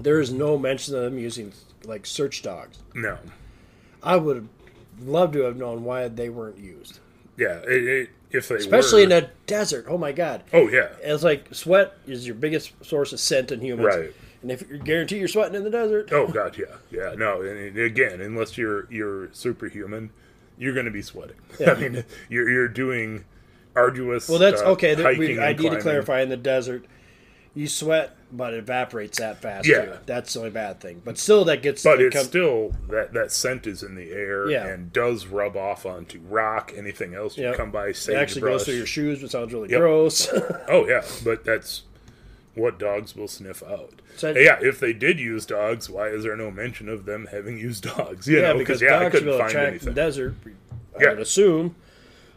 There 0.00 0.20
is 0.20 0.32
no 0.32 0.58
mention 0.58 0.94
of 0.96 1.02
them 1.02 1.18
using 1.18 1.52
like 1.84 2.06
search 2.06 2.42
dogs. 2.42 2.78
No. 2.94 3.18
I 4.02 4.16
would 4.16 4.48
love 5.00 5.32
to 5.32 5.42
have 5.42 5.56
known 5.56 5.84
why 5.84 6.08
they 6.08 6.28
weren't 6.28 6.58
used, 6.58 6.98
Yeah, 7.36 7.58
it, 7.66 7.84
it, 7.84 8.10
if 8.34 8.48
they 8.48 8.56
especially 8.56 9.06
were, 9.06 9.16
in 9.16 9.24
a 9.24 9.30
desert. 9.46 9.86
Oh 9.88 9.98
my 9.98 10.12
god! 10.12 10.42
Oh 10.52 10.68
yeah, 10.68 10.88
It's 11.02 11.22
like 11.22 11.54
sweat 11.54 11.94
is 12.06 12.26
your 12.26 12.34
biggest 12.34 12.72
source 12.84 13.12
of 13.12 13.20
scent 13.20 13.52
in 13.52 13.60
humans, 13.60 13.86
Right. 13.86 14.12
And 14.42 14.50
if 14.50 14.68
you 14.68 14.78
guarantee 14.78 15.18
you're 15.18 15.28
sweating 15.28 15.54
in 15.54 15.62
the 15.62 15.70
desert, 15.70 16.10
oh 16.12 16.26
god, 16.32 16.58
yeah, 16.58 16.76
yeah. 16.90 17.14
No, 17.16 17.42
and 17.42 17.76
again, 17.78 18.20
unless 18.20 18.58
you're 18.58 18.92
you're 18.92 19.32
superhuman, 19.32 20.10
you're 20.58 20.74
going 20.74 20.86
to 20.86 20.92
be 20.92 21.02
sweating. 21.02 21.36
Yeah. 21.60 21.72
I 21.72 21.74
mean, 21.74 22.04
you're 22.28 22.48
you're 22.48 22.68
doing 22.68 23.24
arduous. 23.76 24.28
Well, 24.28 24.38
that's 24.38 24.60
uh, 24.60 24.72
okay. 24.72 24.94
That 24.94 25.16
we, 25.16 25.38
I 25.38 25.52
need 25.52 25.70
to 25.70 25.80
clarify. 25.80 26.22
In 26.22 26.28
the 26.28 26.36
desert, 26.36 26.84
you 27.54 27.68
sweat, 27.68 28.16
but 28.32 28.54
it 28.54 28.58
evaporates 28.58 29.18
that 29.18 29.40
fast. 29.42 29.66
Yeah. 29.68 29.84
too. 29.84 29.92
that's 30.06 30.32
the 30.32 30.38
only 30.40 30.50
bad 30.50 30.80
thing. 30.80 31.02
But 31.04 31.18
still, 31.18 31.44
that 31.44 31.62
gets. 31.62 31.82
But 31.84 32.00
it 32.00 32.06
it's 32.06 32.16
come- 32.16 32.24
still 32.26 32.72
that 32.88 33.12
that 33.12 33.30
scent 33.32 33.66
is 33.66 33.82
in 33.82 33.94
the 33.94 34.10
air 34.10 34.48
Yeah. 34.50 34.66
and 34.66 34.92
does 34.92 35.26
rub 35.26 35.56
off 35.56 35.84
onto 35.86 36.18
rock. 36.20 36.72
Anything 36.76 37.14
else 37.14 37.36
you 37.36 37.44
Yep. 37.44 37.56
come 37.56 37.70
by, 37.70 37.88
It 37.88 37.96
sage 37.96 38.16
actually 38.16 38.40
goes 38.42 38.64
through 38.64 38.74
your 38.74 38.86
shoes, 38.86 39.22
which 39.22 39.32
sounds 39.32 39.52
really 39.52 39.68
Yep. 39.70 39.78
gross. 39.80 40.28
Oh 40.68 40.86
yeah, 40.88 41.02
but 41.24 41.44
that's 41.44 41.82
what 42.54 42.78
dogs 42.78 43.14
will 43.16 43.28
sniff 43.28 43.62
out. 43.62 44.00
So- 44.16 44.30
yeah, 44.36 44.58
if 44.60 44.78
they 44.80 44.92
did 44.92 45.18
use 45.20 45.46
dogs, 45.46 45.88
why 45.88 46.08
is 46.08 46.22
there 46.24 46.36
no 46.36 46.50
mention 46.50 46.88
of 46.88 47.04
them 47.06 47.28
having 47.30 47.58
used 47.58 47.84
dogs? 47.84 48.26
You 48.28 48.40
yeah, 48.40 48.52
know, 48.52 48.58
because 48.58 48.80
yeah, 48.82 48.98
dogs 48.98 49.22
will 49.22 49.38
find 49.38 49.50
track 49.50 49.80
the 49.80 49.90
desert. 49.90 50.34
I 50.98 51.02
Yeah. 51.02 51.08
would 51.10 51.20
assume. 51.20 51.74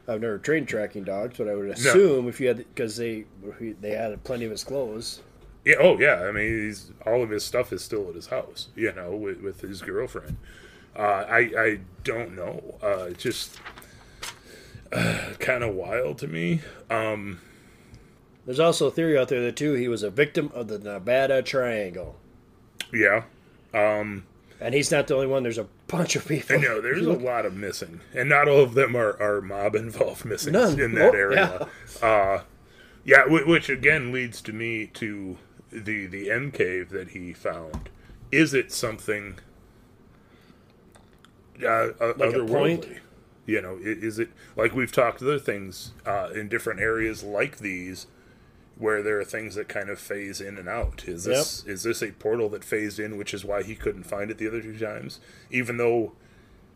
I've 0.08 0.22
never 0.22 0.38
trained 0.38 0.68
tracking 0.68 1.04
dogs, 1.04 1.36
but 1.38 1.48
I 1.50 1.56
would 1.56 1.68
assume 1.70 2.28
if 2.30 2.40
you 2.40 2.48
had 2.50 2.58
because 2.58 2.96
they 2.96 3.26
they 3.82 3.90
had 3.92 4.24
plenty 4.24 4.46
of 4.46 4.52
his 4.52 4.64
clothes. 4.64 5.22
Yeah, 5.65 5.75
oh 5.80 5.99
yeah. 5.99 6.23
I 6.23 6.32
mean, 6.32 6.65
he's, 6.67 6.91
all 7.06 7.23
of 7.23 7.30
his 7.32 7.43
stuff 7.43 7.73
is 7.73 7.84
still 7.84 8.08
at 8.10 8.15
his 8.15 8.28
house. 8.28 8.67
You 8.75 8.93
know, 8.93 9.15
with, 9.15 9.41
with 9.41 9.62
his 9.62 9.82
girlfriend. 9.82 10.38
Uh, 10.95 11.25
I 11.28 11.38
I 11.58 11.80
don't 12.04 12.36
know. 12.36 12.75
Uh, 12.82 13.08
it's 13.10 13.23
just 13.23 13.60
uh, 14.93 15.32
kind 15.39 15.63
of 15.63 15.73
wild 15.75 16.17
to 16.19 16.28
me. 16.28 16.62
Um, 16.89 17.41
There's 18.45 18.60
also 18.60 18.88
a 18.88 18.91
theory 18.91 19.17
out 19.17 19.28
there 19.30 19.41
that 19.41 19.56
too 19.56 19.73
he 19.73 19.88
was 19.88 20.04
a 20.04 20.10
victim 20.10 20.51
of 20.54 20.67
the 20.67 20.80
Nevada 20.80 21.41
Triangle, 21.41 22.15
yeah. 22.93 23.23
and 23.73 24.23
he's 24.73 24.91
not 24.91 25.08
the 25.08 25.15
only 25.15 25.28
one. 25.28 25.43
There's 25.43 25.58
a 25.58 25.67
bunch 25.88 26.15
of 26.15 26.28
people. 26.28 26.56
I 26.56 26.60
know 26.60 26.80
there's 26.80 27.06
a 27.06 27.12
lot 27.32 27.45
of 27.45 27.56
missing, 27.56 27.99
and 28.13 28.30
not 28.30 28.47
all 28.47 28.60
of 28.62 28.73
them 28.73 28.95
are, 28.95 29.21
are 29.21 29.41
mob 29.41 29.75
involved 29.75 30.23
missing 30.25 30.56
in 30.56 30.93
that 30.93 31.13
Oh, 31.13 31.17
area. 31.17 31.67
Uh, 32.01 32.43
yeah, 33.04 33.25
whi- 33.25 33.43
which 33.45 33.67
again 33.69 34.12
leads 34.13 34.41
to 34.43 34.54
me 34.54 34.86
to 34.93 35.38
the 35.84 36.06
the 36.08 36.32
M 36.32 36.52
cave 36.52 36.90
that 36.90 37.10
he 37.10 37.34
found. 37.34 37.90
Is 38.32 38.54
it 38.54 38.72
something 38.72 39.38
uh, 41.62 41.68
uh, 41.68 41.94
Like 42.00 42.16
otherworldly? 42.18 42.48
point? 42.82 42.88
You 43.46 43.62
know, 43.62 43.78
is 43.80 44.18
it 44.18 44.30
like 44.56 44.74
we've 44.74 44.92
talked 44.92 45.22
other 45.22 45.38
things 45.38 45.92
uh, 46.06 46.30
in 46.34 46.48
different 46.50 46.80
areas 46.80 47.24
like 47.24 47.60
these, 47.60 48.08
where 48.78 49.04
there 49.04 49.20
are 49.20 49.26
things 49.26 49.54
that 49.54 49.68
kind 49.68 49.90
of 49.90 50.00
phase 50.00 50.42
in 50.42 50.58
and 50.58 50.68
out? 50.68 51.04
Is 51.08 51.26
this 51.26 51.64
is 51.66 51.84
this 51.84 52.02
a 52.02 52.12
portal 52.12 52.50
that 52.50 52.64
phased 52.64 53.00
in, 53.00 53.18
which 53.18 53.34
is 53.36 53.46
why 53.46 53.62
he 53.62 53.76
couldn't 53.76 54.06
find 54.06 54.32
it 54.32 54.40
the 54.40 54.48
other 54.48 54.62
two 54.62 54.78
times, 54.80 55.20
even 55.52 55.78
though 55.78 56.14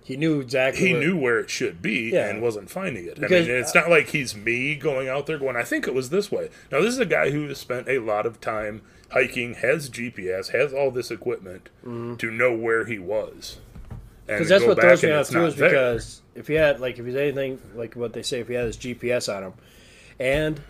He 0.03 0.17
knew 0.17 0.39
exactly. 0.39 0.87
he 0.87 0.93
what- 0.93 0.99
knew 1.01 1.17
where 1.17 1.39
it 1.39 1.49
should 1.51 1.81
be 1.81 2.09
Yeah. 2.13 2.29
and 2.29 2.41
wasn't 2.41 2.69
finding 2.71 3.05
it. 3.05 3.19
Because, 3.19 3.45
I 3.45 3.49
mean, 3.51 3.59
it's 3.59 3.75
not 3.75 3.89
like 3.89 4.07
he's 4.09 4.35
me 4.35 4.75
going 4.75 5.07
out 5.07 5.27
there 5.27 5.37
going, 5.37 5.55
I 5.55 5.63
think 5.63 5.87
it 5.87 5.93
was 5.93 6.09
this 6.09 6.31
way. 6.31 6.49
Now, 6.71 6.81
this 6.81 6.93
is 6.93 6.99
a 6.99 7.05
guy 7.05 7.29
who 7.29 7.47
has 7.47 7.59
spent 7.59 7.87
a 7.87 7.99
lot 7.99 8.25
of 8.25 8.41
time 8.41 8.81
hiking, 9.11 9.53
has 9.55 9.89
GPS, 9.89 10.49
has 10.49 10.73
all 10.73 10.89
this 10.91 11.11
equipment 11.11 11.69
Mm-hmm. 11.85 12.15
to 12.15 12.31
know 12.31 12.53
where 12.55 12.85
he 12.85 12.97
was. 12.97 13.57
Because 14.25 14.49
that's 14.49 14.63
what 14.65 14.79
throws 14.79 15.01
me 15.03 15.11
off 15.11 15.29
too 15.29 15.45
is 15.45 15.55
there. 15.55 15.69
because 15.69 16.21
if 16.35 16.47
he 16.47 16.53
had 16.53 16.79
like 16.79 16.99
if 16.99 17.05
he's 17.05 17.15
anything 17.15 17.59
like 17.73 17.95
what 17.95 18.13
they 18.13 18.21
say 18.21 18.39
if 18.41 18.47
he 18.47 18.53
had 18.53 18.65
his 18.65 18.77
GPS 18.77 19.27
on 19.35 19.41
him, 19.43 19.53
and 20.19 20.61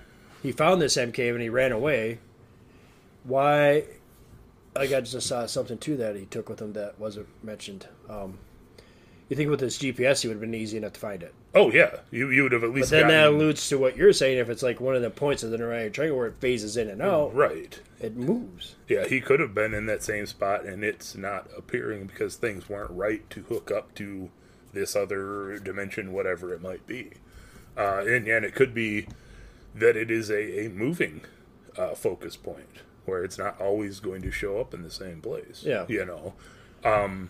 he 0.42 0.54
found 0.54 0.82
this 0.82 0.96
M 0.96 1.12
cave 1.12 1.34
and 1.34 1.44
he 1.44 1.50
ran 1.50 1.74
away, 1.74 2.20
why? 3.24 3.84
Like 4.76 4.94
I 4.94 5.02
just 5.02 5.28
saw 5.28 5.46
something 5.46 5.78
too 5.78 5.98
that 5.98 6.16
he 6.16 6.26
took 6.26 6.48
with 6.48 6.62
him 6.62 6.72
that 6.74 6.98
wasn't 7.00 7.28
mentioned. 7.44 7.88
Um, 8.10 8.38
you 9.30 9.36
think 9.36 9.50
with 9.50 9.60
this 9.60 9.78
GPS 9.78 10.22
he 10.22 10.28
would 10.28 10.36
have 10.36 10.42
been 10.42 10.54
easy 10.56 10.78
enough 10.78 10.94
to 10.94 11.00
find 11.00 11.24
it, 11.24 11.34
Oh 11.56 11.72
yeah, 11.72 11.98
you 12.12 12.30
you 12.30 12.44
would 12.44 12.52
have 12.52 12.64
at 12.64 12.72
but 12.72 12.76
least. 12.76 12.90
then 12.90 13.08
that 13.08 13.14
gotten- 13.24 13.36
alludes 13.36 13.70
to 13.70 13.78
what 13.78 13.96
you're 13.96 14.14
saying. 14.14 14.38
If 14.40 14.50
it's 14.50 14.62
like 14.64 14.82
one 14.82 14.96
of 14.96 15.02
the 15.02 15.10
points 15.10 15.44
of 15.44 15.52
the 15.52 15.62
Orion 15.64 15.92
Triangle 15.92 16.18
where 16.18 16.28
it 16.28 16.38
phases 16.38 16.76
in 16.78 16.90
and 16.90 17.02
out, 17.02 17.34
right. 17.34 17.80
it 18.00 18.16
moves. 18.18 18.76
Yeah, 18.88 19.08
he 19.08 19.22
could 19.22 19.40
have 19.40 19.54
been 19.56 19.74
in 19.74 19.86
that 19.86 20.04
same 20.04 20.26
spot, 20.26 20.66
and 20.66 20.84
it's 20.84 21.16
not 21.16 21.48
appearing 21.58 22.06
because 22.08 22.36
things 22.36 22.68
weren't 22.70 22.92
right 22.92 23.28
to 23.30 23.44
hook 23.44 23.72
up 23.72 23.96
to 23.96 24.30
this 24.74 24.96
other 24.96 25.58
dimension, 25.60 26.12
whatever 26.14 26.54
it 26.54 26.62
might 26.62 26.86
be. 26.86 27.12
Uh, 27.78 28.04
and, 28.06 28.28
and 28.28 28.46
it 28.46 28.54
could 28.54 28.74
be 28.74 29.08
that 29.74 29.96
it 29.96 30.12
is 30.12 30.30
a, 30.30 30.66
a 30.66 30.70
moving 30.70 31.22
uh, 31.78 31.96
focus 31.96 32.36
point 32.36 32.82
where 33.06 33.24
it's 33.24 33.38
not 33.38 33.60
always 33.60 34.00
going 34.00 34.22
to 34.22 34.30
show 34.32 34.60
up 34.60 34.74
in 34.74 34.84
the 34.84 34.92
same 34.92 35.22
place. 35.22 35.64
Yeah. 35.66 35.86
You 35.88 36.06
know? 36.06 36.34
Um, 36.84 37.30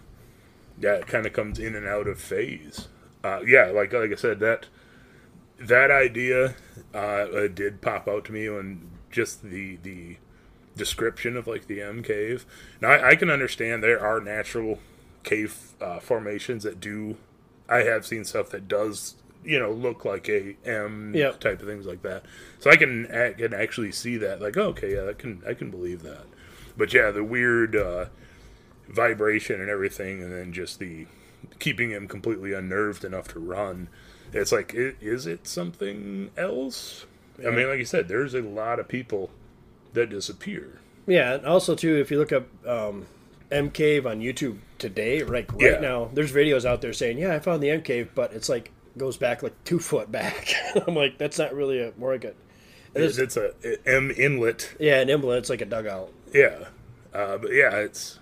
yeah, 0.79 0.93
it 0.93 1.07
kind 1.07 1.25
of 1.25 1.33
comes 1.33 1.59
in 1.59 1.75
and 1.75 1.87
out 1.87 2.07
of 2.07 2.19
phase. 2.19 2.87
Uh, 3.23 3.41
yeah, 3.45 3.65
like 3.65 3.93
like 3.93 4.11
I 4.11 4.15
said, 4.15 4.39
that 4.39 4.67
that 5.59 5.91
idea 5.91 6.55
uh, 6.93 6.97
uh, 6.97 7.47
did 7.47 7.81
pop 7.81 8.07
out 8.07 8.25
to 8.25 8.31
me 8.31 8.49
when 8.49 8.89
just 9.11 9.43
the 9.43 9.77
the 9.83 10.17
description 10.75 11.35
of 11.35 11.47
like 11.47 11.67
the 11.67 11.81
M 11.81 12.01
cave. 12.03 12.45
Now 12.81 12.91
I, 12.91 13.09
I 13.09 13.15
can 13.15 13.29
understand 13.29 13.83
there 13.83 13.99
are 14.03 14.21
natural 14.21 14.79
cave 15.23 15.73
uh, 15.81 15.99
formations 15.99 16.63
that 16.63 16.79
do. 16.79 17.17
I 17.67 17.79
have 17.83 18.05
seen 18.05 18.23
stuff 18.23 18.49
that 18.51 18.67
does 18.67 19.15
you 19.43 19.59
know 19.59 19.71
look 19.71 20.05
like 20.05 20.29
a 20.29 20.55
M 20.65 21.13
Yep. 21.15 21.39
type 21.41 21.61
of 21.61 21.67
things 21.67 21.85
like 21.85 22.01
that. 22.03 22.23
So 22.59 22.69
I 22.71 22.77
can 22.77 23.07
I 23.11 23.33
can 23.33 23.53
actually 23.53 23.91
see 23.91 24.15
that 24.17 24.41
like 24.41 24.55
okay 24.55 24.93
yeah 24.95 25.09
I 25.09 25.13
can 25.13 25.43
I 25.47 25.53
can 25.53 25.69
believe 25.69 26.03
that. 26.03 26.25
But 26.77 26.93
yeah, 26.93 27.11
the 27.11 27.23
weird 27.23 27.75
uh, 27.75 28.05
vibration 28.89 29.61
and 29.61 29.69
everything, 29.69 30.21
and 30.23 30.31
then 30.31 30.51
just 30.53 30.79
the 30.79 31.05
keeping 31.59 31.91
him 31.91 32.07
completely 32.07 32.53
unnerved 32.53 33.03
enough 33.05 33.27
to 33.29 33.39
run. 33.39 33.87
It's 34.33 34.51
like, 34.51 34.73
is 34.75 35.25
it 35.25 35.47
something 35.47 36.29
else? 36.37 37.05
I 37.39 37.49
mean, 37.51 37.67
like 37.69 37.79
you 37.79 37.85
said, 37.85 38.07
there's 38.07 38.33
a 38.33 38.41
lot 38.41 38.79
of 38.79 38.87
people 38.87 39.29
that 39.93 40.09
disappear. 40.09 40.79
Yeah, 41.07 41.33
and 41.35 41.45
also 41.45 41.73
too, 41.75 41.95
if 41.95 42.11
you 42.11 42.19
look 42.19 42.31
up 42.33 42.47
um, 42.67 43.07
M 43.49 43.71
Cave 43.71 44.05
on 44.05 44.19
YouTube 44.19 44.57
today, 44.77 45.23
like 45.23 45.51
right 45.53 45.61
Yeah. 45.73 45.79
now, 45.79 46.09
there's 46.13 46.31
videos 46.31 46.65
out 46.65 46.81
there 46.81 46.93
saying, 46.93 47.17
"Yeah, 47.17 47.33
I 47.33 47.39
found 47.39 47.63
the 47.63 47.69
M 47.71 47.81
Cave," 47.81 48.09
but 48.13 48.33
it's 48.33 48.49
like 48.49 48.71
goes 48.97 49.17
back 49.17 49.41
like 49.41 49.53
two 49.63 49.79
foot 49.89 50.11
back. 50.11 50.53
I'm 50.87 50.93
like, 50.95 51.17
that's 51.17 51.39
not 51.39 51.55
really 51.55 51.79
a 51.81 51.93
more 51.97 52.11
like 52.13 52.25
a, 52.25 52.33
It's, 52.93 53.17
it's 53.17 53.37
a 53.37 53.53
a 53.63 53.77
M 53.89 54.11
inlet, 54.11 54.75
yeah, 54.79 54.99
an 54.99 55.09
inlet. 55.09 55.39
It's 55.39 55.49
like 55.49 55.61
a 55.61 55.65
dugout. 55.65 56.11
yeah. 56.33 56.65
Uh, 57.13 57.37
but 57.37 57.51
yeah, 57.53 57.75
it's 57.77 58.19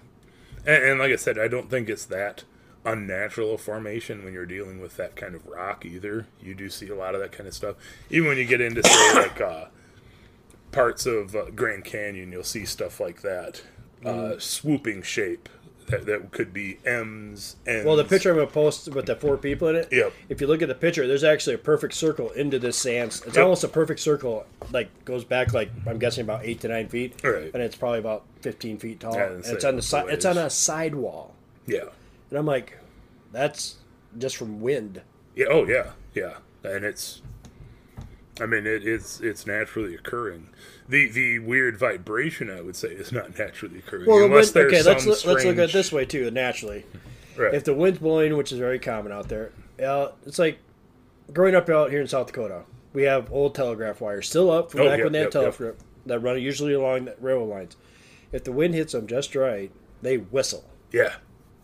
and, 0.66 0.84
and 0.84 1.00
like 1.00 1.12
I 1.12 1.16
said, 1.16 1.38
I 1.38 1.48
don't 1.48 1.70
think 1.70 1.90
it's 1.90 2.06
that 2.06 2.44
unnatural 2.86 3.54
a 3.56 3.58
formation 3.58 4.24
when 4.24 4.34
you're 4.34 4.46
dealing 4.46 4.80
with 4.80 4.96
that 4.98 5.16
kind 5.16 5.36
of 5.36 5.46
rock 5.46 5.86
either. 5.86 6.28
You 6.42 6.56
do 6.56 6.70
see 6.70 6.88
a 6.90 6.96
lot 6.96 7.16
of 7.16 7.22
that 7.22 7.32
kind 7.34 7.48
of 7.48 7.54
stuff, 7.54 7.76
even 8.10 8.30
when 8.30 8.38
you 8.38 8.46
get 8.46 8.62
into 8.62 8.82
say 8.84 9.14
like 9.16 9.42
uh, 9.42 9.66
parts 10.72 11.06
of 11.06 11.36
uh, 11.36 11.50
Grand 11.52 11.84
Canyon, 11.86 12.32
you'll 12.32 12.44
see 12.44 12.66
stuff 12.66 13.00
like 13.00 13.22
that, 13.22 13.62
Mm. 14.04 14.08
uh, 14.36 14.40
swooping 14.40 15.02
shape 15.02 15.50
that, 15.88 16.06
that 16.06 16.32
could 16.32 16.54
be 16.54 16.78
M's 16.86 17.56
and 17.66 17.86
Well, 17.86 17.96
the 17.96 18.04
picture 18.04 18.30
I'm 18.32 18.36
gonna 18.38 18.48
post 18.48 18.88
with 18.94 19.06
the 19.06 19.16
four 19.16 19.38
people 19.38 19.68
in 19.70 19.76
it. 19.76 19.88
Yep. 19.92 20.14
If 20.30 20.42
you 20.42 20.48
look 20.48 20.62
at 20.62 20.68
the 20.68 20.76
picture, 20.76 21.08
there's 21.08 21.24
actually 21.24 21.56
a 21.56 21.60
perfect 21.60 21.94
circle 21.94 22.30
into 22.32 22.60
this 22.60 22.78
sand. 22.78 23.12
It's 23.26 23.36
Yep. 23.36 23.38
almost 23.38 23.64
a 23.64 23.68
perfect 23.68 24.00
circle. 24.00 24.46
Like 24.72 24.90
goes 25.06 25.24
back 25.24 25.54
like 25.54 25.70
I'm 25.86 25.98
guessing 26.00 26.22
about 26.24 26.46
eight 26.46 26.62
to 26.62 26.68
nine 26.68 26.88
feet. 26.90 27.16
Right. 27.24 27.52
And 27.54 27.64
it's 27.64 27.76
probably 27.76 28.00
about 28.00 28.24
15 28.42 28.78
feet 28.78 29.00
tall. 29.00 29.16
Yeah, 29.16 29.28
and 29.28 29.40
it's 29.40 29.50
it's 29.50 29.64
like 29.64 29.70
on 29.72 29.76
the 29.78 29.82
side. 29.82 30.10
It's 30.10 30.26
on 30.26 30.38
a 30.38 30.50
sidewall. 30.50 31.34
yeah, 31.66 31.86
And 32.30 32.40
I'm 32.40 32.46
like, 32.46 32.78
that's 33.32 33.76
just 34.18 34.36
from 34.38 34.62
wind. 34.62 35.02
yeah, 35.36 35.48
oh 35.50 35.66
yeah, 35.66 35.92
yeah, 36.14 36.38
and 36.64 36.84
it's. 36.86 37.22
I 38.42 38.46
mean, 38.46 38.66
it, 38.68 38.86
it's 38.88 39.20
it's 39.22 39.46
naturally 39.48 39.96
occurring. 39.96 40.50
The 40.90 41.10
the 41.10 41.40
weird 41.40 41.78
vibration, 41.78 42.50
I 42.50 42.62
would 42.62 42.76
say, 42.76 42.90
is 42.90 43.12
not 43.12 43.38
naturally 43.38 43.80
occurring 43.80 44.06
Well, 44.08 44.24
unless 44.26 44.54
wind, 44.54 44.68
okay, 44.68 44.84
let's 44.84 45.06
look, 45.06 45.26
let's 45.26 45.44
look 45.46 45.58
at 45.58 45.70
it 45.70 45.74
this 45.74 45.92
way 45.92 46.06
too. 46.06 46.30
Naturally, 46.32 46.86
Right. 47.36 47.54
if 47.54 47.64
the 47.64 47.74
wind's 47.74 48.00
blowing, 48.00 48.36
which 48.38 48.52
is 48.52 48.60
very 48.60 48.80
common 48.80 49.12
out 49.12 49.28
there, 49.30 49.52
uh, 49.84 50.10
it's 50.26 50.40
like 50.40 50.60
growing 51.34 51.56
up 51.56 51.70
out 51.70 51.92
here 51.92 52.02
in 52.02 52.08
South 52.08 52.28
Dakota. 52.28 52.64
We 52.94 53.04
have 53.04 53.32
old 53.32 53.54
telegraph 53.54 54.02
wires 54.02 54.28
still 54.30 54.50
up 54.50 54.72
from 54.72 54.82
Oh, 54.82 54.86
back 54.86 54.98
yep, 55.00 55.04
when 55.06 55.14
they 55.14 55.20
had 55.20 55.26
yep, 55.26 55.34
yep. 55.34 55.44
telegraph 55.58 55.76
that 56.06 56.20
run 56.20 56.42
usually 56.42 56.74
along 56.74 57.06
the 57.06 57.16
railroad 57.20 57.50
lines. 57.50 57.76
If 58.32 58.44
the 58.44 58.52
wind 58.52 58.74
hits 58.76 58.94
them 58.94 59.08
just 59.08 59.36
right, 59.36 59.72
they 60.02 60.18
whistle. 60.18 60.64
yeah, 60.92 61.16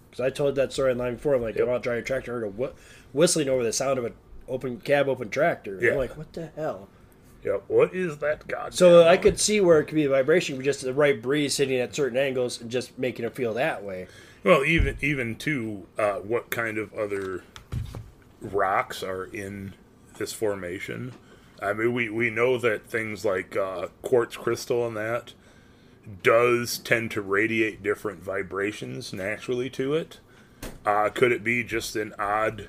Because 0.09 0.23
I 0.25 0.29
told 0.29 0.55
that 0.55 0.73
story 0.73 0.91
online 0.91 1.15
before. 1.15 1.35
I'm 1.35 1.41
like, 1.41 1.55
Yep. 1.55 1.67
I'm 1.67 1.73
out 1.73 1.83
driving 1.83 2.03
a 2.03 2.05
tractor, 2.05 2.31
I 2.31 2.39
heard 2.41 2.43
a 2.47 2.51
wh- 2.67 3.15
whistling 3.15 3.47
over 3.49 3.63
the 3.63 3.73
sound 3.73 3.97
of 3.99 4.05
an 4.05 4.13
open 4.53 4.79
cab 4.79 5.09
open 5.09 5.29
tractor. 5.29 5.79
Yeah. 5.81 5.91
I'm 5.91 5.97
like, 5.97 6.17
what 6.17 6.31
the 6.33 6.47
hell? 6.55 6.89
yeah. 7.43 7.57
What 7.67 7.93
is 7.93 8.17
that? 8.19 8.47
God. 8.47 8.73
So 8.73 9.07
I 9.07 9.17
could 9.17 9.39
see 9.39 9.59
where 9.59 9.79
it 9.79 9.85
could 9.85 9.95
be 9.95 10.05
a 10.05 10.09
vibration, 10.09 10.57
with 10.57 10.65
just 10.65 10.81
the 10.81 10.93
right 10.93 11.21
breeze 11.21 11.57
hitting 11.57 11.79
at 11.79 11.95
certain 11.95 12.17
angles 12.17 12.61
and 12.61 12.69
just 12.71 12.97
making 12.97 13.25
it 13.25 13.35
feel 13.35 13.53
that 13.55 13.83
way. 13.83 14.07
Well, 14.43 14.63
even 14.63 14.97
even 15.01 15.35
to 15.37 15.87
uh, 15.97 16.15
what 16.15 16.49
kind 16.49 16.77
of 16.77 16.93
other 16.93 17.43
rocks 18.41 19.03
are 19.03 19.25
in 19.25 19.73
this 20.17 20.33
formation? 20.33 21.13
I 21.61 21.73
mean, 21.73 21.93
we 21.93 22.09
we 22.09 22.29
know 22.29 22.57
that 22.57 22.87
things 22.87 23.23
like 23.25 23.55
uh, 23.55 23.87
quartz 24.01 24.37
crystal 24.37 24.85
and 24.87 24.97
that 24.97 25.33
does 26.21 26.77
tend 26.79 27.11
to 27.11 27.21
radiate 27.21 27.81
different 27.81 28.21
vibrations 28.21 29.13
naturally 29.13 29.69
to 29.69 29.93
it. 29.93 30.19
Uh, 30.85 31.09
could 31.09 31.31
it 31.31 31.43
be 31.43 31.63
just 31.63 31.95
an 31.95 32.13
odd 32.19 32.67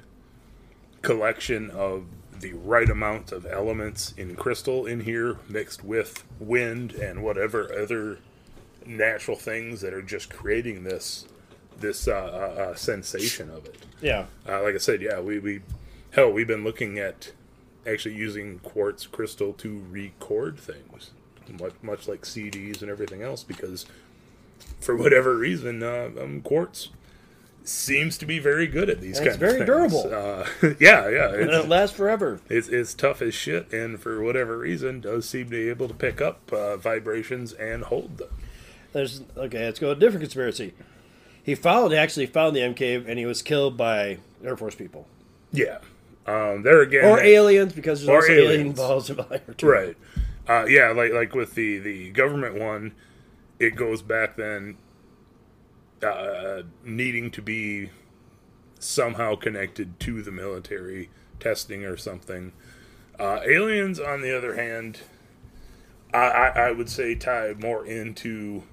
collection 1.04 1.70
of 1.70 2.06
the 2.40 2.52
right 2.54 2.90
amount 2.90 3.32
of 3.32 3.46
elements 3.46 4.12
in 4.16 4.34
crystal 4.34 4.86
in 4.86 5.00
here 5.00 5.38
mixed 5.48 5.84
with 5.84 6.24
wind 6.40 6.92
and 6.92 7.22
whatever 7.22 7.72
other 7.72 8.18
natural 8.84 9.36
things 9.36 9.80
that 9.80 9.94
are 9.94 10.02
just 10.02 10.30
creating 10.30 10.84
this 10.84 11.26
this 11.80 12.06
uh, 12.06 12.12
uh, 12.12 12.60
uh, 12.60 12.74
sensation 12.74 13.50
of 13.50 13.66
it. 13.66 13.76
Yeah. 14.00 14.26
Uh, 14.48 14.62
like 14.62 14.74
I 14.74 14.78
said, 14.78 15.02
yeah, 15.02 15.20
we, 15.20 15.38
we 15.38 15.60
hell 16.12 16.30
we've 16.30 16.46
been 16.46 16.64
looking 16.64 16.98
at 16.98 17.32
actually 17.86 18.14
using 18.14 18.58
quartz 18.60 19.06
crystal 19.06 19.52
to 19.54 19.84
record 19.90 20.58
things, 20.58 21.10
much 21.60 21.72
much 21.82 22.08
like 22.08 22.22
CDs 22.22 22.80
and 22.80 22.90
everything 22.90 23.22
else, 23.22 23.42
because 23.42 23.86
for 24.80 24.96
whatever 24.96 25.36
reason, 25.36 25.82
uh, 25.82 26.10
um, 26.20 26.40
quartz 26.42 26.90
seems 27.64 28.18
to 28.18 28.26
be 28.26 28.38
very 28.38 28.66
good 28.66 28.90
at 28.90 29.00
these 29.00 29.18
And 29.18 29.26
kinds 29.28 29.40
it's 29.42 29.52
very 29.52 29.64
durable. 29.64 30.12
Uh, 30.12 30.46
yeah, 30.80 31.08
yeah, 31.08 31.32
And 31.34 31.50
it 31.50 31.68
lasts 31.68 31.96
forever. 31.96 32.40
it's 32.48 32.68
it's 32.68 32.94
tough 32.94 33.22
as 33.22 33.34
shit, 33.34 33.72
and 33.72 33.98
for 34.00 34.22
whatever 34.22 34.58
reason, 34.58 35.00
does 35.00 35.28
seem 35.28 35.44
to 35.46 35.50
be 35.50 35.68
able 35.68 35.88
to 35.88 35.94
pick 35.94 36.20
up 36.20 36.52
uh, 36.52 36.76
vibrations 36.76 37.52
and 37.52 37.84
hold 37.84 38.18
them. 38.18 38.28
There's 38.92 39.22
okay. 39.36 39.64
Let's 39.64 39.78
go 39.78 39.90
a 39.90 39.94
different 39.96 40.22
conspiracy. 40.22 40.74
He 41.42 41.54
found 41.54 41.92
actually 41.92 42.26
found 42.26 42.54
the 42.56 42.62
M 42.62 42.74
cave 42.74 43.06
and 43.08 43.18
he 43.18 43.26
was 43.26 43.42
killed 43.42 43.76
by 43.76 44.18
Air 44.42 44.56
Force 44.56 44.74
people 44.74 45.06
Yeah, 45.52 45.78
um, 46.26 46.62
there 46.62 46.80
again, 46.80 47.04
or 47.04 47.18
aliens 47.20 47.72
because 47.72 48.04
there's 48.04 48.22
also 48.22 48.32
alien 48.32 48.50
aliens. 48.60 48.78
involved 48.78 49.10
in 49.10 49.16
Valor 49.16 49.40
too. 49.56 49.66
Right. 49.66 49.96
Uh, 50.48 50.64
yeah, 50.68 50.90
like 50.90 51.12
like 51.12 51.34
with 51.34 51.54
the 51.54 51.78
the 51.78 52.10
government 52.10 52.54
one, 52.58 52.92
it 53.58 53.74
goes 53.76 54.00
back 54.02 54.36
then 54.36 54.76
uh, 56.02 56.62
needing 56.84 57.30
to 57.30 57.42
be 57.42 57.90
somehow 58.78 59.34
connected 59.34 59.98
to 60.00 60.22
the 60.22 60.32
military 60.32 61.10
testing 61.40 61.84
or 61.84 61.96
something. 61.96 62.52
Uh, 63.18 63.40
aliens, 63.46 64.00
on 64.00 64.20
the 64.20 64.36
other 64.36 64.56
hand, 64.56 65.00
I, 66.12 66.18
I, 66.18 66.46
I 66.68 66.72
would 66.72 66.88
say 66.88 67.14
tie 67.14 67.54
more 67.58 67.86
into 67.86 68.64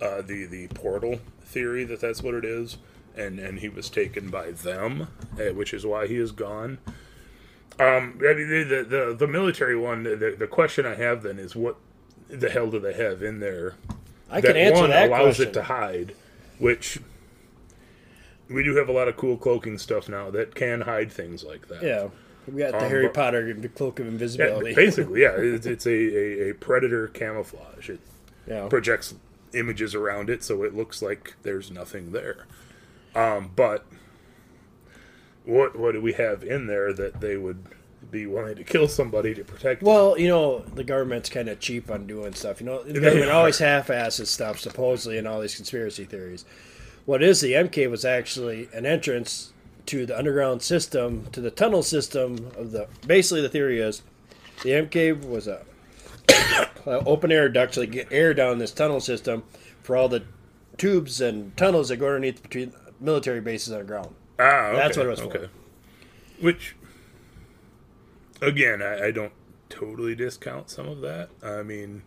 uh, 0.00 0.22
the 0.22 0.44
the 0.44 0.68
portal 0.68 1.20
theory 1.40 1.84
that 1.84 2.00
that's 2.00 2.22
what 2.22 2.34
it 2.34 2.44
is, 2.44 2.76
and 3.16 3.38
and 3.38 3.60
he 3.60 3.68
was 3.68 3.88
taken 3.88 4.28
by 4.28 4.50
them, 4.50 5.08
uh, 5.40 5.54
which 5.54 5.72
is 5.72 5.86
why 5.86 6.06
he 6.06 6.16
is 6.16 6.32
gone. 6.32 6.78
Um, 7.78 8.20
I 8.22 8.34
mean, 8.34 8.48
the, 8.48 8.64
the 8.64 8.84
the 8.84 9.16
the 9.18 9.26
military 9.26 9.76
one. 9.76 10.02
The, 10.04 10.36
the 10.38 10.46
question 10.46 10.86
I 10.86 10.94
have 10.94 11.22
then 11.22 11.38
is 11.38 11.56
what 11.56 11.76
the 12.28 12.50
hell 12.50 12.70
do 12.70 12.78
they 12.78 12.94
have 12.94 13.22
in 13.22 13.40
there 13.40 13.76
I 14.30 14.40
can 14.40 14.56
answer 14.56 14.82
one 14.82 14.90
that 14.90 15.08
allows 15.08 15.36
question. 15.36 15.48
it 15.48 15.52
to 15.54 15.62
hide, 15.62 16.14
which 16.58 16.98
we 18.48 18.62
do 18.62 18.76
have 18.76 18.88
a 18.88 18.92
lot 18.92 19.08
of 19.08 19.16
cool 19.16 19.36
cloaking 19.36 19.78
stuff 19.78 20.08
now 20.08 20.30
that 20.30 20.54
can 20.54 20.82
hide 20.82 21.10
things 21.10 21.42
like 21.44 21.68
that. 21.68 21.82
yeah, 21.82 22.08
we 22.46 22.58
got 22.60 22.72
the 22.72 22.84
Um, 22.84 22.90
Harry 22.90 23.08
Potter 23.08 23.54
cloak 23.74 23.98
of 23.98 24.06
Yeah, 24.06 24.12
invisibility. 24.12 24.74
basically, 24.74 25.22
yeah, 25.22 25.32
it's, 25.36 25.66
it's 25.74 25.86
a, 25.86 25.90
a, 25.90 26.50
a 26.50 26.54
predator 26.54 27.08
camouflage. 27.08 27.90
It 27.90 28.00
yeah. 28.46 28.68
projects 28.68 29.14
images 29.52 29.94
around 29.94 30.30
it, 30.30 30.44
so 30.44 30.62
it 30.62 30.74
looks 30.74 31.02
like 31.02 31.34
there's 31.42 31.70
nothing 31.70 32.12
there. 32.12 32.46
Um, 33.14 33.50
but 33.56 33.84
what 35.44 35.76
what 35.78 35.92
do 35.92 36.00
we 36.00 36.12
have 36.14 36.42
in 36.44 36.66
there 36.66 36.92
that 36.92 37.20
they 37.20 37.36
would 37.36 37.64
be 38.10 38.26
willing 38.26 38.56
to 38.56 38.64
kill 38.64 38.88
somebody 38.88 39.34
to 39.34 39.44
protect? 39.44 39.80
them? 39.80 39.88
Well, 39.88 40.18
you 40.18 40.28
know, 40.28 40.60
the 40.60 40.84
government's 40.84 41.28
kind 41.28 41.48
of 41.48 41.60
cheap 41.60 41.90
on 41.90 42.06
doing 42.06 42.34
stuff. 42.34 42.60
You 42.60 42.66
know, 42.66 42.82
the 42.82 43.00
government 43.00 43.30
are. 43.30 43.34
always 43.34 43.58
half-asses 43.58 44.30
stuff, 44.30 44.58
supposedly, 44.60 45.18
in 45.18 45.26
all 45.26 45.40
these 45.40 45.54
conspiracy 45.54 46.04
theories. 46.04 46.44
What 47.04 47.22
is 47.22 47.40
the 47.40 47.54
M 47.54 47.68
cave 47.68 47.90
was 47.90 48.04
actually 48.04 48.68
an 48.72 48.84
entrance 48.84 49.52
to 49.86 50.06
the 50.06 50.18
underground 50.18 50.62
system, 50.62 51.26
to 51.32 51.40
the 51.40 51.50
tunnel 51.50 51.82
system 51.82 52.50
of 52.56 52.72
the. 52.72 52.88
Basically, 53.06 53.40
the 53.40 53.48
theory 53.48 53.80
is 53.80 54.02
the 54.62 54.74
M 54.74 54.88
cave 54.88 55.24
was 55.24 55.46
a, 55.46 55.64
open 56.86 57.30
air 57.30 57.48
duct 57.48 57.74
to 57.74 57.86
get 57.86 58.08
air 58.10 58.34
down 58.34 58.58
this 58.58 58.72
tunnel 58.72 59.00
system 59.00 59.44
for 59.82 59.96
all 59.96 60.08
the 60.08 60.24
tubes 60.78 61.20
and 61.20 61.56
tunnels 61.56 61.88
that 61.88 61.98
go 61.98 62.06
underneath 62.06 62.42
between 62.42 62.72
military 63.00 63.40
bases 63.40 63.72
underground. 63.72 64.14
Ah, 64.38 64.68
okay, 64.68 64.76
That's 64.76 64.96
what 64.96 65.06
it 65.06 65.10
was 65.10 65.20
for. 65.20 65.50
Which, 66.40 66.76
again, 68.40 68.82
I, 68.82 69.06
I 69.06 69.10
don't 69.10 69.32
totally 69.68 70.14
discount 70.14 70.70
some 70.70 70.88
of 70.88 71.00
that. 71.00 71.30
I 71.42 71.62
mean, 71.62 72.02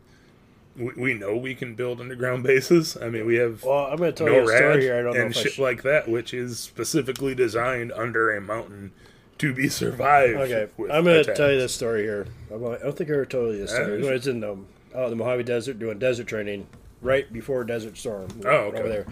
we, 0.75 0.93
we 0.95 1.13
know 1.13 1.35
we 1.35 1.55
can 1.55 1.75
build 1.75 1.99
underground 1.99 2.43
bases. 2.47 2.97
I 2.97 3.09
mean, 3.09 3.25
we 3.25 3.35
have 3.35 3.63
Well, 3.63 3.85
I'm 3.85 3.97
going 3.97 4.13
to 4.13 4.23
tell 4.23 4.33
you 4.33 4.43
a 4.43 4.47
story 4.47 4.81
here. 4.81 4.97
I 4.97 5.01
don't 5.01 5.13
know 5.13 5.21
and 5.21 5.31
if 5.31 5.37
I 5.37 5.41
shit 5.41 5.51
should. 5.53 5.63
like 5.63 5.83
that, 5.83 6.07
which 6.07 6.33
is 6.33 6.59
specifically 6.59 7.35
designed 7.35 7.91
under 7.91 8.35
a 8.35 8.41
mountain 8.41 8.91
to 9.39 9.53
be 9.53 9.69
survived. 9.69 10.37
Okay, 10.37 10.67
I'm 10.91 11.03
going 11.05 11.23
to 11.23 11.35
tell 11.35 11.51
you 11.51 11.57
this 11.57 11.73
story 11.73 12.03
here. 12.03 12.27
I'm 12.51 12.65
I 12.65 12.77
don't 12.77 12.97
think 12.97 13.09
I 13.09 13.13
ever 13.13 13.25
told 13.25 13.53
you 13.53 13.61
this 13.61 13.71
story. 13.71 14.07
I 14.07 14.11
was 14.11 14.27
in 14.27 14.41
the, 14.41 14.57
out 14.95 15.05
in 15.05 15.09
the 15.11 15.15
Mojave 15.15 15.43
Desert 15.43 15.79
doing 15.79 15.97
desert 15.99 16.27
training 16.27 16.67
right 17.01 17.31
before 17.31 17.63
Desert 17.63 17.97
Storm. 17.97 18.27
Oh, 18.45 18.49
okay. 18.49 18.79
Over 18.79 18.89
there. 18.89 19.05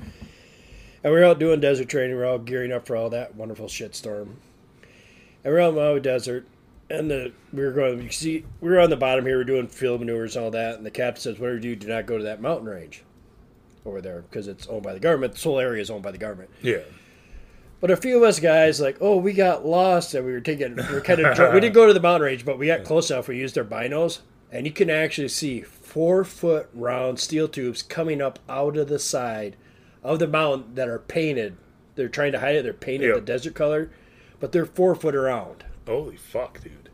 And 1.04 1.14
we 1.14 1.20
were 1.20 1.26
out 1.26 1.40
doing 1.40 1.60
desert 1.60 1.88
training. 1.88 2.18
We 2.18 2.24
are 2.24 2.26
all 2.26 2.40
gearing 2.40 2.72
up 2.72 2.86
for 2.88 2.96
all 2.96 3.10
that 3.12 3.36
wonderful 3.36 3.68
shit 3.68 3.96
storm. 3.96 4.38
And 5.44 5.54
we 5.54 5.60
are 5.60 5.62
out 5.62 5.70
in 5.70 5.76
the 5.76 5.82
Mojave 5.82 6.02
Desert. 6.02 6.46
And 6.90 7.12
the, 7.12 7.34
we 7.52 7.64
were 7.64 7.72
going, 7.72 8.02
you 8.02 8.10
see, 8.12 8.46
we 8.62 8.70
were 8.70 8.80
on 8.80 8.90
the 8.90 8.96
bottom 8.98 9.26
here. 9.26 9.36
We 9.38 9.42
are 9.42 9.46
doing 9.46 9.68
field 9.68 10.00
maneuvers 10.00 10.36
and 10.38 10.46
all 10.46 10.52
that. 10.52 10.76
And 10.78 10.86
the 10.86 10.92
captain 10.92 11.22
says, 11.22 11.38
whatever 11.40 11.56
you 11.56 11.76
do, 11.76 11.76
do 11.76 11.88
not 11.88 12.06
go 12.06 12.18
to 12.18 12.24
that 12.24 12.42
mountain 12.42 12.68
range 12.68 13.04
over 13.86 14.00
there 14.02 14.22
because 14.22 14.48
it's 14.48 14.68
owned 14.68 14.84
by 14.84 14.94
the 14.94 15.00
government. 15.00 15.34
The 15.36 15.42
whole 15.42 15.60
area 15.60 15.82
is 15.82 15.90
owned 15.90 16.04
by 16.04 16.12
the 16.12 16.18
government. 16.18 16.50
Yeah. 16.62 16.80
But 17.82 17.92
a 17.92 17.98
few 17.98 18.18
of 18.18 18.24
us 18.24 18.40
guys, 18.40 18.80
like, 18.80 18.98
oh, 19.02 19.18
we 19.18 19.34
got 19.34 19.66
lost 19.66 20.14
and 20.14 20.26
we 20.26 20.32
were 20.32 20.40
taking, 20.40 20.76
we 20.78 20.94
were 20.94 21.02
kind 21.02 21.20
of, 21.20 21.36
dro- 21.36 21.54
we 21.54 21.60
didn't 21.60 21.76
go 21.76 21.86
to 21.88 21.94
the 21.94 22.00
mountain 22.00 22.26
range, 22.26 22.46
but 22.46 22.58
we 22.58 22.68
got 22.68 22.84
close 22.86 23.12
enough. 23.12 23.28
We 23.28 23.38
used 23.38 23.58
our 23.58 23.64
binos, 23.66 24.20
and 24.52 24.66
you 24.66 24.72
can 24.72 24.90
actually 24.90 25.28
see 25.28 25.62
four 25.62 26.24
foot 26.24 26.70
round 26.74 27.20
steel 27.20 27.48
tubes 27.48 27.84
coming 27.84 28.22
up 28.22 28.40
out 28.50 28.78
of 28.78 28.88
the 28.88 28.98
side 28.98 29.58
of 30.04 30.18
the 30.20 30.28
mountain 30.28 30.74
that 30.76 30.88
are 30.88 30.98
painted. 31.00 31.58
They're 31.96 32.08
trying 32.10 32.32
to 32.32 32.40
hide 32.40 32.56
it. 32.56 32.64
They're 32.64 32.74
painted 32.74 33.08
Yep. 33.10 33.16
the 33.16 33.22
desert 33.22 33.54
color, 33.56 33.92
but 34.40 34.52
they're 34.54 34.66
four 34.66 34.96
foot 34.96 35.16
around. 35.16 35.64
Holy 35.88 36.16
fuck, 36.18 36.62
dude. 36.64 36.90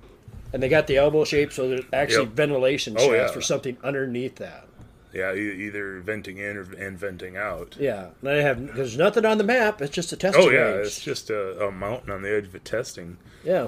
And 0.53 0.61
they 0.63 0.69
got 0.69 0.87
the 0.87 0.97
elbow 0.97 1.23
shape, 1.25 1.51
so 1.51 1.67
there's 1.67 1.83
actually 1.91 2.23
Yep. 2.25 2.31
Oh, 2.31 2.35
ventilation 2.35 2.95
Oh, 2.97 3.09
shafts 3.11 3.31
yeah. 3.31 3.33
for 3.33 3.41
something 3.41 3.77
underneath 3.83 4.35
that. 4.35 4.67
Yeah, 5.11 5.33
e- 5.33 5.65
either 5.67 5.99
venting 5.99 6.37
in 6.37 6.57
or 6.57 6.61
and 6.73 6.97
venting 6.97 7.35
out. 7.37 7.75
Yeah, 7.79 8.09
and 8.21 8.29
I 8.29 8.35
have 8.41 8.75
there's 8.75 8.97
nothing 8.97 9.25
on 9.25 9.37
the 9.37 9.43
map. 9.43 9.81
It's 9.81 9.93
just 9.93 10.11
a 10.13 10.15
test 10.15 10.37
Oh 10.39 10.49
yeah, 10.49 10.59
range. 10.61 10.87
it's 10.87 11.01
just 11.01 11.29
a, 11.29 11.67
a 11.67 11.71
mountain 11.71 12.11
on 12.11 12.21
the 12.23 12.31
edge 12.35 12.45
of 12.47 12.55
a 12.55 12.59
testing. 12.59 13.17
yeah, 13.43 13.67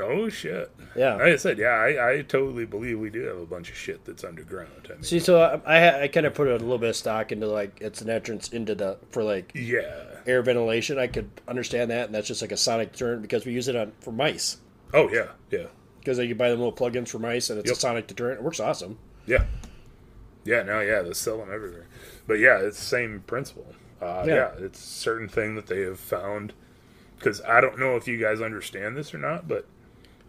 Oh 0.00 0.28
shit. 0.28 0.70
yeah. 0.96 1.14
Like 1.14 1.22
I 1.22 1.36
said, 1.36 1.58
yeah, 1.58 1.68
I, 1.68 2.14
I 2.18 2.22
totally 2.22 2.64
believe 2.66 2.98
we 2.98 3.10
do 3.10 3.22
have 3.22 3.36
a 3.38 3.46
bunch 3.46 3.70
of 3.70 3.76
shit 3.76 4.04
that's 4.04 4.24
underground. 4.24 4.70
I 4.90 4.94
mean, 4.94 5.02
See, 5.04 5.20
so 5.20 5.40
I 5.66 5.78
I, 5.78 6.02
I 6.04 6.08
kind 6.08 6.26
of 6.26 6.34
put 6.34 6.48
a 6.48 6.52
little 6.52 6.78
bit 6.78 6.90
of 6.90 6.96
stock 6.96 7.30
into 7.30 7.46
like 7.46 7.78
it's 7.80 8.00
an 8.00 8.10
entrance 8.10 8.48
into 8.48 8.74
the 8.74 8.96
for 9.10 9.22
like 9.22 9.52
yeah. 9.54 10.02
Air 10.26 10.42
ventilation. 10.42 10.98
I 10.98 11.06
could 11.06 11.30
understand 11.48 11.90
that, 11.90 12.06
and 12.06 12.14
that's 12.14 12.28
just 12.28 12.42
like 12.42 12.52
a 12.52 12.56
sonic 12.56 12.92
deterrent 12.92 13.22
because 13.22 13.44
we 13.46 13.52
use 13.52 13.68
it 13.68 13.76
on 13.76 13.92
for 14.00 14.12
mice 14.12 14.58
Oh 14.94 15.08
yeah, 15.10 15.28
yeah, 15.50 15.66
because 16.00 16.18
you 16.18 16.34
buy 16.34 16.50
them 16.50 16.58
little 16.60 16.72
plugins 16.72 17.08
for 17.08 17.18
mice, 17.18 17.48
and 17.50 17.58
it's 17.58 17.68
Yep. 17.68 17.76
a 17.76 17.80
sonic 17.80 18.06
deterrent. 18.06 18.40
It 18.40 18.42
works 18.44 18.60
awesome. 18.60 18.98
yeah, 19.26 19.44
yeah. 20.44 20.62
No, 20.62 20.80
yeah, 20.80 21.02
they 21.02 21.12
sell 21.12 21.38
them 21.38 21.48
everywhere. 21.52 21.86
But 22.26 22.34
yeah, 22.40 22.58
it's 22.58 22.78
the 22.78 22.84
same 22.84 23.20
principle. 23.26 23.66
Uh, 24.00 24.24
Yeah. 24.26 24.34
yeah. 24.34 24.50
it's 24.58 24.78
a 24.80 24.86
certain 24.86 25.28
thing 25.28 25.54
that 25.54 25.66
they 25.66 25.80
have 25.82 25.98
found. 26.00 26.52
Because 27.18 27.40
I 27.42 27.60
don't 27.60 27.78
know 27.78 27.94
if 27.96 28.08
you 28.08 28.18
guys 28.18 28.40
understand 28.40 28.96
this 28.96 29.14
or 29.14 29.18
not, 29.18 29.46
but 29.46 29.64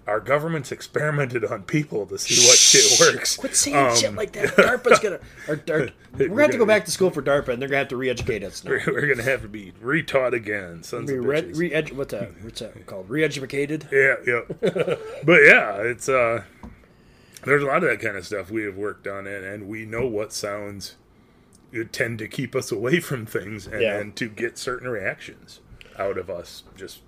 our 0.05 0.19
government's 0.19 0.71
experimented 0.71 1.45
on 1.45 1.63
people 1.63 2.05
to 2.07 2.17
see 2.17 2.45
what 2.47 2.57
shit 2.57 2.99
works. 2.99 3.37
Quit 3.37 3.55
saying 3.55 3.75
Um, 3.77 3.95
shit 3.95 4.13
like 4.15 4.33
that. 4.33 4.49
DARPA's 4.49 4.99
gonna. 4.99 5.19
Or, 5.47 5.55
or, 5.73 5.89
we're 6.17 6.27
gonna 6.27 6.41
have 6.41 6.51
to 6.51 6.57
go 6.57 6.65
back 6.65 6.85
to 6.85 6.91
school 6.91 7.09
for 7.09 7.21
DARPA, 7.21 7.49
and 7.49 7.61
they're 7.61 7.69
gonna 7.69 7.79
have 7.79 7.87
to 7.89 7.97
re-educate 7.97 8.43
us 8.43 8.63
now. 8.63 8.71
We're, 8.85 9.07
gonna 9.07 9.23
have 9.23 9.41
to 9.43 9.47
be 9.47 9.71
retaught 9.81 10.33
again, 10.33 10.83
sons 10.83 11.09
Be 11.09 11.17
of 11.17 11.25
re, 11.25 11.41
bitches. 11.41 11.57
re 11.57 11.95
what's 11.95 12.11
that? 12.11 12.43
What's 12.43 12.59
that 12.59 12.85
called? 12.85 13.09
Re-educated. 13.09 13.87
Yeah, 13.91 14.15
yeah. 14.27 14.41
but 15.23 15.41
yeah, 15.43 15.77
it's 15.77 16.09
uh 16.09 16.43
there's 17.45 17.63
a 17.63 17.65
lot 17.65 17.83
of 17.83 17.89
that 17.89 17.99
kind 17.99 18.15
of 18.17 18.25
stuff 18.25 18.49
we 18.51 18.63
have 18.63 18.75
worked 18.77 19.07
on 19.07 19.27
and, 19.27 19.43
and 19.45 19.67
we 19.67 19.85
know 19.85 20.07
what 20.07 20.31
sounds 20.31 20.95
tend 21.91 22.19
to 22.19 22.27
keep 22.27 22.55
us 22.55 22.71
away 22.71 22.99
from 22.99 23.25
things 23.25 23.65
and, 23.67 23.81
Yeah. 23.81 23.97
and 23.97 24.15
to 24.17 24.29
get 24.29 24.57
certain 24.57 24.87
reactions 24.87 25.59
out 25.97 26.17
of 26.17 26.29
us. 26.29 26.63
Just 26.77 26.99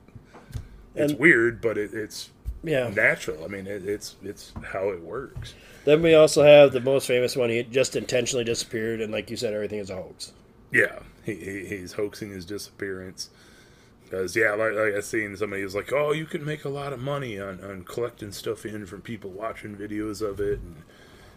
it's 0.95 1.11
And- 1.11 1.19
weird, 1.19 1.61
but 1.61 1.77
it, 1.77 1.93
it's 1.93 2.31
Yeah. 2.65 2.89
natural. 2.89 3.43
I 3.43 3.47
mean, 3.47 3.67
it, 3.67 3.85
it's 3.87 4.15
it's 4.23 4.51
how 4.71 4.89
it 4.89 5.01
works. 5.01 5.53
Then 5.85 6.01
we 6.01 6.15
also 6.15 6.43
have 6.43 6.71
the 6.71 6.79
most 6.81 7.07
famous 7.07 7.35
one. 7.35 7.49
He 7.49 7.61
just 7.63 7.95
intentionally 7.95 8.43
disappeared, 8.43 9.01
and 9.01 9.11
like 9.11 9.29
you 9.29 9.37
said, 9.37 9.53
everything 9.53 9.79
is 9.79 9.89
a 9.89 9.95
hoax. 9.95 10.33
Yeah, 10.71 10.99
he, 11.23 11.35
he 11.35 11.65
he's 11.67 11.93
hoaxing 11.93 12.31
his 12.31 12.45
disappearance. 12.45 13.29
Because 14.03 14.35
yeah, 14.35 14.51
like, 14.53 14.73
like 14.73 14.93
I 14.95 14.99
seen 15.01 15.35
somebody 15.37 15.63
was 15.63 15.75
like, 15.75 15.91
"Oh, 15.93 16.11
you 16.11 16.25
can 16.25 16.43
make 16.43 16.65
a 16.65 16.69
lot 16.69 16.91
of 16.93 16.99
money 16.99 17.39
on, 17.39 17.63
on 17.63 17.83
collecting 17.83 18.31
stuff 18.31 18.65
in 18.65 18.85
from 18.85 19.01
people 19.01 19.29
watching 19.31 19.75
videos 19.75 20.21
of 20.21 20.39
it," 20.39 20.59
and 20.59 20.83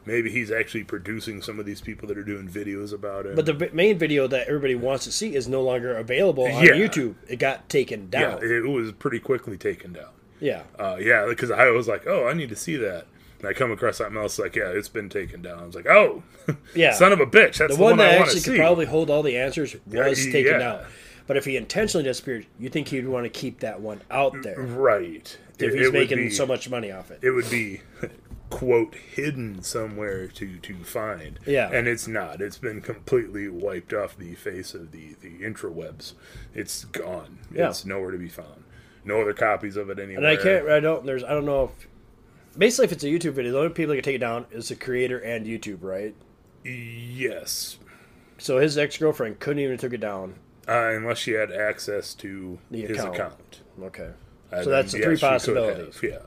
maybe 0.07 0.31
he's 0.31 0.51
actually 0.51 0.85
producing 0.85 1.41
some 1.43 1.59
of 1.59 1.67
these 1.67 1.81
people 1.81 2.09
that 2.09 2.17
are 2.19 2.25
doing 2.25 2.49
videos 2.49 2.93
about 2.93 3.27
it. 3.27 3.37
But 3.37 3.47
the 3.47 3.71
main 3.73 3.99
video 3.99 4.27
that 4.27 4.49
everybody 4.49 4.75
wants 4.75 5.05
to 5.05 5.13
see 5.13 5.35
is 5.35 5.47
no 5.49 5.63
longer 5.63 5.97
available 5.97 6.45
on 6.45 6.65
Yeah. 6.65 6.73
YouTube. 6.73 7.15
It 7.29 7.37
got 7.39 7.69
taken 7.69 8.09
down. 8.11 8.23
yeah, 8.23 8.49
down. 8.49 8.67
it 8.67 8.69
was 8.69 8.93
pretty 8.93 9.19
quickly 9.21 9.57
taken 9.59 9.93
down. 9.93 10.11
Yeah. 10.41 10.63
Uh, 10.79 10.97
yeah, 11.01 11.27
because 11.29 11.51
I 11.51 11.69
was 11.71 11.89
like, 11.89 12.07
"Oh, 12.07 12.27
I 12.27 12.33
need 12.33 12.49
to 12.51 12.57
see 12.57 12.77
that." 12.77 13.07
And 13.41 13.49
I 13.49 13.53
come 13.53 13.71
across 13.71 13.99
something 13.99 14.17
else 14.21 14.39
like, 14.39 14.57
"Yeah, 14.57 14.69
it's 14.69 14.89
been 14.89 15.09
taken 15.09 15.43
down." 15.43 15.61
I 15.61 15.67
was 15.67 15.75
like, 15.75 15.87
"Oh, 15.87 16.23
Yeah. 16.75 16.93
son 16.93 17.13
of 17.13 17.21
a 17.21 17.27
bitch!" 17.27 17.59
That's 17.59 17.73
the 17.73 17.77
the, 17.77 17.83
one 17.83 17.91
one, 17.93 17.99
that 17.99 18.13
to 18.15 18.19
actually 18.21 18.41
see." 18.41 18.51
could 18.53 18.59
probably 18.61 18.87
hold 18.87 19.11
all 19.11 19.23
the 19.23 19.37
answers 19.37 19.75
was 19.87 20.27
Yeah, 20.27 20.33
taken 20.33 20.61
yeah. 20.61 20.73
out. 20.73 20.85
But 21.27 21.37
if 21.37 21.45
he 21.45 21.57
intentionally 21.59 22.05
disappeared, 22.05 22.47
you 22.59 22.69
think 22.71 22.89
he'd 22.89 23.07
want 23.07 23.25
to 23.25 23.29
keep 23.31 23.61
that 23.61 23.81
one 23.83 24.01
out 24.11 24.43
there 24.43 24.59
right. 24.61 25.37
if 25.59 25.63
It- 25.75 25.79
he's 25.79 25.89
it 25.89 25.93
making 25.93 26.17
be- 26.19 26.31
so 26.31 26.47
much 26.47 26.71
money 26.71 26.91
off 26.91 27.11
it. 27.11 27.19
it 27.23 27.33
would 27.33 27.51
be 27.51 27.83
quote 28.51 28.95
hidden 28.95 29.63
somewhere 29.63 30.27
to 30.27 30.57
to 30.57 30.83
find 30.83 31.39
Yeah. 31.45 31.69
and 31.71 31.87
it's 31.87 32.09
not 32.09 32.41
it's 32.41 32.57
been 32.57 32.81
completely 32.81 33.47
wiped 33.49 33.93
off 33.93 34.17
the 34.17 34.35
face 34.37 34.73
of 34.73 34.91
the 34.91 35.17
the 35.21 35.41
intrawebs 35.41 36.15
it's 36.55 36.87
gone 36.87 37.41
Yeah. 37.55 37.69
it's 37.69 37.85
nowhere 37.85 38.11
to 38.11 38.17
be 38.17 38.29
found 38.31 38.65
no 39.09 39.23
other 39.23 39.33
copies 39.33 39.77
of 39.77 39.91
it 39.91 39.99
anywhere 39.99 40.19
And 40.19 40.27
I 40.27 40.37
can't. 40.41 40.69
I 40.69 40.79
don't. 40.81 41.05
There's. 41.05 41.25
I 41.25 41.31
don't 41.31 41.45
know 41.47 41.65
if. 41.65 41.89
Basically, 42.57 42.85
if 42.87 42.93
it's 42.93 43.05
a 43.05 43.09
YouTube 43.09 43.33
video, 43.33 43.53
the 43.53 43.59
only 43.59 43.71
people 43.71 43.91
that 43.91 43.97
can 43.97 44.05
take 44.05 44.17
it 44.17 44.19
down 44.19 44.47
is 44.53 44.69
the 44.69 44.77
creator 44.77 45.19
and 45.19 45.47
YouTube, 45.47 45.79
right? 45.83 46.15
yes 46.65 47.79
So 48.39 48.59
his 48.59 48.77
ex 48.77 48.99
girlfriend 48.99 49.39
couldn't 49.41 49.61
even 49.63 49.79
took 49.79 49.93
it 49.93 50.01
down. 50.01 50.35
uh, 50.69 50.73
unless 50.95 51.19
she 51.19 51.33
had 51.33 51.51
access 51.53 52.15
to 52.15 52.59
The 52.71 52.83
his 52.83 52.99
account. 52.99 53.15
account, 53.15 53.61
Okay. 53.83 54.11
Uh, 54.53 54.63
So 54.63 54.71
then, 54.71 54.81
that's 54.81 54.93
the 54.93 54.99
yeah, 54.99 55.05
three 55.05 55.17
possibilities. 55.17 55.95
have, 55.95 56.03
yeah 56.03 56.19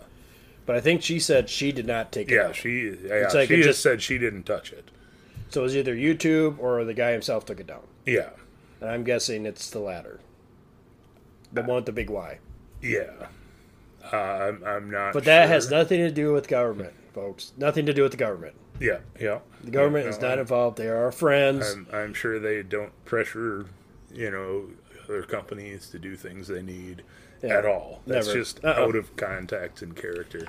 But 0.65 0.75
I 0.77 0.82
think 0.82 1.01
she 1.03 1.19
said 1.19 1.49
she 1.49 1.71
did 1.71 1.86
not 1.86 2.11
take 2.11 2.32
it. 2.32 2.36
yeah 2.36 2.51
she 2.53 2.95
yeah 3.03 3.27
like 3.34 3.49
she 3.49 3.57
just 3.57 3.67
just- 3.67 3.82
said 3.82 4.01
she 4.01 4.17
didn't 4.17 4.43
touch 4.43 4.71
it 4.71 4.89
So 5.49 5.61
it 5.61 5.63
was 5.63 5.75
either 5.75 5.95
YouTube 5.95 6.57
or 6.59 6.84
the 6.86 6.93
guy 6.93 7.11
himself 7.11 7.45
took 7.45 7.59
it 7.59 7.67
down. 7.67 7.84
yeah 8.05 8.29
And 8.79 8.89
I'm 8.89 9.03
guessing 9.03 9.45
it's 9.45 9.69
the 9.69 9.79
latter. 9.79 10.19
The 11.53 11.61
one 11.63 11.75
with 11.75 11.86
the 11.86 11.91
big 11.91 12.09
Y. 12.09 12.39
yeah 12.82 13.27
uh, 14.11 14.15
I'm, 14.15 14.63
I'm 14.65 14.91
not 14.91 15.13
But 15.13 15.23
that 15.25 15.43
sure. 15.45 15.53
has 15.53 15.69
nothing 15.71 15.99
to 15.99 16.11
do 16.11 16.34
with 16.34 16.47
government, 16.47 16.93
folks. 17.13 17.53
Nothing 17.57 17.86
to 17.86 17.93
do 17.93 18.01
with 18.03 18.11
the 18.11 18.17
government. 18.17 18.55
yeah 18.79 18.97
yeah 19.19 19.39
The 19.63 19.71
government 19.71 20.05
Yeah, 20.05 20.09
is 20.11 20.19
no, 20.21 20.29
not 20.29 20.39
involved. 20.39 20.77
They 20.77 20.88
are 20.88 21.03
our 21.05 21.11
friends. 21.11 21.71
I'm, 21.71 21.88
I'm 21.93 22.13
sure 22.13 22.39
they 22.39 22.63
don't 22.63 22.91
pressure, 23.05 23.67
you 24.13 24.32
know, 24.32 24.69
other 25.05 25.21
companies 25.23 25.89
to 25.91 25.99
do 25.99 26.15
things 26.15 26.47
they 26.47 26.61
need 26.61 27.03
Yeah, 27.43 27.57
at 27.59 27.65
all. 27.65 28.01
That's 28.07 28.27
never. 28.27 28.39
just 28.39 28.63
Uh-uh. 28.65 28.82
out 28.88 28.95
of 28.95 29.15
context 29.15 29.82
and 29.84 29.95
character. 29.95 30.47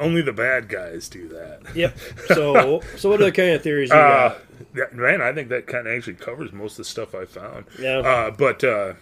Only 0.00 0.20
the 0.22 0.32
bad 0.32 0.68
guys 0.68 1.08
do 1.08 1.28
that. 1.28 1.74
Yep. 1.74 1.98
So, 2.28 2.80
so 2.96 3.08
what 3.10 3.20
are 3.20 3.24
the 3.24 3.32
kind 3.32 3.50
of 3.50 3.62
theories 3.62 3.90
you 3.90 3.96
Uh, 3.96 4.34
got? 4.74 4.92
man, 4.94 5.20
I 5.22 5.32
think 5.32 5.48
that 5.48 5.66
kind 5.66 5.86
of 5.88 5.92
actually 5.96 6.14
covers 6.14 6.52
most 6.52 6.72
of 6.72 6.78
the 6.78 6.84
stuff 6.84 7.14
I 7.14 7.24
found. 7.24 7.64
Yeah. 7.80 7.98
Uh, 7.98 8.30
but 8.30 8.62
uh, 8.62 8.94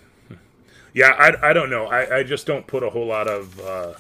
yeah, 0.97 1.13
I, 1.19 1.51
I 1.51 1.53
don't 1.53 1.71
know. 1.71 1.87
I, 1.87 2.19
I 2.19 2.23
just 2.25 2.47
don't 2.47 2.67
put 2.67 2.83
a 2.83 2.91
whole 2.91 3.07
lot 3.07 3.29
of 3.29 3.61
uh, 3.61 3.93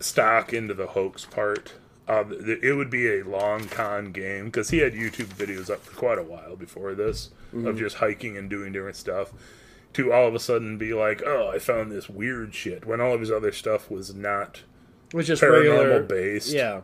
stock 0.00 0.52
into 0.52 0.74
the 0.74 0.88
hoax 0.88 1.24
part. 1.24 1.74
Uh, 2.08 2.24
it 2.62 2.76
would 2.76 2.90
be 2.90 3.08
a 3.18 3.24
long 3.24 3.66
con 3.66 4.12
game 4.12 4.44
because 4.46 4.70
he 4.70 4.78
had 4.78 4.92
YouTube 4.92 5.26
videos 5.34 5.68
up 5.70 5.80
for 5.82 5.96
quite 5.96 6.18
a 6.18 6.22
while 6.22 6.54
before 6.56 6.94
this 6.94 7.30
Mm-hmm. 7.54 7.68
of 7.68 7.78
just 7.78 7.96
hiking 7.98 8.36
and 8.36 8.50
doing 8.50 8.72
different 8.72 8.96
stuff. 8.96 9.32
to 9.92 10.12
all 10.12 10.26
of 10.26 10.34
a 10.34 10.38
sudden 10.40 10.76
be 10.78 10.92
like, 10.92 11.22
oh, 11.24 11.48
I 11.54 11.58
found 11.60 11.90
this 11.92 12.08
weird 12.08 12.54
shit 12.54 12.84
when 12.84 13.00
all 13.00 13.14
of 13.14 13.20
his 13.20 13.30
other 13.30 13.52
stuff 13.52 13.88
was 13.88 14.14
not 14.14 14.62
which 15.12 15.30
is 15.30 15.40
paranormal 15.40 15.78
regular. 15.78 16.02
based. 16.02 16.52
Yeah. 16.52 16.80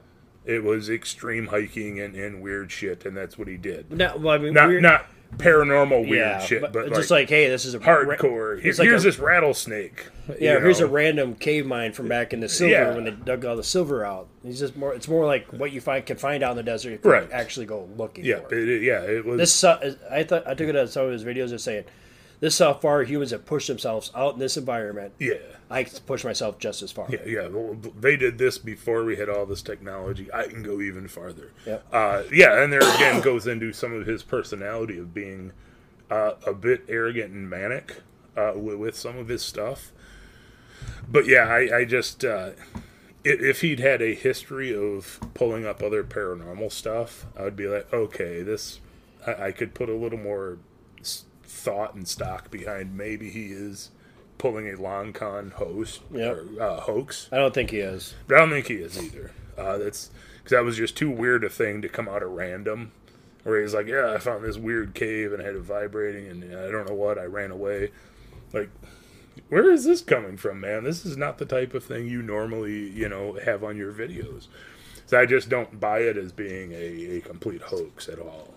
It 0.47 0.63
was 0.63 0.89
extreme 0.89 1.49
hiking 1.49 1.99
and, 2.01 2.15
and 2.15 2.41
weird 2.41 2.71
shit, 2.71 3.05
and 3.05 3.17
that's 3.17 3.37
what 3.37 3.49
he 3.49 3.57
did. 3.57 3.91
Not, 3.93 4.21
well, 4.21 4.35
I 4.35 4.39
mean, 4.39 4.55
Not 4.55 4.69
weird, 4.69 4.83
not 4.83 5.07
paranormal 5.39 6.03
weird 6.09 6.19
yeah, 6.19 6.39
shit, 6.39 6.61
but, 6.73 6.89
just 6.89 7.11
like, 7.11 7.23
like, 7.23 7.29
hey, 7.31 7.49
this 7.49 7.65
is 7.65 7.75
a 7.75 7.79
hardcore. 7.79 8.55
It's 8.57 8.63
Here- 8.65 8.73
like 8.75 8.89
here's 8.89 9.05
a- 9.05 9.09
this 9.09 9.19
rattlesnake. 9.19 10.07
Yeah, 10.39 10.55
you 10.55 10.61
here's 10.61 10.81
a 10.81 10.87
random 10.87 11.35
cave 11.35 11.67
mine 11.67 11.93
from 11.93 12.07
back 12.09 12.33
in 12.33 12.41
the 12.41 12.49
silver 12.49 12.73
Yeah. 12.73 12.95
when 12.95 13.05
they 13.05 13.11
dug 13.11 13.45
all 13.45 13.57
the 13.57 13.65
silver 13.65 14.05
out. 14.05 14.29
He's 14.45 14.61
just 14.61 14.77
more. 14.77 14.95
It's 14.95 15.09
more 15.09 15.27
like 15.27 15.47
what 15.53 15.73
you 15.73 15.81
find 15.81 16.05
can 16.07 16.17
find 16.17 16.43
out 16.45 16.53
in 16.53 16.57
the 16.59 16.63
desert 16.63 16.93
if 16.93 17.05
you 17.05 17.11
Right. 17.11 17.29
actually 17.33 17.67
go 17.67 17.89
looking 17.97 18.25
yeah, 18.25 18.41
for 18.41 18.55
it. 18.55 18.69
it, 18.69 18.83
yeah. 18.83 19.03
It 19.03 19.25
was 19.25 19.39
This 19.39 19.53
su- 19.53 19.97
I 20.11 20.23
thought 20.23 20.47
I 20.47 20.55
took 20.55 20.69
it 20.69 20.77
as 20.77 20.93
some 20.93 21.07
of 21.07 21.13
his 21.13 21.25
videos 21.25 21.53
as 21.53 21.63
saying, 21.63 21.85
"This 22.43 22.55
is 22.55 22.59
how 22.59 22.75
far 22.75 23.05
humans 23.05 23.31
have 23.31 23.47
pushed 23.47 23.69
themselves 23.69 24.11
out 24.17 24.35
in 24.35 24.41
this 24.41 24.57
environment. 24.57 25.15
yeah. 25.21 25.37
I 25.71 25.85
can 25.85 26.01
push 26.01 26.25
myself 26.25 26.59
just 26.59 26.83
as 26.83 26.91
far." 26.91 27.07
Yeah, 27.09 27.25
yeah. 27.25 27.47
Well, 27.47 27.77
they 27.99 28.17
did 28.17 28.37
this 28.37 28.59
before 28.59 29.05
we 29.05 29.17
had 29.17 29.29
all 29.29 29.47
this 29.47 29.63
technology. 29.63 30.29
I 30.35 30.49
can 30.49 30.65
go 30.65 30.81
even 30.81 31.07
farther. 31.07 31.53
Yep. 31.65 31.87
Uh, 31.93 32.23
yeah, 32.33 32.63
and 32.63 32.73
there 32.73 32.81
again 32.81 33.21
goes 33.31 33.47
into 33.47 33.73
some 33.73 33.93
of 33.93 34.07
his 34.07 34.25
personality 34.25 34.99
of 34.99 35.15
being 35.15 35.53
uh, 36.11 36.33
a 36.45 36.53
bit 36.53 36.85
arrogant 36.89 37.33
and 37.33 37.49
manic 37.49 38.03
uh, 38.37 38.53
with, 38.57 38.77
with 38.77 38.97
some 38.97 39.17
of 39.17 39.29
his 39.29 39.43
stuff. 39.43 39.93
But 41.09 41.27
yeah, 41.27 41.45
I, 41.45 41.79
I 41.79 41.85
just 41.85 42.25
uh, 42.25 42.51
if 43.25 43.61
he'd 43.61 43.79
had 43.79 44.03
a 44.03 44.15
history 44.15 44.75
of 44.75 45.21
pulling 45.35 45.65
up 45.65 45.81
other 45.81 46.03
paranormal 46.03 46.73
stuff, 46.73 47.27
I 47.39 47.45
would 47.45 47.57
be 47.57 47.69
like, 47.69 47.93
okay, 47.93 48.43
this 48.43 48.81
I, 49.27 49.47
I 49.47 49.53
could 49.53 49.75
put 49.75 49.89
a 49.89 49.95
little 49.95 50.19
more 50.19 50.59
thought 51.53 51.95
and 51.95 52.09
stock 52.09 52.51
behind. 52.51 52.97
Maybe 52.97 53.31
he 53.31 53.47
is 53.47 53.91
pulling 54.39 54.69
a 54.69 54.81
long 54.81 55.13
con 55.13 55.51
host 55.57 56.01
Yep. 56.11 56.37
or 56.37 56.63
uh, 56.63 56.81
hoax. 56.81 57.29
I 57.31 57.37
don't 57.37 57.55
think 57.55 57.71
he 57.71 57.79
is. 57.79 58.15
I 58.29 58.35
don't 58.39 58.51
think 58.51 58.67
he 58.67 58.75
is 58.77 59.01
either. 59.01 59.31
Uh, 59.57 59.79
that's 59.79 60.11
because 60.39 60.51
that 60.57 60.65
was 60.65 60.77
just 60.77 60.97
too 60.97 61.11
weird 61.11 61.45
a 61.45 61.49
thing 61.51 61.83
to 61.83 61.89
come 61.89 62.09
out 62.09 62.23
of 62.23 62.31
random. 62.33 62.93
Where 63.45 63.61
he's 63.61 63.75
like, 63.75 63.87
"Yeah, 63.87 64.13
I 64.15 64.19
found 64.19 64.45
this 64.45 64.57
weird 64.57 64.95
cave 64.95 65.33
and 65.33 65.43
I 65.43 65.47
had 65.47 65.57
it 65.57 65.63
vibrating, 65.63 66.29
and 66.29 66.45
I 66.57 66.71
don't 66.71 66.89
know 66.89 66.95
what. 66.95 67.19
I 67.19 67.25
ran 67.25 67.51
away." 67.51 67.91
Like, 68.53 68.71
where 69.49 69.71
is 69.71 69.85
this 69.85 70.01
coming 70.01 70.37
from, 70.37 70.61
man? 70.61 70.85
This 70.85 71.05
is 71.05 71.17
not 71.17 71.39
the 71.39 71.45
type 71.45 71.75
of 71.75 71.85
thing 71.85 72.07
you 72.07 72.23
normally, 72.23 72.89
you 72.91 73.09
know, 73.09 73.39
have 73.45 73.63
on 73.65 73.77
your 73.77 73.93
videos. 73.93 74.47
So 75.07 75.19
I 75.19 75.27
just 75.27 75.49
don't 75.49 75.79
buy 75.81 76.01
it 76.01 76.17
as 76.17 76.33
being 76.33 76.73
a, 76.73 77.17
a 77.17 77.21
complete 77.21 77.63
hoax 77.63 78.09
at 78.09 78.19
all. 78.19 78.55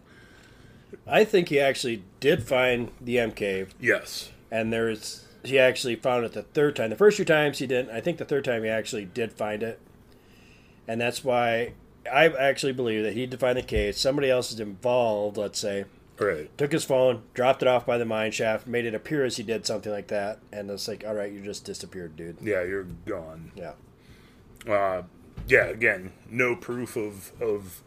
I 1.08 1.24
think 1.24 1.50
he 1.50 1.60
actually 1.60 2.04
did 2.20 2.44
find 2.44 2.92
the 3.02 3.20
M 3.20 3.32
cave, 3.32 3.74
Yes. 3.80 4.32
and 4.52 4.72
there's 4.74 5.26
he 5.44 5.60
actually 5.60 5.96
found 5.96 6.26
it 6.26 6.34
the 6.34 6.42
third 6.42 6.76
time. 6.76 6.90
The 6.90 6.96
first 6.96 7.18
two 7.18 7.26
times 7.26 7.60
he 7.60 7.68
didn't. 7.68 7.92
I 7.96 8.02
think 8.02 8.18
the 8.18 8.26
third 8.26 8.44
time 8.46 8.64
he 8.64 8.70
actually 8.70 9.06
did 9.06 9.32
find 9.34 9.62
it, 9.64 9.80
and 10.88 11.00
that's 11.00 11.24
why 11.24 11.74
I 12.12 12.28
actually 12.30 12.74
believe 12.74 13.04
that 13.04 13.14
he 13.14 13.26
did 13.26 13.40
find 13.40 13.58
the 13.58 13.64
cave. 13.64 13.96
Somebody 13.96 14.30
else 14.30 14.52
is 14.52 14.60
involved. 14.60 15.38
Let's 15.38 15.60
say 15.60 15.86
Right. 16.18 16.56
took 16.58 16.72
his 16.72 16.84
phone, 16.86 17.24
dropped 17.34 17.62
it 17.62 17.68
off 17.68 17.86
by 17.86 17.98
the 17.98 18.06
mine 18.06 18.32
shaft, 18.32 18.68
made 18.68 18.86
it 18.86 18.94
appear 18.96 19.26
as 19.26 19.38
he 19.38 19.44
did 19.44 19.66
something 19.66 19.92
like 19.92 20.08
that, 20.08 20.40
and 20.52 20.70
it's 20.72 20.88
like, 20.88 21.04
all 21.06 21.14
right, 21.14 21.32
you 21.32 21.42
just 21.42 21.66
disappeared, 21.66 22.16
dude. 22.16 22.38
Yeah, 22.42 22.64
you're 22.64 22.86
gone. 23.06 23.52
Yeah. 23.56 23.74
uh, 24.68 25.04
yeah, 25.48 25.66
again, 25.66 26.14
no 26.30 26.56
proof 26.56 26.96
of 26.96 27.32
of 27.42 27.82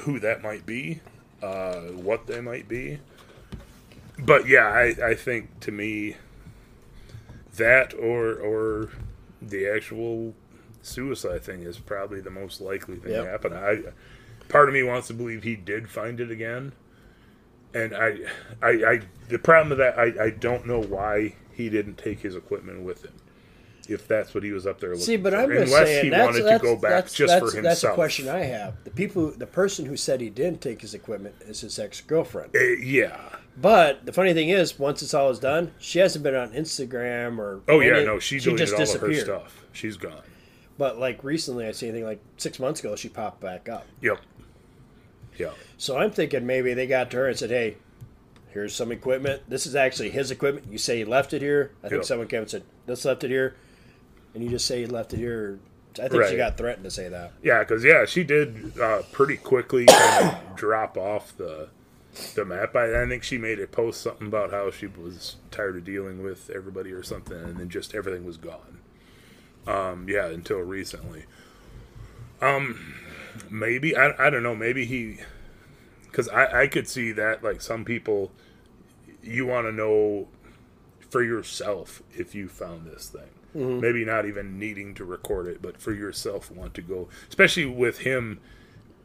who 0.00 0.18
that 0.20 0.42
might 0.42 0.64
be, 0.66 1.00
uh, 1.42 1.80
what 1.80 2.26
they 2.26 2.40
might 2.40 2.68
be. 2.68 2.98
But 4.18 4.46
yeah, 4.46 4.66
I, 4.66 4.94
I 5.10 5.14
think 5.14 5.60
to 5.60 5.72
me 5.72 6.16
that 7.56 7.94
or 7.94 8.34
or 8.34 8.90
the 9.40 9.66
actual 9.66 10.34
suicide 10.82 11.42
thing 11.42 11.62
is 11.62 11.78
probably 11.78 12.20
the 12.20 12.30
most 12.30 12.60
likely 12.60 12.96
thing 12.96 13.12
Yep. 13.12 13.24
to 13.24 13.30
happen. 13.30 13.52
I 13.54 13.82
part 14.48 14.68
of 14.68 14.74
me 14.74 14.82
wants 14.82 15.06
to 15.08 15.14
believe 15.14 15.42
he 15.42 15.56
did 15.56 15.88
find 15.88 16.20
it 16.20 16.30
again. 16.30 16.72
And 17.72 17.94
I, 17.94 18.16
I, 18.60 18.68
I, 18.70 19.00
the 19.28 19.38
problem 19.38 19.68
with 19.68 19.78
that, 19.78 19.96
I, 19.96 20.24
I 20.24 20.30
don't 20.30 20.66
know 20.66 20.80
why 20.82 21.36
he 21.54 21.68
didn't 21.70 21.98
take 21.98 22.18
his 22.18 22.34
equipment 22.34 22.82
with 22.82 23.04
him, 23.04 23.12
if 23.90 24.06
that's 24.06 24.32
what 24.34 24.44
he 24.44 24.52
was 24.52 24.66
up 24.66 24.80
there 24.80 24.90
looking 24.90 25.04
See, 25.04 25.16
but 25.16 25.32
for. 25.32 25.40
I'm 25.40 25.50
just 25.50 25.72
Unless 25.72 25.86
saying 25.86 26.04
he 26.04 26.10
that's, 26.10 26.26
wanted 26.26 26.44
that's, 26.44 26.62
to 26.62 26.66
go 26.66 26.76
back 26.76 26.90
that's, 26.90 27.14
just 27.14 27.32
that's, 27.32 27.40
for 27.40 27.56
himself. 27.56 27.62
That's 27.64 27.84
a 27.84 27.94
question 27.94 28.28
I 28.28 28.38
have. 28.44 28.84
The 28.84 28.90
people, 28.90 29.30
the 29.30 29.46
person 29.46 29.86
who 29.86 29.96
said 29.96 30.20
he 30.20 30.30
didn't 30.30 30.60
take 30.60 30.80
his 30.80 30.94
equipment 30.94 31.34
is 31.40 31.60
his 31.60 31.78
ex 31.78 32.00
girlfriend. 32.00 32.54
Uh, 32.54 32.60
yeah. 32.60 33.18
But 33.56 34.06
the 34.06 34.12
funny 34.12 34.32
thing 34.32 34.48
is, 34.48 34.78
once 34.78 35.02
it's 35.02 35.12
all 35.12 35.30
is 35.30 35.38
done, 35.38 35.72
she 35.78 35.98
hasn't 35.98 36.22
been 36.22 36.34
on 36.34 36.52
Instagram 36.52 37.38
or. 37.38 37.60
Oh 37.68 37.80
yeah, 37.80 37.96
any- 37.96 38.06
no, 38.06 38.18
she, 38.18 38.38
deleted 38.38 38.68
just 38.68 38.96
all 38.96 39.02
of 39.02 39.08
her 39.08 39.14
stuff. 39.14 39.64
She's 39.72 39.96
gone. 39.96 40.22
But 40.78 40.98
like 40.98 41.22
recently, 41.22 41.66
I 41.66 41.72
see 41.72 41.88
anything 41.88 42.06
like 42.06 42.22
six 42.38 42.58
months 42.58 42.80
ago, 42.80 42.96
she 42.96 43.08
popped 43.08 43.40
back 43.40 43.68
up. 43.68 43.86
Yep. 44.00 44.18
Yeah. 45.36 45.50
So 45.76 45.98
I'm 45.98 46.10
thinking 46.10 46.46
maybe 46.46 46.74
they 46.74 46.86
got 46.86 47.10
to 47.10 47.18
her 47.18 47.28
and 47.28 47.38
said, 47.38 47.50
"Hey, 47.50 47.76
here's 48.48 48.74
some 48.74 48.92
equipment. 48.92 49.42
This 49.48 49.66
is 49.66 49.74
actually 49.74 50.10
his 50.10 50.30
equipment. 50.30 50.66
You 50.70 50.78
say 50.78 50.98
he 50.98 51.04
left 51.04 51.32
it 51.32 51.42
here. 51.42 51.72
I 51.82 51.88
think 51.88 52.02
Yeah. 52.02 52.06
someone 52.06 52.28
came 52.28 52.40
and 52.42 52.50
said 52.50 52.62
this 52.86 53.04
left 53.04 53.24
it 53.24 53.30
here, 53.30 53.56
and 54.34 54.42
you 54.42 54.50
just 54.50 54.66
say 54.66 54.80
you 54.80 54.86
left 54.86 55.12
it 55.12 55.18
here. 55.18 55.58
I 56.00 56.08
think 56.08 56.24
she 56.26 56.36
got 56.36 56.56
threatened 56.56 56.84
to 56.84 56.90
say 56.90 57.08
that. 57.08 57.32
Yeah, 57.42 57.60
because 57.60 57.84
yeah, 57.84 58.04
she 58.04 58.22
did 58.22 58.78
uh, 58.78 59.02
pretty 59.12 59.36
quickly 59.36 59.86
kind 59.86 60.28
of 60.28 60.56
drop 60.56 60.96
off 60.96 61.36
the 61.36 61.68
the 62.34 62.44
map. 62.44 62.76
I, 62.76 63.02
I 63.02 63.06
think 63.06 63.22
she 63.22 63.38
made 63.38 63.60
a 63.60 63.66
post 63.66 64.00
something 64.00 64.26
about 64.26 64.50
how 64.50 64.70
she 64.70 64.86
was 64.86 65.36
tired 65.50 65.76
of 65.76 65.84
dealing 65.84 66.22
with 66.22 66.50
everybody 66.50 66.92
or 66.92 67.02
something, 67.02 67.36
and 67.36 67.58
then 67.58 67.68
just 67.68 67.94
everything 67.94 68.24
was 68.24 68.36
gone. 68.36 68.78
Um, 69.66 70.08
yeah, 70.08 70.26
until 70.26 70.58
recently. 70.58 71.24
Um, 72.40 72.96
maybe 73.50 73.96
I, 73.96 74.26
I 74.26 74.30
don't 74.30 74.42
know. 74.42 74.56
Maybe 74.56 74.84
he, 74.86 75.18
because 76.04 76.28
I 76.28 76.62
I 76.62 76.66
could 76.66 76.88
see 76.88 77.12
that 77.12 77.42
like 77.42 77.60
some 77.60 77.84
people, 77.84 78.30
you 79.22 79.46
want 79.46 79.66
to 79.66 79.72
know 79.72 80.28
for 81.10 81.22
yourself 81.22 82.02
if 82.12 82.34
you 82.34 82.48
found 82.48 82.86
this 82.86 83.08
thing. 83.08 83.30
Mm-hmm. 83.56 83.80
Maybe 83.80 84.04
not 84.04 84.26
even 84.26 84.58
needing 84.58 84.94
to 84.94 85.04
record 85.04 85.46
it, 85.48 85.60
but 85.60 85.80
for 85.80 85.92
yourself 85.92 86.50
want 86.50 86.74
to 86.74 86.82
go, 86.82 87.08
especially 87.28 87.66
with 87.66 87.98
him 87.98 88.40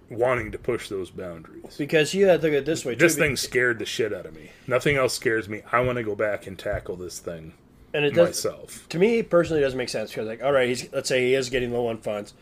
wanting 0.09 0.51
to 0.51 0.59
push 0.59 0.87
those 0.89 1.09
boundaries. 1.09 1.75
Because 1.77 2.13
you 2.13 2.27
had 2.27 2.41
to 2.41 2.47
look 2.47 2.53
at 2.53 2.59
it 2.59 2.65
this 2.65 2.85
way. 2.85 2.93
too, 2.93 2.99
This 2.99 3.15
thing 3.15 3.35
scared 3.35 3.79
the 3.79 3.85
shit 3.85 4.13
out 4.13 4.25
of 4.27 4.35
me. 4.35 4.51
Nothing 4.67 4.97
else 4.97 5.15
scares 5.15 5.49
me. 5.49 5.63
I 5.71 5.79
want 5.81 5.97
to 5.97 6.03
go 6.03 6.15
back 6.15 6.45
and 6.45 6.57
tackle 6.59 6.95
this 6.95 7.17
thing 7.19 7.53
and 7.93 8.03
it 8.05 8.13
does 8.13 8.27
myself. 8.27 8.85
to 8.89 8.99
me 8.99 9.23
personally 9.23 9.61
it 9.61 9.63
doesn't 9.63 9.77
make 9.77 9.87
sense 9.87 10.09
because 10.11 10.27
like 10.27 10.43
all 10.43 10.51
right 10.51 10.67
he's 10.67 10.91
let's 10.91 11.07
say 11.07 11.27
he 11.27 11.33
is 11.33 11.49
getting 11.49 11.71
low 11.71 11.87
on 11.87 11.97
funds 11.97 12.33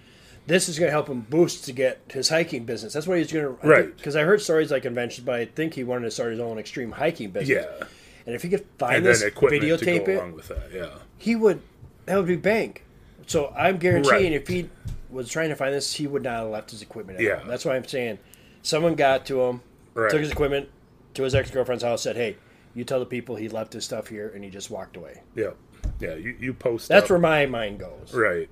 this 0.48 0.68
is 0.68 0.80
going 0.80 0.88
to 0.88 0.92
help 0.92 1.08
him 1.08 1.22
boost 1.30 1.64
to 1.66 1.72
get 1.72 2.02
his 2.12 2.28
hiking 2.28 2.66
business 2.66 2.92
that's 2.92 3.06
what 3.06 3.20
he's 3.20 3.32
going 3.32 3.46
to 3.46 3.68
Right. 3.68 3.96
because 3.96 4.16
I, 4.16 4.24
heard 4.24 4.42
stories 4.42 4.72
like 4.72 4.82
conventions 4.82 5.24
but 5.24 5.36
i 5.36 5.46
think 5.46 5.76
he 5.76 5.84
wanted 5.84 6.06
to 6.06 6.12
start 6.12 6.32
his 6.32 6.40
own 6.40 6.58
extreme 6.58 6.92
hiking 6.92 7.30
business 7.30 7.68
Yeah, 7.80 7.86
and 8.26 8.34
if 8.34 8.42
he 8.42 8.50
could 8.50 8.66
find 8.80 8.96
and 8.96 9.06
this 9.06 9.20
then 9.20 9.28
equipment 9.28 9.62
to 9.62 9.68
videotape 9.86 10.06
go 10.08 10.12
it 10.12 10.16
along 10.16 10.32
with 10.34 10.48
that. 10.48 10.72
Yeah, 10.74 10.90
he 11.20 11.36
would 11.36 11.62
that 12.06 12.18
would 12.18 12.28
be 12.28 12.36
bank 12.36 12.84
so 13.28 13.54
i'm 13.58 13.78
guaranteeing 13.78 14.14
Right. 14.24 14.32
if 14.34 14.48
he 14.48 14.70
was 15.10 15.30
trying 15.30 15.50
to 15.50 15.56
find 15.56 15.74
this 15.74 15.94
he 15.94 16.08
would 16.08 16.24
not 16.24 16.40
have 16.40 16.50
left 16.50 16.72
his 16.72 16.82
equipment 16.82 17.20
at 17.20 17.24
Yeah. 17.26 17.38
home. 17.38 17.48
that's 17.48 17.66
why 17.66 17.76
i'm 17.76 17.86
saying 17.88 18.20
someone 18.62 18.96
got 18.96 19.26
to 19.28 19.42
him 19.42 19.62
Right. 19.94 20.10
took 20.12 20.20
his 20.22 20.32
equipment 20.32 20.70
to 21.14 21.24
his 21.24 21.36
ex-girlfriend's 21.36 21.84
house 21.84 22.02
said 22.02 22.16
hey 22.16 22.38
you 22.76 22.84
tell 22.84 23.00
the 23.00 23.06
people 23.06 23.36
he 23.36 23.48
left 23.50 23.74
his 23.74 23.86
stuff 23.86 24.08
here 24.08 24.32
and 24.34 24.44
he 24.44 24.50
just 24.50 24.70
walked 24.72 24.98
away 24.98 25.22
yeah, 25.36 25.52
yeah. 26.00 26.16
You 26.16 26.36
you 26.40 26.54
post 26.54 26.88
that's 26.90 27.04
up- 27.06 27.10
where 27.12 27.20
my 27.20 27.46
mind 27.46 27.80
goes 27.80 28.14
Right. 28.14 28.50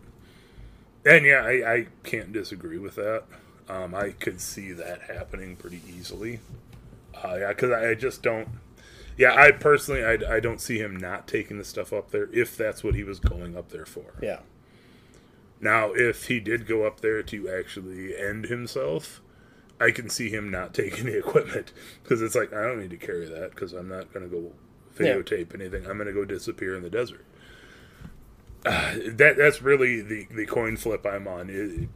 And 1.04 1.26
yeah, 1.26 1.44
I, 1.44 1.74
I 1.74 1.88
can't 2.04 2.32
disagree 2.32 2.78
with 2.78 2.94
that. 2.94 3.24
Um, 3.68 3.96
I 3.96 4.12
could 4.12 4.40
see 4.40 4.72
that 4.74 5.02
happening 5.02 5.56
pretty 5.56 5.82
easily. 5.90 6.42
Uh, 7.16 7.38
yeah, 7.40 7.48
because 7.48 7.72
I, 7.72 7.90
I 7.90 7.94
just 7.96 8.22
don't. 8.22 8.48
Yeah, 9.18 9.34
I 9.36 9.52
personally, 9.52 10.04
I, 10.04 10.36
I 10.36 10.40
don't 10.40 10.60
see 10.62 10.80
him 10.80 10.96
not 10.96 11.28
taking 11.28 11.58
the 11.58 11.64
stuff 11.66 11.92
up 11.94 12.12
there 12.12 12.30
if 12.34 12.56
that's 12.58 12.84
what 12.84 12.96
he 12.96 13.04
was 13.04 13.20
going 13.20 13.56
up 13.58 13.70
there 13.70 13.86
for. 13.86 14.14
yeah 14.22 14.40
Now, 15.60 15.92
if 15.94 16.28
he 16.28 16.40
did 16.40 16.66
go 16.68 16.86
up 16.86 17.02
there 17.02 17.22
to 17.24 17.50
actually 17.50 18.16
end 18.18 18.46
himself, 18.46 19.22
I 19.80 19.92
can 19.92 20.10
see 20.10 20.30
him 20.30 20.50
not 20.50 20.74
taking 20.82 21.06
the 21.06 21.18
equipment 21.18 21.72
because 22.04 22.22
it's 22.22 22.36
like 22.36 22.54
I 22.54 22.62
don't 22.68 22.80
need 22.80 22.90
to 22.92 22.98
carry 22.98 23.26
that 23.28 23.52
because 23.52 23.74
I'm 23.74 23.88
not 23.90 24.12
going 24.14 24.28
to 24.30 24.36
go 24.36 24.52
Yeah. 25.00 25.16
videotape 25.16 25.54
anything. 25.54 25.86
I'm 25.88 25.98
going 25.98 26.08
to 26.08 26.14
go 26.14 26.26
disappear 26.26 26.76
in 26.76 26.84
the 26.84 26.90
desert. 26.90 27.26
Uh, 28.66 28.94
that 29.08 29.36
that's 29.38 29.62
really 29.62 30.02
the, 30.02 30.28
the 30.32 30.46
coin 30.46 30.78
flip 30.78 31.06
I'm 31.06 31.28
on. 31.28 31.50
It, 31.50 31.90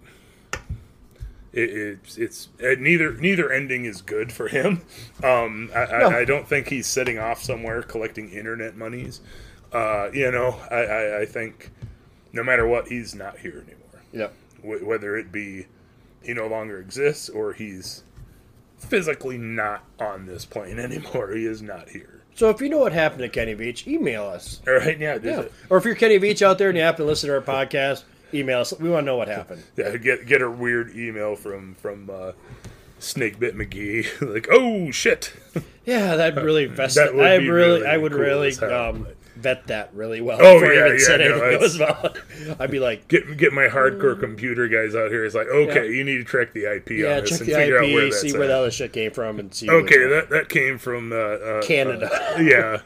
it, 1.56 1.70
it's 2.04 2.18
it's 2.18 2.50
uh, 2.64 2.76
neither 2.80 3.14
neither 3.14 3.52
ending 3.52 3.86
is 3.86 4.02
good 4.02 4.32
for 4.32 4.48
him. 4.50 4.82
Um, 5.24 5.72
I, 5.76 5.86
No. 5.86 6.10
I, 6.10 6.20
I 6.20 6.26
don't 6.26 6.48
think 6.48 6.68
he's 6.70 6.86
sitting 6.88 7.18
off 7.18 7.42
somewhere 7.42 7.82
collecting 7.82 8.30
internet 8.32 8.76
monies. 8.78 9.22
Uh, 9.74 10.10
you 10.14 10.30
know, 10.32 10.60
I, 10.70 10.76
I, 10.76 11.22
I 11.22 11.26
think 11.26 11.72
no 12.34 12.44
matter 12.44 12.68
what, 12.68 12.88
he's 12.90 13.16
not 13.16 13.40
here 13.40 13.64
anymore 13.66 14.02
yep 14.14 14.34
wh- 14.62 14.86
whether 14.88 15.18
it 15.18 15.32
be 15.32 15.66
he 16.22 16.34
no 16.34 16.48
longer 16.48 16.80
exists 16.80 17.28
or 17.30 17.54
he's 17.54 18.04
physically 18.78 19.38
not 19.38 19.84
on 20.00 20.26
this 20.26 20.46
plane 20.46 20.80
anymore. 20.90 21.32
He 21.32 21.46
is 21.46 21.62
not 21.62 21.90
here. 21.90 22.22
So 22.36 22.50
if 22.50 22.60
you 22.62 22.68
know 22.70 22.80
what 22.80 22.92
happened 22.92 23.22
to 23.22 23.30
Kenny 23.30 23.56
Veach, 23.56 23.88
email 23.88 24.26
us. 24.26 24.60
All 24.68 24.74
right, 24.74 25.00
yeah, 25.00 25.18
Yeah. 25.24 25.42
yeah. 25.42 25.46
Or 25.70 25.78
if 25.78 25.86
you're 25.86 25.96
Kenny 25.96 26.20
Veach 26.20 26.42
out 26.42 26.58
there 26.58 26.68
and 26.70 26.78
you 26.78 26.84
happen 26.84 27.06
to 27.06 27.10
listen 27.10 27.30
to 27.30 27.36
our 27.36 27.42
podcast, 27.42 28.04
email 28.36 28.60
us. 28.62 28.74
We 28.80 28.90
want 28.90 29.04
to 29.04 29.06
know 29.06 29.18
what 29.18 29.28
happened. 29.28 29.64
yeah. 29.78 29.96
Get 29.98 30.26
get 30.28 30.42
a 30.42 30.50
weird 30.52 30.96
email 30.96 31.36
from 31.36 31.76
from 31.76 32.10
uh, 32.10 32.32
Snakebit 33.00 33.54
McGee, 33.56 34.08
like, 34.34 34.48
oh 34.52 34.92
shit. 34.92 35.34
Yeah, 35.86 36.16
that 36.16 36.36
really 36.36 36.66
vest. 36.66 36.96
That 36.96 37.14
would 37.14 37.24
I 37.24 37.38
be 37.38 37.48
really, 37.48 37.82
really 37.82 37.88
I 37.88 37.96
would 37.98 38.12
cool 38.12 38.22
really 38.22 38.48
as 38.48 38.58
hell, 38.58 38.90
um, 38.90 39.08
vet 39.36 39.68
that 39.68 39.94
really 39.94 40.20
well 40.20 40.40
Oh, 40.42 40.60
before 40.60 40.74
yeah, 40.74 40.86
even 40.88 40.98
yeah, 40.98 41.06
said 41.06 41.20
no, 41.20 41.26
anything 41.28 41.48
it's- 41.48 41.62
was 41.62 41.76
valid. 41.76 42.22
I'd 42.60 42.72
be 42.72 42.80
like, 42.80 43.08
Get 43.08 43.38
get 43.38 43.54
my 43.54 43.68
hardcore 43.68 44.20
computer 44.20 44.68
guys 44.68 44.96
out 44.96 45.12
here. 45.12 45.24
It's 45.26 45.36
like, 45.36 45.46
okay, 45.46 45.94
you 45.94 46.04
need 46.04 46.18
to 46.18 46.24
track 46.24 46.54
the 46.54 46.66
IP 46.78 46.90
yeah, 46.90 47.18
on 47.18 47.22
this 47.22 47.30
check 47.30 47.42
and 47.42 47.50
the 47.50 47.54
figure 47.54 47.78
out 47.78 47.82
where 47.84 48.06
IP, 48.06 48.12
that's 48.14 48.22
see 48.22 48.30
at. 48.32 48.40
where 48.40 48.48
the 48.48 48.58
other 48.58 48.72
shit 48.72 48.94
came 48.94 49.12
from, 49.12 49.40
and 49.40 49.54
see. 49.54 49.70
Okay, 49.70 50.08
that 50.08 50.30
that 50.32 50.50
came 50.50 50.80
from 50.80 51.12
uh, 51.12 51.16
uh, 51.16 51.62
Canada. 51.62 52.10
uh, 52.12 52.40
yeah, 52.40 52.82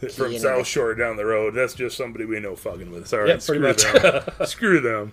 from 0.00 0.26
Canada. 0.32 0.38
South 0.40 0.66
Shore 0.66 0.94
down 0.94 1.16
the 1.16 1.26
road. 1.26 1.54
That's 1.54 1.74
just 1.74 1.96
somebody 1.96 2.24
we 2.24 2.40
know 2.40 2.56
fucking 2.56 2.90
with. 2.90 3.12
All 3.12 3.20
right, 3.20 3.28
Yeah, 3.28 3.34
pretty 3.34 3.42
screw 3.42 3.60
much. 3.60 4.02
them. 4.02 4.22
screw 4.46 4.80
them. 4.80 5.12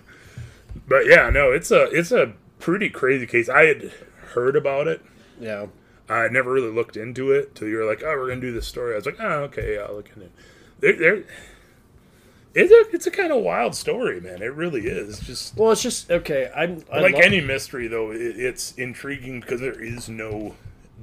But 0.86 1.06
yeah, 1.06 1.30
no, 1.30 1.50
it's 1.52 1.70
a 1.70 1.84
it's 1.90 2.12
a 2.12 2.32
pretty 2.58 2.88
crazy 2.90 3.26
case. 3.26 3.48
I 3.48 3.64
had 3.66 3.92
heard 4.34 4.56
about 4.56 4.86
it. 4.88 5.00
yeah, 5.40 5.66
I 6.08 6.28
never 6.28 6.52
really 6.52 6.70
looked 6.70 6.96
into 6.96 7.32
it 7.32 7.54
till 7.54 7.68
you 7.68 7.76
were 7.76 7.84
like, 7.84 8.02
"Oh, 8.02 8.16
we're 8.16 8.28
gonna 8.28 8.40
do 8.40 8.52
this 8.52 8.66
story." 8.66 8.94
I 8.94 8.96
was 8.96 9.06
like, 9.06 9.18
"Oh, 9.20 9.42
okay, 9.44 9.74
yeah, 9.74 9.80
I'll 9.82 9.94
look 9.96 10.08
into 10.10 10.22
it." 10.26 10.32
There, 10.80 10.92
there, 10.96 11.24
it's 12.54 12.72
a 12.72 12.94
it's 12.94 13.06
a 13.06 13.10
kind 13.10 13.32
of 13.32 13.42
wild 13.42 13.74
story, 13.74 14.20
man. 14.20 14.40
It 14.42 14.54
really 14.54 14.86
is. 14.86 15.20
Just 15.20 15.56
well, 15.56 15.70
it's 15.72 15.82
just 15.82 16.10
okay. 16.10 16.50
I'm 16.54 16.82
I 16.92 17.00
like 17.00 17.14
love- 17.14 17.22
any 17.24 17.40
mystery, 17.40 17.88
though, 17.88 18.10
it, 18.12 18.38
it's 18.38 18.72
intriguing 18.76 19.40
because 19.40 19.60
there 19.60 19.78
is 19.82 20.08
no 20.08 20.54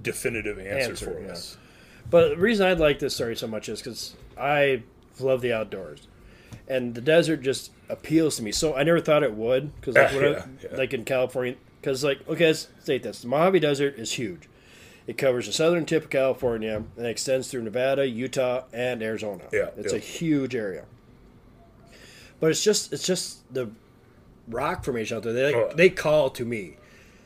definitive 0.02 0.58
answer, 0.60 0.90
Answer, 0.92 1.06
for 1.06 1.20
yeah. 1.22 1.28
But 2.16 2.30
the 2.30 2.38
reason 2.38 2.66
I 2.66 2.72
like 2.72 2.99
this 2.99 3.13
story 3.13 3.36
so 3.36 3.45
much 3.45 3.68
is 3.68 3.82
because 3.82 4.16
I 4.38 4.84
love 5.20 5.41
the 5.41 5.51
outdoors, 5.51 6.07
and 6.66 6.95
the 6.95 7.01
desert 7.01 7.41
just 7.41 7.72
appeals 7.89 8.38
to 8.38 8.43
me. 8.43 8.53
So 8.53 8.74
I 8.74 8.84
never 8.84 9.01
thought 9.01 9.22
it 9.22 9.34
would 9.34 9.76
because 9.76 9.95
like, 9.95 10.11
Ah, 10.13 10.20
yeah, 10.22 10.45
yeah. 10.63 10.78
like 10.78 10.93
in 10.93 11.03
California, 11.03 11.55
because 11.82 12.05
like 12.05 12.26
okay, 12.30 12.45
let's 12.47 12.70
state 12.80 13.03
this: 13.03 13.22
the 13.22 13.28
Mojave 13.28 13.59
Desert 13.59 13.95
is 13.99 14.13
huge. 14.13 14.47
It 15.07 15.18
covers 15.18 15.47
the 15.47 15.51
southern 15.51 15.86
tip 15.86 16.05
of 16.05 16.09
California 16.09 16.86
and 16.95 17.05
extends 17.05 17.51
through 17.51 17.63
Nevada, 17.63 18.07
Utah, 18.07 18.63
and 18.72 19.03
Arizona. 19.03 19.43
Yeah, 19.51 19.72
it's 19.76 19.91
yeah. 19.91 19.97
a 19.97 20.01
huge 20.01 20.55
area. 20.55 20.86
But 22.39 22.49
it's 22.49 22.63
just 22.63 22.93
it's 22.93 23.05
just 23.05 23.39
the 23.53 23.72
rock 24.47 24.86
formation 24.86 25.18
out 25.18 25.24
there. 25.24 25.34
They 25.34 25.45
like, 25.47 25.55
Oh. 25.55 25.76
they 25.76 25.89
call 25.89 26.30
to 26.30 26.45
me. 26.45 26.78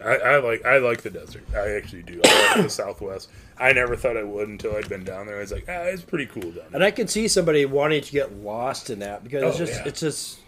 I, 0.04 0.16
I 0.16 0.38
like 0.39 0.66
I 0.66 0.78
like 0.78 1.02
the 1.02 1.10
desert. 1.10 1.43
I 1.54 1.72
actually 1.72 2.04
do. 2.04 2.22
I 2.24 2.56
like 2.56 2.64
the 2.66 2.70
Southwest. 2.70 3.30
I 3.58 3.74
never 3.74 3.95
thought 3.95 4.16
I 4.18 4.24
would 4.24 4.47
until 4.47 4.76
I'd 4.76 4.88
been 4.88 5.04
down 5.04 5.28
there. 5.28 5.38
I 5.38 5.41
was 5.41 5.52
like, 5.52 5.66
ah, 5.68 5.84
it's 5.84 6.02
pretty 6.02 6.26
cool 6.28 6.41
down 6.43 6.54
there. 6.54 6.66
And 6.74 6.84
I 6.84 6.91
can 6.91 7.08
see 7.08 7.28
somebody 7.28 7.66
wanting 7.66 8.02
to 8.02 8.12
get 8.12 8.34
lost 8.38 8.89
in 8.89 9.00
that 9.00 9.24
because 9.24 9.43
it's 9.43 9.56
Oh, 9.56 9.66
just 9.66 9.80
yeah. 9.82 9.88
it's 9.88 10.00
just 10.00 10.39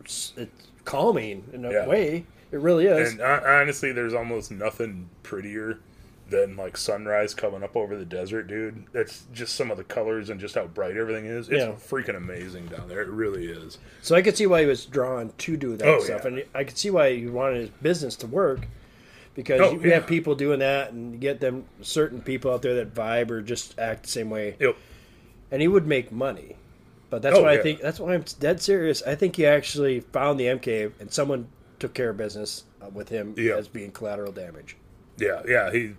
it's, 0.00 0.32
it's 0.36 0.66
calming 0.84 1.44
in 1.52 1.64
a 1.64 1.70
Yeah. 1.72 1.86
way. 1.86 2.24
It 2.52 2.58
really 2.60 2.86
is. 2.86 3.12
And 3.12 3.20
uh, 3.20 3.40
honestly, 3.44 3.92
there's 3.92 4.14
almost 4.14 4.50
nothing 4.50 5.08
prettier 5.22 5.78
than 6.30 6.56
like 6.56 6.76
sunrise 6.76 7.34
coming 7.34 7.62
up 7.62 7.76
over 7.76 7.96
the 7.98 8.04
desert, 8.06 8.44
dude. 8.44 8.84
That's 8.92 9.24
just 9.34 9.56
some 9.56 9.70
of 9.70 9.76
the 9.76 9.84
colors 9.84 10.30
and 10.30 10.40
just 10.40 10.54
how 10.54 10.66
bright 10.66 10.96
everything 10.96 11.26
is. 11.26 11.48
It's 11.50 11.62
Yeah. 11.62 11.72
freaking 11.72 12.16
amazing 12.16 12.66
down 12.68 12.88
there. 12.88 13.02
It 13.02 13.08
really 13.08 13.46
is. 13.46 13.76
so 14.00 14.14
I 14.14 14.22
could 14.22 14.36
see 14.36 14.46
why 14.46 14.60
he 14.62 14.66
was 14.66 14.86
drawn 14.86 15.32
to 15.36 15.56
do 15.58 15.76
that 15.76 15.86
Oh, 15.86 16.00
stuff, 16.00 16.22
yeah. 16.22 16.28
and 16.28 16.44
I 16.54 16.64
could 16.64 16.78
see 16.78 16.88
why 16.90 17.14
he 17.14 17.26
wanted 17.26 17.60
his 17.60 17.68
business 17.82 18.16
to 18.16 18.26
work 18.26 18.66
because 19.34 19.60
Oh, 19.60 19.72
you 19.72 19.80
yeah. 19.88 19.94
have 19.94 20.06
people 20.06 20.34
doing 20.34 20.60
that, 20.60 20.92
and 20.92 21.12
you 21.12 21.18
get 21.18 21.40
them 21.40 21.64
certain 21.82 22.20
people 22.22 22.52
out 22.52 22.62
there 22.62 22.74
that 22.76 22.94
vibe 22.94 23.30
or 23.30 23.40
just 23.42 23.78
act 23.78 24.04
the 24.04 24.08
same 24.10 24.30
way, 24.30 24.56
Yep. 24.60 24.76
and 25.50 25.62
he 25.62 25.68
would 25.68 25.86
make 25.86 26.10
money. 26.12 26.56
But 27.10 27.22
that's 27.22 27.36
Oh, 27.36 27.42
why 27.42 27.52
I 27.52 27.58
think 27.62 27.80
that's 27.80 28.00
why 28.00 28.14
I'm 28.14 28.24
dead 28.40 28.60
serious. 28.60 29.02
I 29.06 29.14
think 29.14 29.36
he 29.36 29.46
actually 29.46 30.00
found 30.00 30.40
the 30.40 30.48
M 30.48 30.58
cave 30.58 30.94
and 30.98 31.12
someone 31.12 31.46
took 31.78 31.94
care 31.94 32.10
of 32.10 32.16
business 32.16 32.64
uh, 32.82 32.88
with 32.92 33.08
him 33.08 33.34
Yeah. 33.36 33.54
as 33.56 33.68
being 33.68 33.90
collateral 33.92 34.32
damage. 34.32 34.76
Yeah. 35.16 35.42
Yeah. 35.46 35.70
He. 35.70 35.94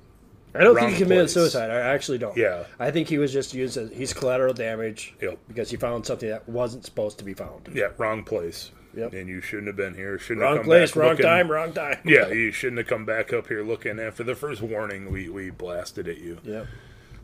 I 0.54 0.64
don't 0.64 0.76
think 0.76 0.92
he 0.92 0.98
committed 0.98 1.26
place. 1.26 1.34
suicide. 1.34 1.70
I 1.70 1.80
actually 1.94 2.18
don't. 2.18 2.36
Yeah. 2.38 2.64
I 2.80 2.92
think 2.92 3.08
he 3.08 3.18
was 3.18 3.32
just 3.32 3.54
used 3.54 3.78
as 3.78 3.92
he's 3.92 4.14
collateral 4.14 4.54
damage 4.54 5.14
Yep. 5.22 5.38
because 5.48 5.70
he 5.70 5.78
found 5.78 6.06
something 6.06 6.30
that 6.30 6.48
wasn't 6.50 6.86
supposed 6.86 7.18
to 7.20 7.24
be 7.26 7.34
found. 7.34 7.70
Yeah. 7.74 7.90
Wrong 7.98 8.24
place. 8.24 8.72
Yep. 8.96 9.14
And 9.14 9.28
you 9.28 9.42
shouldn't 9.42 9.68
have 9.68 9.76
been 9.76 9.94
here. 9.96 10.18
Shouldn't 10.18 10.42
Wrong 10.42 10.54
have 10.54 10.62
come 10.64 10.66
place, 10.70 10.92
back 10.92 10.96
wrong 10.96 11.10
looking- 11.12 11.26
time, 11.26 11.52
wrong 11.52 11.74
time. 11.74 11.98
Yeah, 12.06 12.28
you 12.32 12.52
shouldn't 12.52 12.78
have 12.78 12.88
come 12.88 13.06
back 13.06 13.34
up 13.34 13.48
here 13.48 13.64
looking 13.64 14.00
after 14.00 14.24
the 14.24 14.36
first 14.36 14.62
warning 14.62 15.12
we, 15.12 15.28
we 15.30 15.50
blasted 15.50 16.08
at 16.08 16.18
you. 16.20 16.40
Yep. 16.44 16.68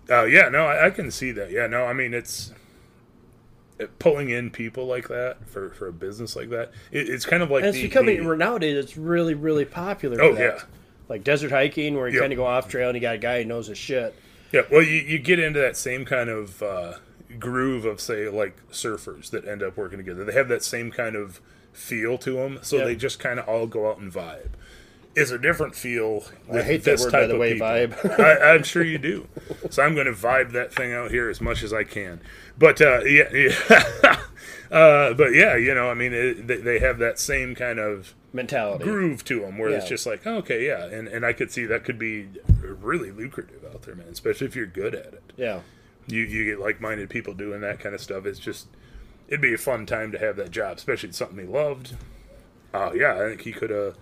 Uh, 0.09 0.23
yeah, 0.23 0.49
no, 0.49 0.65
I, 0.65 0.87
I 0.87 0.89
can 0.89 1.11
see 1.11 1.31
that. 1.31 1.51
Yeah, 1.51 1.67
no, 1.67 1.85
I 1.85 1.93
mean 1.93 2.13
it's 2.13 2.51
it, 3.79 3.97
pulling 3.99 4.29
in 4.29 4.49
people 4.49 4.85
like 4.85 5.07
that 5.07 5.47
for, 5.47 5.69
for 5.71 5.87
a 5.87 5.93
business 5.93 6.35
like 6.35 6.49
that. 6.49 6.71
It, 6.91 7.09
it's 7.09 7.25
kind 7.25 7.41
of 7.43 7.49
like 7.49 7.61
And 7.63 7.69
it's 7.69 7.77
the- 7.77 7.87
becoming 7.87 8.27
the- 8.27 8.35
nowadays. 8.35 8.77
It's 8.83 8.97
really, 8.97 9.33
really 9.33 9.65
popular. 9.65 10.21
Oh, 10.21 10.33
that. 10.35 10.39
yeah. 10.57 10.63
Like 11.09 11.23
desert 11.23 11.51
hiking, 11.51 11.95
where 11.95 12.07
you 12.07 12.15
Yep. 12.15 12.21
kind 12.23 12.33
of 12.33 12.37
go 12.37 12.45
off 12.45 12.67
trail 12.69 12.89
and 12.89 12.95
you 12.95 13.01
got 13.01 13.15
a 13.15 13.19
guy 13.19 13.41
who 13.41 13.47
knows 13.47 13.67
his 13.67 13.77
shit. 13.77 14.15
yeah. 14.51 14.61
Well, 14.71 14.81
you, 14.81 14.95
you 14.99 15.19
get 15.19 15.39
into 15.39 15.59
that 15.59 15.75
same 15.77 16.05
kind 16.05 16.29
of 16.29 16.61
uh, 16.63 16.93
groove 17.39 17.85
of 17.85 17.99
say 18.01 18.29
like 18.29 18.55
surfers 18.71 19.29
that 19.31 19.45
end 19.47 19.61
up 19.63 19.75
working 19.77 19.97
together. 19.97 20.23
They 20.25 20.33
have 20.33 20.47
that 20.49 20.63
same 20.63 20.89
kind 20.91 21.15
of 21.15 21.41
feel 21.73 22.17
to 22.19 22.33
them, 22.33 22.59
so 22.61 22.77
Yeah. 22.77 22.85
they 22.85 22.95
just 22.95 23.19
kind 23.19 23.39
of 23.39 23.47
all 23.47 23.67
go 23.67 23.89
out 23.89 23.97
and 23.99 24.11
vibe. 24.11 24.49
It's 25.15 25.31
a 25.31 25.37
different 25.37 25.75
feel. 25.75 26.23
I 26.49 26.53
with 26.53 26.65
hate 26.65 26.83
that 26.85 26.91
this 26.91 27.03
word, 27.03 27.11
by 27.11 27.19
type 27.19 27.27
the 27.27 27.33
of 27.35 27.39
way. 27.41 27.53
people. 27.53 27.67
Vibe. 27.67 28.19
I, 28.41 28.53
I'm 28.55 28.63
sure 28.63 28.81
you 28.83 28.97
do. 28.97 29.27
So 29.69 29.83
I'm 29.83 29.93
going 29.93 30.05
to 30.07 30.13
vibe 30.13 30.51
that 30.53 30.73
thing 30.73 30.93
out 30.93 31.11
here 31.11 31.29
as 31.29 31.41
much 31.41 31.63
as 31.63 31.73
I 31.73 31.83
can. 31.83 32.21
But 32.57 32.79
uh, 32.81 33.03
yeah, 33.03 33.29
yeah. 33.33 34.19
uh, 34.71 35.13
but 35.13 35.33
yeah, 35.33 35.55
you 35.57 35.73
know, 35.73 35.89
I 35.89 35.93
mean, 35.95 36.13
it, 36.13 36.47
they, 36.47 36.57
they 36.57 36.79
have 36.79 36.97
that 36.99 37.19
same 37.19 37.55
kind 37.55 37.77
of 37.79 38.15
Mentality. 38.31 38.83
groove 38.85 39.25
to 39.25 39.41
them, 39.41 39.57
where 39.57 39.69
it's 39.71 39.89
just 39.89 40.05
like, 40.05 40.25
okay, 40.25 40.65
yeah, 40.65 40.85
and 40.85 41.07
and 41.09 41.25
I 41.25 41.33
could 41.33 41.51
see 41.51 41.65
that 41.65 41.83
could 41.83 41.99
be 41.99 42.29
really 42.61 43.11
lucrative 43.11 43.65
out 43.65 43.81
there, 43.81 43.95
man. 43.95 44.07
Especially 44.09 44.47
if 44.47 44.55
you're 44.55 44.65
good 44.65 44.95
at 44.95 45.07
it. 45.07 45.33
Yeah. 45.35 45.59
You 46.07 46.21
you 46.23 46.45
get 46.45 46.59
like 46.61 46.79
minded 46.79 47.09
people 47.09 47.33
doing 47.33 47.59
that 47.61 47.79
kind 47.81 47.93
of 47.93 47.99
stuff. 48.01 48.25
It's 48.25 48.39
just 48.39 48.67
it'd 49.31 49.41
be 49.41 49.53
a 49.53 49.57
fun 49.57 49.85
time 49.85 50.11
to 50.11 50.19
have 50.19 50.35
that 50.35 50.51
job, 50.51 50.77
especially 50.77 51.11
something 51.13 51.39
he 51.39 51.45
loved. 51.51 51.95
Oh 52.73 52.93
yeah, 52.93 53.15
I 53.15 53.29
think 53.29 53.41
he 53.41 53.53
could 53.53 53.69
have 53.69 53.95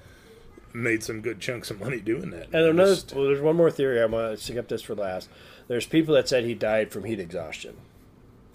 made 0.73 1.03
some 1.03 1.21
good 1.21 1.39
chunks 1.39 1.71
of 1.71 1.79
money 1.79 1.99
doing 1.99 2.31
that. 2.31 2.47
And 2.51 2.65
another, 2.65 2.95
Just- 2.95 3.13
well, 3.13 3.25
there's 3.25 3.39
one 3.39 3.55
more 3.55 3.71
theory. 3.71 4.01
I'm 4.01 4.11
gonna 4.11 4.35
stick 4.35 4.57
up 4.57 4.67
this 4.67 4.81
for 4.81 4.95
last. 4.95 5.29
There's 5.67 5.85
people 5.85 6.15
that 6.15 6.27
said 6.27 6.43
he 6.43 6.55
died 6.55 6.91
from 6.91 7.03
heat 7.03 7.19
exhaustion. 7.19 7.77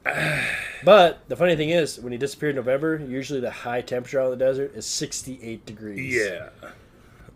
but 0.85 1.27
the 1.29 1.37
funny 1.37 1.57
thing 1.57 1.71
is, 1.71 1.99
when 1.99 2.13
he 2.13 2.19
disappeared 2.19 2.51
in 2.51 2.57
November, 2.57 2.97
usually 2.97 3.41
the 3.41 3.51
high 3.51 3.81
temperature 3.81 4.21
out 4.21 4.33
in 4.33 4.39
the 4.39 4.45
desert 4.45 4.75
is 4.75 4.85
68 4.85 5.65
degrees. 5.65 6.15
Yeah. 6.15 6.51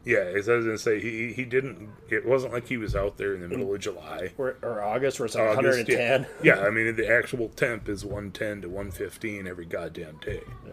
Yeah, 0.04 0.18
as 0.20 0.48
I 0.48 0.54
was 0.54 0.64
gonna 0.64 0.78
say, 0.78 1.00
he 1.00 1.32
he 1.32 1.44
didn't. 1.44 1.90
It 2.08 2.24
wasn't 2.24 2.52
like 2.52 2.68
he 2.68 2.76
was 2.76 2.96
out 2.96 3.18
there 3.18 3.34
in 3.34 3.42
the 3.42 3.48
middle 3.48 3.74
of 3.74 3.80
July, 3.80 4.32
Or, 4.38 4.56
or 4.62 4.82
August, 4.82 5.18
where 5.18 5.26
it's 5.26 5.34
like 5.34 5.58
August, 5.58 5.88
110. 5.88 6.26
Yeah. 6.42 6.54
yeah, 6.56 6.66
I 6.66 6.70
mean 6.70 6.96
the 6.96 7.08
actual 7.10 7.48
temp 7.50 7.88
is 7.88 8.04
one 8.04 8.30
ten 8.30 8.62
to 8.62 8.68
one 8.68 8.90
fifteen 8.90 9.46
every 9.46 9.66
goddamn 9.66 10.18
day. 10.18 10.42
Yeah. 10.66 10.72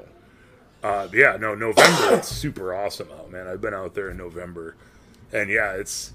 Uh, 0.87 1.07
yeah, 1.11 1.35
no, 1.37 1.55
November 1.55 2.15
it's 2.17 2.27
super 2.27 2.73
awesome 2.73 3.09
out, 3.11 3.31
man. 3.31 3.47
I've 3.47 3.61
been 3.61 3.73
out 3.73 3.95
there 3.95 4.09
in 4.11 4.17
November, 4.17 4.75
and 5.33 5.49
yeah, 5.49 5.73
it's. 5.73 6.13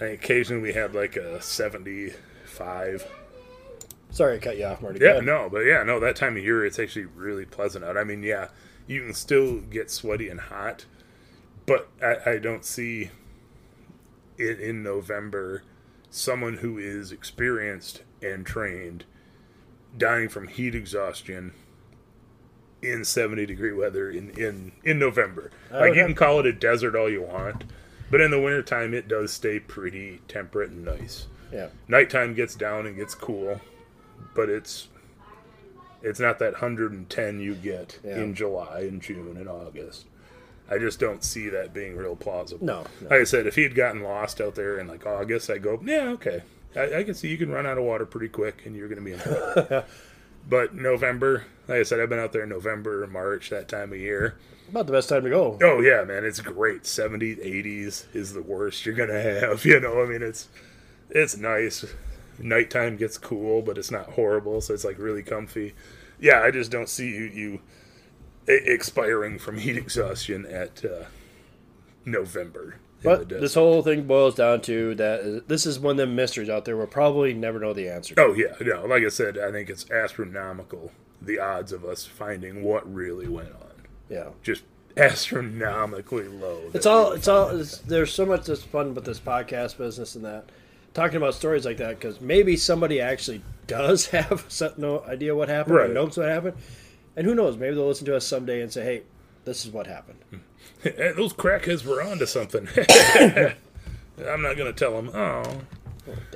I 0.00 0.06
occasionally 0.06 0.62
we 0.62 0.72
had 0.72 0.94
like 0.94 1.16
a 1.16 1.40
seventy-five. 1.40 3.06
Sorry, 4.10 4.36
I 4.36 4.38
cut 4.40 4.58
you 4.58 4.64
off, 4.64 4.82
Marty. 4.82 4.98
Yeah, 5.00 5.20
no, 5.20 5.48
but 5.50 5.60
yeah, 5.60 5.84
no, 5.84 6.00
that 6.00 6.16
time 6.16 6.36
of 6.36 6.42
year 6.42 6.64
it's 6.66 6.78
actually 6.78 7.04
really 7.04 7.44
pleasant 7.46 7.84
out. 7.84 7.96
I 7.96 8.02
mean, 8.04 8.22
yeah, 8.24 8.48
you 8.86 9.04
can 9.04 9.14
still 9.14 9.60
get 9.60 9.90
sweaty 9.90 10.28
and 10.28 10.40
hot, 10.40 10.84
but 11.66 11.88
I, 12.02 12.32
I 12.32 12.38
don't 12.38 12.64
see 12.64 13.10
it 14.38 14.60
in 14.60 14.82
November 14.82 15.62
someone 16.10 16.54
who 16.58 16.78
is 16.78 17.12
experienced 17.12 18.02
and 18.22 18.44
trained 18.44 19.04
dying 19.96 20.28
from 20.28 20.48
heat 20.48 20.74
exhaustion 20.74 21.52
in 22.82 23.04
70 23.04 23.46
degree 23.46 23.72
weather 23.72 24.10
in, 24.10 24.30
in, 24.30 24.72
in 24.84 24.98
November. 24.98 25.50
Like, 25.70 25.94
you 25.94 26.04
can 26.04 26.14
call 26.14 26.40
it 26.40 26.46
a 26.46 26.52
desert 26.52 26.96
all 26.96 27.10
you 27.10 27.22
want, 27.22 27.64
but 28.10 28.20
in 28.20 28.30
the 28.30 28.40
wintertime, 28.40 28.94
it 28.94 29.06
does 29.06 29.32
stay 29.32 29.60
pretty 29.60 30.20
temperate 30.28 30.70
and 30.70 30.84
nice 30.84 31.26
Yeah. 31.52 31.68
nighttime 31.88 32.34
gets 32.34 32.54
down 32.54 32.86
and 32.86 32.96
gets 32.96 33.14
cool, 33.14 33.60
but 34.34 34.48
it's 34.48 34.88
it's 36.02 36.18
not 36.18 36.38
that 36.38 36.54
110 36.54 37.40
you 37.40 37.54
get 37.54 37.98
Yeah. 38.02 38.16
in 38.22 38.34
July 38.34 38.80
and 38.88 39.02
June 39.02 39.36
and 39.36 39.48
August. 39.48 40.06
I 40.70 40.78
just 40.78 41.00
don't 41.00 41.24
see 41.24 41.48
that 41.48 41.74
being 41.74 41.96
real 41.96 42.16
plausible. 42.16 42.64
No, 42.64 42.84
no. 43.00 43.08
Like 43.08 43.20
I 43.20 43.24
said, 43.24 43.46
if 43.46 43.56
he 43.56 43.62
had 43.62 43.74
gotten 43.74 44.02
lost 44.02 44.40
out 44.40 44.54
there 44.54 44.78
in 44.78 44.86
like 44.86 45.04
August, 45.04 45.50
I 45.50 45.58
go, 45.58 45.80
yeah, 45.84 46.10
okay. 46.10 46.42
I, 46.76 46.98
I 46.98 47.04
can 47.04 47.14
see 47.14 47.28
you 47.28 47.38
can 47.38 47.50
run 47.50 47.66
out 47.66 47.78
of 47.78 47.84
water 47.84 48.06
pretty 48.06 48.28
quick 48.28 48.62
and 48.64 48.76
you're 48.76 48.88
going 48.88 48.98
to 48.98 49.04
be 49.04 49.12
in 49.12 49.18
trouble. 49.18 49.84
but 50.48 50.74
November, 50.74 51.44
like 51.66 51.80
I 51.80 51.82
said, 51.82 52.00
I've 52.00 52.08
been 52.08 52.20
out 52.20 52.32
there 52.32 52.44
in 52.44 52.48
November, 52.48 53.06
March, 53.06 53.50
that 53.50 53.68
time 53.68 53.92
of 53.92 53.98
year. 53.98 54.36
About 54.68 54.86
the 54.86 54.92
best 54.92 55.08
time 55.08 55.24
to 55.24 55.30
go. 55.30 55.58
Oh 55.62 55.80
yeah, 55.80 56.04
man, 56.04 56.24
it's 56.24 56.40
great. 56.40 56.84
70s, 56.84 57.44
80s 57.44 58.14
is 58.14 58.32
the 58.32 58.42
worst 58.42 58.86
you're 58.86 58.94
gonna 58.94 59.20
have. 59.20 59.64
You 59.70 59.80
know, 59.80 60.00
I 60.00 60.06
mean, 60.06 60.22
it's 60.22 60.48
it's 61.10 61.36
nice, 61.36 61.84
Nighttime 62.38 62.96
gets 62.96 63.18
cool, 63.18 63.62
but 63.62 63.78
it's 63.78 63.90
not 63.90 64.10
horrible, 64.12 64.60
so 64.60 64.72
it's 64.72 64.84
like 64.84 64.98
really 64.98 65.24
comfy. 65.24 65.74
Yeah, 66.20 66.40
I 66.42 66.52
just 66.52 66.70
don't 66.70 66.88
see 66.88 67.08
you, 67.08 67.24
you 67.24 67.60
expiring 68.46 69.38
from 69.38 69.58
heat 69.58 69.76
exhaustion 69.76 70.46
at 70.46 70.84
uh, 70.84 71.04
November. 72.04 72.76
But 73.02 73.30
this 73.30 73.54
whole 73.54 73.82
thing 73.82 74.06
boils 74.06 74.34
down 74.34 74.60
to 74.62 74.94
that 74.96 75.20
uh, 75.20 75.40
this 75.46 75.64
is 75.64 75.78
one 75.80 75.92
of 75.92 75.96
them 75.96 76.14
mysteries 76.14 76.50
out 76.50 76.66
there 76.66 76.76
we'll 76.76 76.86
probably 76.86 77.32
never 77.32 77.58
know 77.58 77.72
the 77.72 77.88
answer. 77.88 78.14
to. 78.14 78.22
Oh 78.22 78.34
yeah, 78.34 78.54
no. 78.60 78.84
Like 78.84 79.04
I 79.04 79.08
said, 79.08 79.38
I 79.38 79.50
think 79.50 79.70
it's 79.70 79.90
astronomical 79.90 80.92
the 81.22 81.38
odds 81.38 81.72
of 81.72 81.84
us 81.84 82.06
finding 82.06 82.62
what 82.62 82.92
really 82.92 83.28
went 83.28 83.52
on. 83.52 83.70
Yeah. 84.08 84.28
Just 84.42 84.64
astronomically 84.96 86.28
low. 86.28 86.70
It's 86.74 86.86
all. 86.86 87.12
It's 87.12 87.28
all. 87.28 87.48
It's, 87.50 87.78
there's 87.78 88.12
so 88.12 88.26
much 88.26 88.46
that's 88.46 88.62
fun 88.62 88.94
with 88.94 89.04
this 89.04 89.20
podcast 89.20 89.78
business 89.78 90.14
and 90.14 90.24
that, 90.24 90.46
talking 90.94 91.16
about 91.16 91.34
stories 91.34 91.64
like 91.64 91.76
that 91.78 91.98
because 91.98 92.20
maybe 92.20 92.56
somebody 92.56 93.00
actually 93.00 93.42
does 93.66 94.06
have 94.10 94.44
some, 94.48 94.72
no 94.76 95.02
idea 95.04 95.34
what 95.34 95.48
happened 95.48 95.76
or 95.76 95.88
knows 95.88 96.16
what 96.16 96.28
happened, 96.28 96.56
and 97.20 97.28
who 97.28 97.34
knows? 97.34 97.58
Maybe 97.58 97.74
they'll 97.74 97.86
listen 97.86 98.06
to 98.06 98.16
us 98.16 98.26
someday 98.26 98.62
and 98.62 98.72
say, 98.72 98.82
"Hey, 98.82 99.02
this 99.44 99.66
is 99.66 99.70
what 99.70 99.86
happened." 99.86 100.20
Hey, 100.82 101.12
those 101.16 101.34
crackheads 101.34 101.84
were 101.84 102.02
onto 102.02 102.24
something. 102.24 102.66
I'm 104.26 104.40
not 104.40 104.56
gonna 104.56 104.72
tell 104.72 104.92
them. 104.92 105.10
Oh, 105.12 105.60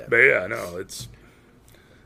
but 0.07 0.17
yeah, 0.17 0.45
no, 0.45 0.77
it's 0.77 1.07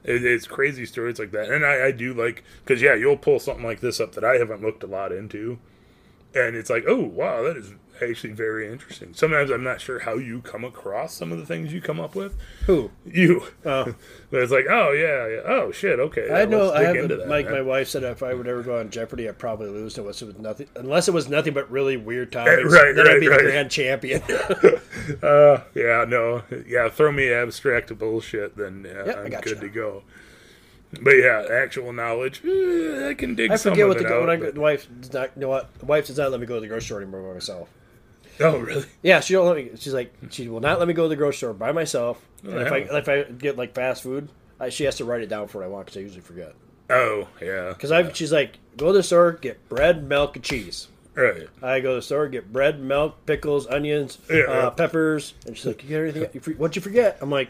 it, 0.05 0.23
it's 0.23 0.47
crazy 0.47 0.85
stories 0.85 1.19
like 1.19 1.31
that, 1.31 1.49
and 1.49 1.65
I, 1.65 1.87
I 1.87 1.91
do 1.91 2.13
like 2.13 2.45
because 2.63 2.81
yeah, 2.81 2.93
you'll 2.95 3.17
pull 3.17 3.41
something 3.41 3.65
like 3.65 3.81
this 3.81 3.99
up 3.99 4.13
that 4.13 4.23
I 4.23 4.35
haven't 4.35 4.61
looked 4.61 4.81
a 4.83 4.87
lot 4.87 5.11
into, 5.11 5.59
and 6.33 6.55
it's 6.55 6.69
like, 6.69 6.85
oh 6.87 7.03
wow, 7.03 7.43
that 7.43 7.57
is 7.57 7.73
actually 8.01 8.33
very 8.33 8.71
interesting. 8.71 9.13
Sometimes 9.13 9.49
I'm 9.51 9.63
not 9.63 9.81
sure 9.81 9.99
how 9.99 10.15
you 10.15 10.41
come 10.41 10.63
across 10.63 11.13
some 11.13 11.31
of 11.31 11.37
the 11.37 11.45
things 11.45 11.73
you 11.73 11.81
come 11.81 11.99
up 11.99 12.15
with. 12.15 12.35
Who? 12.65 12.91
You, 13.05 13.43
Oh, 13.65 13.93
but 14.31 14.41
it's 14.41 14.51
like, 14.51 14.65
oh 14.69 14.91
yeah, 14.91 15.27
yeah. 15.27 15.41
oh 15.45 15.71
shit, 15.71 15.99
okay. 15.99 16.29
I 16.29 16.39
yeah, 16.39 16.45
know. 16.45 16.71
I 16.71 16.83
have 16.83 17.07
that, 17.09 17.27
like 17.27 17.45
man. 17.45 17.55
my 17.55 17.61
wife 17.61 17.87
said, 17.89 18.03
if 18.03 18.23
I 18.23 18.33
would 18.33 18.47
ever 18.47 18.63
go 18.63 18.79
on 18.79 18.89
Jeopardy, 18.89 19.27
I'd 19.27 19.37
probably 19.37 19.69
lose 19.69 19.97
unless 19.97 20.21
it 20.21 20.25
was 20.25 20.37
nothing. 20.37 20.67
Unless 20.75 21.07
it 21.07 21.13
was 21.13 21.29
nothing 21.29 21.53
but 21.53 21.69
really 21.71 21.97
weird 21.97 22.31
topics. 22.33 22.71
right, 22.71 22.93
then 22.95 23.07
I'd 23.07 23.19
be 23.19 23.27
right. 23.27 23.41
the 23.43 23.51
grand 23.51 23.71
champion. 23.71 24.21
Uh, 25.23 25.61
yeah, 25.73 26.05
no, 26.07 26.43
yeah. 26.67 26.87
Throw 26.87 27.11
me 27.11 27.31
abstract 27.33 27.95
bullshit, 27.97 28.55
then 28.55 28.85
uh, 28.85 29.05
Yep, 29.05 29.17
I'm 29.17 29.41
good 29.41 29.59
to 29.61 29.69
go. 29.69 30.03
But 31.01 31.11
yeah, 31.11 31.45
actual 31.51 31.93
knowledge, 31.93 32.41
eh, 32.45 33.09
I 33.09 33.13
can 33.15 33.35
dig 33.35 33.51
I 33.51 33.57
forget 33.57 33.87
what 33.87 33.97
the, 33.97 34.07
out. 34.07 34.21
when 34.21 34.29
I, 34.29 34.37
but- 34.37 34.57
wife 34.57 34.87
does 34.99 35.13
not. 35.13 35.31
You 35.35 35.41
know 35.41 35.49
what? 35.49 35.73
The 35.79 35.85
wife 35.85 36.07
does 36.07 36.17
not 36.17 36.31
let 36.31 36.39
me 36.39 36.45
go 36.45 36.55
to 36.55 36.61
the 36.61 36.67
grocery 36.67 36.85
store 36.85 37.01
anymore 37.01 37.27
by 37.27 37.33
myself. 37.35 37.69
oh, 38.45 38.59
really? 38.59 38.85
Yeah, 39.03 39.19
she 39.19 39.33
don't 39.33 39.45
let 39.47 39.55
me. 39.55 39.71
She's 39.77 39.93
like, 39.93 40.13
she 40.29 40.47
will 40.47 40.59
not 40.61 40.79
let 40.79 40.87
me 40.87 40.93
go 40.93 41.03
to 41.03 41.09
the 41.09 41.15
grocery 41.15 41.37
store 41.37 41.53
by 41.53 41.71
myself. 41.71 42.21
And 42.43 42.53
if 42.61 42.71
I 42.71 42.77
if 42.77 43.09
I 43.09 43.23
get 43.23 43.57
like 43.57 43.73
fast 43.75 44.03
food, 44.03 44.29
I, 44.59 44.69
she 44.69 44.83
has 44.85 44.97
to 44.97 45.05
write 45.05 45.21
it 45.21 45.29
down 45.29 45.47
for 45.47 45.59
what 45.59 45.65
I 45.65 45.67
want 45.67 45.85
because 45.87 45.97
I 45.97 46.01
usually 46.01 46.21
forget. 46.21 46.53
Oh, 46.89 47.27
yeah. 47.41 47.69
Because 47.69 47.91
I, 47.91 48.11
she's 48.13 48.31
like, 48.31 48.57
go 48.75 48.87
to 48.87 48.93
the 48.93 49.03
store, 49.03 49.33
get 49.33 49.67
bread, 49.69 50.07
milk, 50.07 50.35
and 50.35 50.43
cheese. 50.43 50.87
Right. 51.13 51.47
I 51.61 51.81
go 51.81 51.89
to 51.91 51.95
the 51.97 52.01
store, 52.01 52.27
get 52.29 52.51
bread, 52.51 52.79
milk, 52.81 53.25
pickles, 53.25 53.67
onions, 53.67 54.17
Yeah. 54.29 54.43
uh, 54.43 54.69
peppers, 54.71 55.33
and 55.45 55.55
she's 55.57 55.65
like, 55.65 55.83
"You 55.83 55.89
got 56.11 56.17
anything? 56.17 56.53
What'd 56.55 56.75
you 56.75 56.81
forget?" 56.81 57.17
I'm 57.21 57.29
like, 57.29 57.49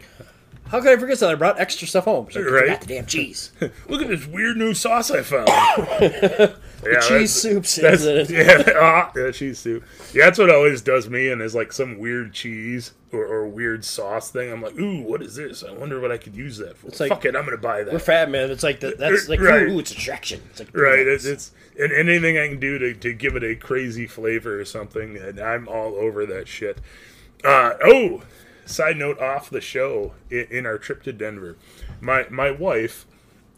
"How 0.69 0.81
could 0.81 0.91
I 0.91 0.97
forget 0.99 1.17
something? 1.17 1.35
I 1.35 1.39
brought 1.39 1.59
extra 1.59 1.87
stuff 1.87 2.05
home." 2.05 2.25
Like, 2.25 2.35
Right. 2.45 2.61
forgot 2.65 2.81
the 2.81 2.87
damn 2.87 3.05
cheese, 3.05 3.51
Look 3.87 4.01
at 4.01 4.07
this 4.07 4.25
weird 4.25 4.57
new 4.57 4.73
sauce 4.73 5.09
I 5.11 5.21
found. 5.23 5.47
yeah, 6.01 6.99
cheese 7.07 7.33
soup." 7.33 7.63
That's, 7.65 8.03
That's, 8.05 8.29
yeah, 8.29 8.63
ah, 8.75 9.11
yeah, 9.15 9.31
cheese 9.31 9.59
soup. 9.59 9.83
Yeah, 10.13 10.25
that's 10.25 10.39
what 10.39 10.49
always 10.49 10.81
does 10.81 11.09
me, 11.09 11.29
and 11.29 11.41
is 11.41 11.55
like 11.55 11.71
some 11.73 11.97
weird 11.99 12.33
cheese 12.33 12.93
or, 13.11 13.25
or 13.25 13.47
weird 13.47 13.83
sauce 13.83 14.29
thing. 14.31 14.51
I'm 14.51 14.61
like, 14.61 14.77
ooh, 14.79 15.01
what 15.01 15.21
is 15.21 15.35
this? 15.35 15.63
I 15.63 15.71
wonder 15.71 15.99
what 15.99 16.11
I 16.11 16.17
could 16.17 16.35
use 16.35 16.57
that 16.59 16.77
for. 16.77 16.87
It's 16.87 16.99
like- 16.99 17.09
Fuck 17.09 17.25
it, 17.25 17.35
I'm 17.35 17.45
gonna 17.45 17.57
buy 17.57 17.83
that. 17.83 17.91
We're 17.93 17.99
fat 17.99 18.29
man. 18.29 18.51
It's 18.51 18.63
like 18.63 18.79
the, 18.79 18.91
that's 18.97 19.27
like 19.27 19.39
Right. 19.41 19.67
ooh, 19.67 19.79
it's 19.79 19.91
attraction. 19.91 20.41
It's 20.51 20.59
like 20.59 20.75
Right, 20.75 21.05
it's, 21.07 21.25
it's 21.25 21.51
and 21.79 21.91
anything 21.91 22.37
I 22.37 22.47
can 22.47 22.59
do 22.59 22.77
to, 22.77 22.93
to 22.93 23.13
give 23.13 23.35
it 23.35 23.43
a 23.43 23.55
crazy 23.55 24.05
flavor 24.05 24.59
or 24.59 24.65
something, 24.65 25.17
and 25.17 25.39
I'm 25.39 25.67
all 25.67 25.95
over 25.95 26.25
that 26.27 26.47
shit. 26.47 26.77
Uh, 27.43 27.73
oh, 27.83 28.21
side 28.70 28.97
note 28.97 29.20
off 29.20 29.49
the 29.49 29.61
show 29.61 30.13
in, 30.30 30.47
in 30.49 30.65
our 30.65 30.78
trip 30.78 31.03
to 31.03 31.13
Denver, 31.13 31.57
my 31.99 32.28
my 32.30 32.51
wife 32.51 33.05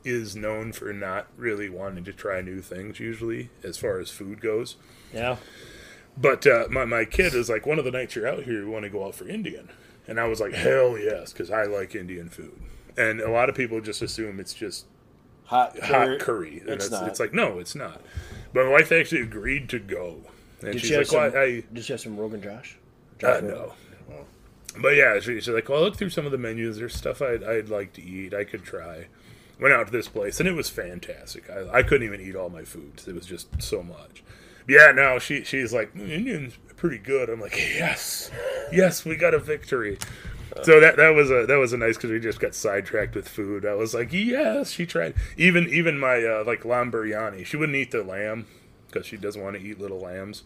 is 0.03 0.36
known 0.36 0.72
for 0.74 0.91
not 0.93 1.28
really 1.38 1.70
wanting 1.70 2.03
to 2.03 2.14
try 2.14 2.41
new 2.41 2.62
things 2.62 2.99
usually 2.99 3.49
as 3.64 3.78
far 3.78 3.99
as 3.99 4.09
food 4.09 4.41
goes. 4.41 4.78
yeah. 5.14 5.36
But 6.18 6.45
uh, 6.45 6.66
my 6.70 6.86
my 6.86 7.05
kid 7.05 7.34
is 7.34 7.49
like, 7.49 7.66
one 7.66 7.80
of 7.80 7.86
the 7.86 7.91
nights 7.91 8.16
you're 8.16 8.28
out 8.28 8.43
here, 8.43 8.66
we 8.66 8.70
want 8.72 8.84
to 8.84 8.89
go 8.89 9.05
out 9.05 9.16
for 9.16 9.28
Indian, 9.28 9.70
and 10.07 10.20
I 10.20 10.26
was 10.28 10.39
like, 10.41 10.53
hell 10.53 10.97
yes, 10.97 11.32
because 11.32 11.49
I 11.49 11.64
like 11.64 11.95
Indian 11.95 12.28
food. 12.30 12.59
And 12.97 13.22
a 13.22 13.32
lot 13.32 13.47
of 13.47 13.55
people 13.55 13.80
just 13.80 14.01
assume 14.01 14.39
it's 14.39 14.53
just 14.53 14.86
Hot 15.45 15.78
hot 15.80 16.20
curry. 16.20 16.59
And 16.59 16.70
It's 16.70 16.86
it's, 16.86 16.91
not. 16.91 17.07
it's 17.07 17.20
like 17.20 17.34
no, 17.34 17.59
it's 17.59 17.76
not. 17.76 18.01
But 18.53 18.66
my 18.66 18.72
wife 18.72 18.91
actually 18.91 19.22
agreed 19.22 19.70
to 19.70 19.80
go, 19.80 20.22
and 20.62 20.74
Did 20.74 20.82
she's 20.82 20.91
like, 20.91 21.12
"Well, 21.12 21.32
some? 21.32 21.39
I, 21.39 21.64
Did 21.74 21.86
she 21.86 21.93
have 21.93 22.01
some 22.01 22.18
Rogan 22.18 22.41
Josh? 22.41 22.78
I 23.24 23.28
uh, 23.28 23.41
no." 23.41 23.74
But 24.78 24.95
yeah, 24.95 25.19
she, 25.19 25.36
she's 25.36 25.49
like, 25.49 25.67
"Well, 25.69 25.80
I 25.80 25.82
looked 25.82 25.97
through 25.97 26.09
some 26.09 26.26
of 26.26 26.32
the 26.32 26.38
menus. 26.38 26.78
There's 26.78 26.95
stuff 26.95 27.22
I'd, 27.22 27.43
I'd 27.43 27.69
like 27.69 27.93
to 27.93 28.03
eat. 28.03 28.34
I 28.34 28.43
could 28.43 28.63
try." 28.63 29.07
Went 29.59 29.76
out 29.76 29.86
to 29.86 29.91
this 29.91 30.07
place, 30.07 30.39
and 30.39 30.49
it 30.49 30.53
was 30.53 30.69
fantastic. 30.69 31.47
I, 31.47 31.80
I 31.80 31.84
couldn't 31.84 32.07
even 32.07 32.19
eat 32.19 32.36
all 32.36 32.49
my 32.49 32.63
foods. 32.63 33.07
It 33.07 33.13
was 33.13 33.28
just 33.28 33.61
so 33.61 33.84
much. 33.84 34.24
Yeah, 34.67 34.91
no, 34.91 35.19
she 35.19 35.43
she's 35.43 35.72
like 35.72 35.93
"Mm, 35.93 36.09
Indian's 36.09 36.57
pretty 36.78 36.97
good. 36.97 37.30
I'm 37.30 37.39
like, 37.39 37.55
yes, 37.55 38.32
yes, 38.72 39.05
we 39.05 39.15
got 39.15 39.36
a 39.36 39.39
victory. 39.39 39.99
So 40.63 40.80
that 40.80 40.97
that 40.97 41.09
was 41.09 41.32
a 41.32 41.45
that 41.45 41.57
was 41.57 41.74
a 41.74 41.78
nice 41.78 41.95
because 41.95 42.09
we 42.09 42.19
just 42.19 42.39
got 42.39 42.53
sidetracked 42.55 43.15
with 43.15 43.28
food. 43.28 43.65
I 43.65 43.76
was 43.76 43.93
like, 43.93 44.11
yes, 44.11 44.72
she 44.72 44.86
tried. 44.86 45.13
Even 45.38 45.67
even 45.69 45.99
my 45.99 46.24
uh, 46.24 46.43
like 46.45 46.65
lamb 46.65 46.91
biryani, 46.91 47.45
she 47.45 47.55
wouldn't 47.55 47.76
eat 47.76 47.91
the 47.91 48.03
lamb 48.03 48.47
because 48.88 49.05
she 49.05 49.15
doesn't 49.15 49.41
want 49.41 49.55
to 49.55 49.61
eat 49.61 49.80
little 49.80 49.99
lambs. 49.99 50.43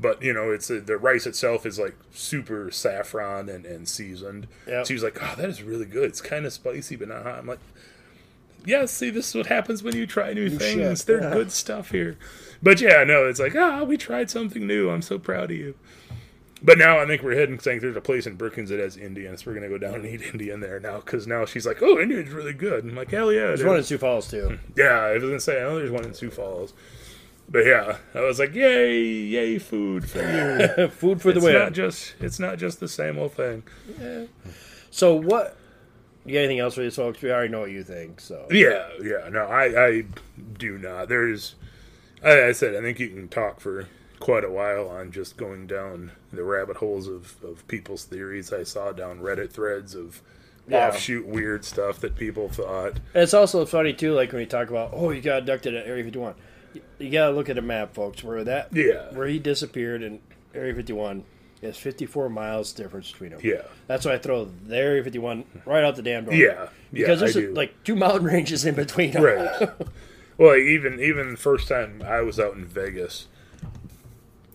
But 0.00 0.22
you 0.22 0.32
know, 0.32 0.50
it's 0.50 0.70
uh, 0.70 0.80
the 0.84 0.96
rice 0.96 1.26
itself 1.26 1.66
is 1.66 1.78
like 1.78 1.96
super 2.12 2.70
saffron 2.70 3.48
and, 3.48 3.66
and 3.66 3.88
seasoned. 3.88 4.46
Yep. 4.66 4.86
She 4.86 4.94
was 4.94 5.02
like, 5.02 5.18
"Oh, 5.20 5.34
that 5.36 5.48
is 5.48 5.62
really 5.62 5.86
good. 5.86 6.04
It's 6.04 6.20
kind 6.20 6.46
of 6.46 6.52
spicy, 6.52 6.96
but 6.96 7.08
not 7.08 7.24
hot." 7.24 7.38
I'm 7.38 7.46
like, 7.46 7.58
"Yeah, 8.64 8.84
see, 8.86 9.10
this 9.10 9.30
is 9.30 9.34
what 9.34 9.46
happens 9.46 9.82
when 9.82 9.96
you 9.96 10.06
try 10.06 10.32
new, 10.32 10.50
things. 10.50 11.04
They're 11.04 11.22
yeah. 11.22 11.32
good 11.32 11.50
stuff 11.50 11.90
here." 11.90 12.16
But 12.62 12.80
yeah, 12.80 13.02
no, 13.04 13.26
it's 13.26 13.40
like, 13.40 13.56
"Ah, 13.56 13.82
we 13.82 13.96
tried 13.96 14.30
something 14.30 14.66
new. 14.66 14.88
I'm 14.90 15.02
so 15.02 15.18
proud 15.18 15.50
of 15.50 15.56
you." 15.56 15.74
But 16.62 16.78
now 16.78 16.98
I 16.98 17.06
think 17.06 17.22
we're 17.22 17.36
heading. 17.36 17.58
Saying 17.58 17.80
there's 17.80 17.96
a 17.96 18.00
place 18.00 18.26
in 18.26 18.34
Brookings 18.34 18.70
that 18.70 18.80
has 18.80 18.96
Indian, 18.96 19.36
so 19.36 19.44
we're 19.46 19.54
gonna 19.54 19.68
go 19.68 19.78
down 19.78 19.94
and 19.94 20.06
eat 20.06 20.22
Indian 20.22 20.60
there 20.60 20.80
now. 20.80 20.98
Because 20.98 21.26
now 21.26 21.44
she's 21.44 21.66
like, 21.66 21.82
"Oh, 21.82 21.98
Indian's 21.98 22.30
really 22.30 22.52
good." 22.52 22.84
I'm 22.84 22.94
like, 22.94 23.10
"Hell 23.10 23.32
yeah!" 23.32 23.46
There's 23.46 23.60
dude." 23.60 23.68
one 23.68 23.76
in 23.76 23.84
Sioux 23.84 23.98
Falls 23.98 24.30
too. 24.30 24.58
Yeah, 24.76 24.98
I 24.98 25.14
was 25.14 25.22
gonna 25.22 25.40
say 25.40 25.60
I 25.60 25.64
know 25.64 25.76
there's 25.76 25.90
one 25.90 26.04
in 26.04 26.14
Sioux 26.14 26.30
Falls, 26.30 26.72
but 27.48 27.64
yeah, 27.66 27.96
I 28.14 28.20
was 28.20 28.38
like, 28.38 28.54
"Yay, 28.54 29.00
yay, 29.02 29.58
food 29.58 30.08
for 30.08 30.18
you!" 30.20 30.88
Food 30.88 31.20
for 31.22 31.32
the 31.32 31.38
it's 31.38 31.44
win. 31.44 31.54
not 31.54 31.72
just 31.72 32.14
it's 32.20 32.38
not 32.38 32.58
just 32.58 32.80
the 32.80 32.88
same 32.88 33.18
old 33.18 33.32
thing. 33.32 33.62
Yeah. 34.00 34.24
So 34.90 35.14
what? 35.14 35.56
You 36.24 36.34
got 36.34 36.40
anything 36.40 36.58
else 36.58 36.74
for 36.74 36.82
these 36.82 36.96
folks? 36.96 37.22
We 37.22 37.30
already 37.30 37.48
know 37.50 37.60
what 37.60 37.70
you 37.70 37.82
think. 37.82 38.20
So 38.20 38.46
Yeah, 38.50 38.88
yeah, 39.02 39.28
no, 39.30 39.44
I 39.46 39.86
I 39.86 40.04
do 40.58 40.76
not. 40.76 41.08
There's, 41.08 41.54
I, 42.22 42.44
I 42.44 42.52
said, 42.52 42.74
I 42.76 42.82
think 42.82 42.98
you 43.00 43.08
can 43.08 43.28
talk 43.28 43.60
for 43.60 43.88
quite 44.20 44.44
a 44.44 44.50
while 44.50 44.88
on 44.88 45.10
just 45.12 45.36
going 45.38 45.66
down 45.66 46.10
the 46.32 46.42
rabbit 46.42 46.76
holes 46.78 47.06
of 47.08 47.36
of 47.42 47.66
people's 47.68 48.04
theories. 48.04 48.52
I 48.52 48.64
saw 48.64 48.92
down 48.92 49.20
Reddit 49.20 49.50
threads 49.50 49.94
of 49.94 50.20
Yeah. 50.68 50.88
offshoot 50.88 51.24
weird 51.24 51.64
stuff 51.64 52.00
that 52.00 52.14
people 52.16 52.50
thought. 52.50 52.94
And 53.14 53.22
it's 53.22 53.32
also 53.32 53.64
funny 53.64 53.94
too, 53.94 54.12
like 54.12 54.32
when 54.32 54.40
you 54.40 54.46
talk 54.46 54.68
about, 54.68 54.90
oh, 54.92 55.10
you 55.12 55.22
got 55.22 55.38
abducted 55.38 55.74
at 55.74 55.86
Area 55.86 56.04
51. 56.04 56.34
You- 56.74 56.80
You 56.98 57.10
gotta 57.10 57.32
look 57.34 57.48
at 57.48 57.56
a 57.58 57.62
map, 57.62 57.94
folks, 57.94 58.22
where 58.24 58.42
that, 58.44 58.68
Yeah. 58.74 59.12
where 59.14 59.26
he 59.26 59.38
disappeared 59.38 60.02
in 60.02 60.20
Area 60.54 60.74
51 60.74 61.24
is 61.62 61.76
54 61.76 62.28
miles 62.28 62.72
difference 62.72 63.10
between 63.10 63.30
them. 63.30 63.40
Yeah, 63.42 63.62
That's 63.86 64.04
why 64.04 64.14
I 64.14 64.18
throw 64.18 64.44
the 64.66 64.76
Area 64.76 65.02
51 65.02 65.44
right 65.66 65.82
out 65.84 65.96
the 65.96 66.02
damn 66.02 66.24
door. 66.24 66.34
yeah, 66.34 66.46
yeah. 66.46 66.68
because 66.92 67.18
I 67.22 67.26
there's 67.26 67.34
do. 67.34 67.52
like 67.54 67.82
two 67.84 67.96
mountain 67.96 68.24
ranges 68.32 68.64
in 68.64 68.74
between. 68.74 69.12
them. 69.12 69.22
Right. 69.22 69.68
well, 70.36 70.56
even 70.56 71.00
even 71.00 71.30
the 71.32 71.36
first 71.36 71.68
time 71.68 72.02
I 72.04 72.20
was 72.20 72.38
out 72.40 72.54
in 72.54 72.64
Vegas, 72.64 73.26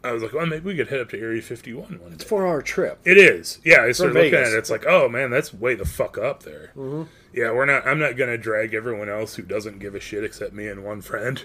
I 0.03 0.11
was 0.11 0.21
like, 0.21 0.33
well, 0.33 0.45
maybe 0.45 0.65
we 0.65 0.75
could 0.75 0.89
head 0.89 0.99
up 0.99 1.09
to 1.11 1.19
Area 1.19 1.41
51 1.41 1.99
one 2.01 2.17
day. 2.17 2.25
Four 2.25 2.45
hour 2.45 2.61
trip. 2.61 2.99
It 3.05 3.17
is. 3.17 3.59
Yeah, 3.63 3.83
I 3.83 3.93
started 3.93 4.15
looking 4.15 4.31
Vegas. 4.31 4.49
at 4.49 4.53
it. 4.55 4.57
It's 4.57 4.69
like, 4.69 4.85
oh 4.85 5.07
man, 5.07 5.29
that's 5.31 5.53
way 5.53 5.75
the 5.75 5.85
fuck 5.85 6.17
up 6.17 6.43
there. 6.43 6.71
Mm-hmm. 6.75 7.03
Yeah, 7.33 7.51
we're 7.51 7.65
not. 7.65 7.87
I'm 7.87 7.99
not 7.99 8.17
gonna 8.17 8.37
drag 8.37 8.73
everyone 8.73 9.07
else 9.09 9.35
who 9.35 9.43
doesn't 9.43 9.79
give 9.79 9.95
a 9.95 9.99
shit 10.01 10.23
except 10.25 10.53
me 10.53 10.67
and 10.67 10.83
one 10.83 11.01
friend 11.01 11.43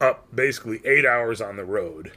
up 0.00 0.24
basically 0.34 0.80
eight 0.84 1.04
hours 1.06 1.40
on 1.40 1.56
the 1.56 1.64
road. 1.64 2.12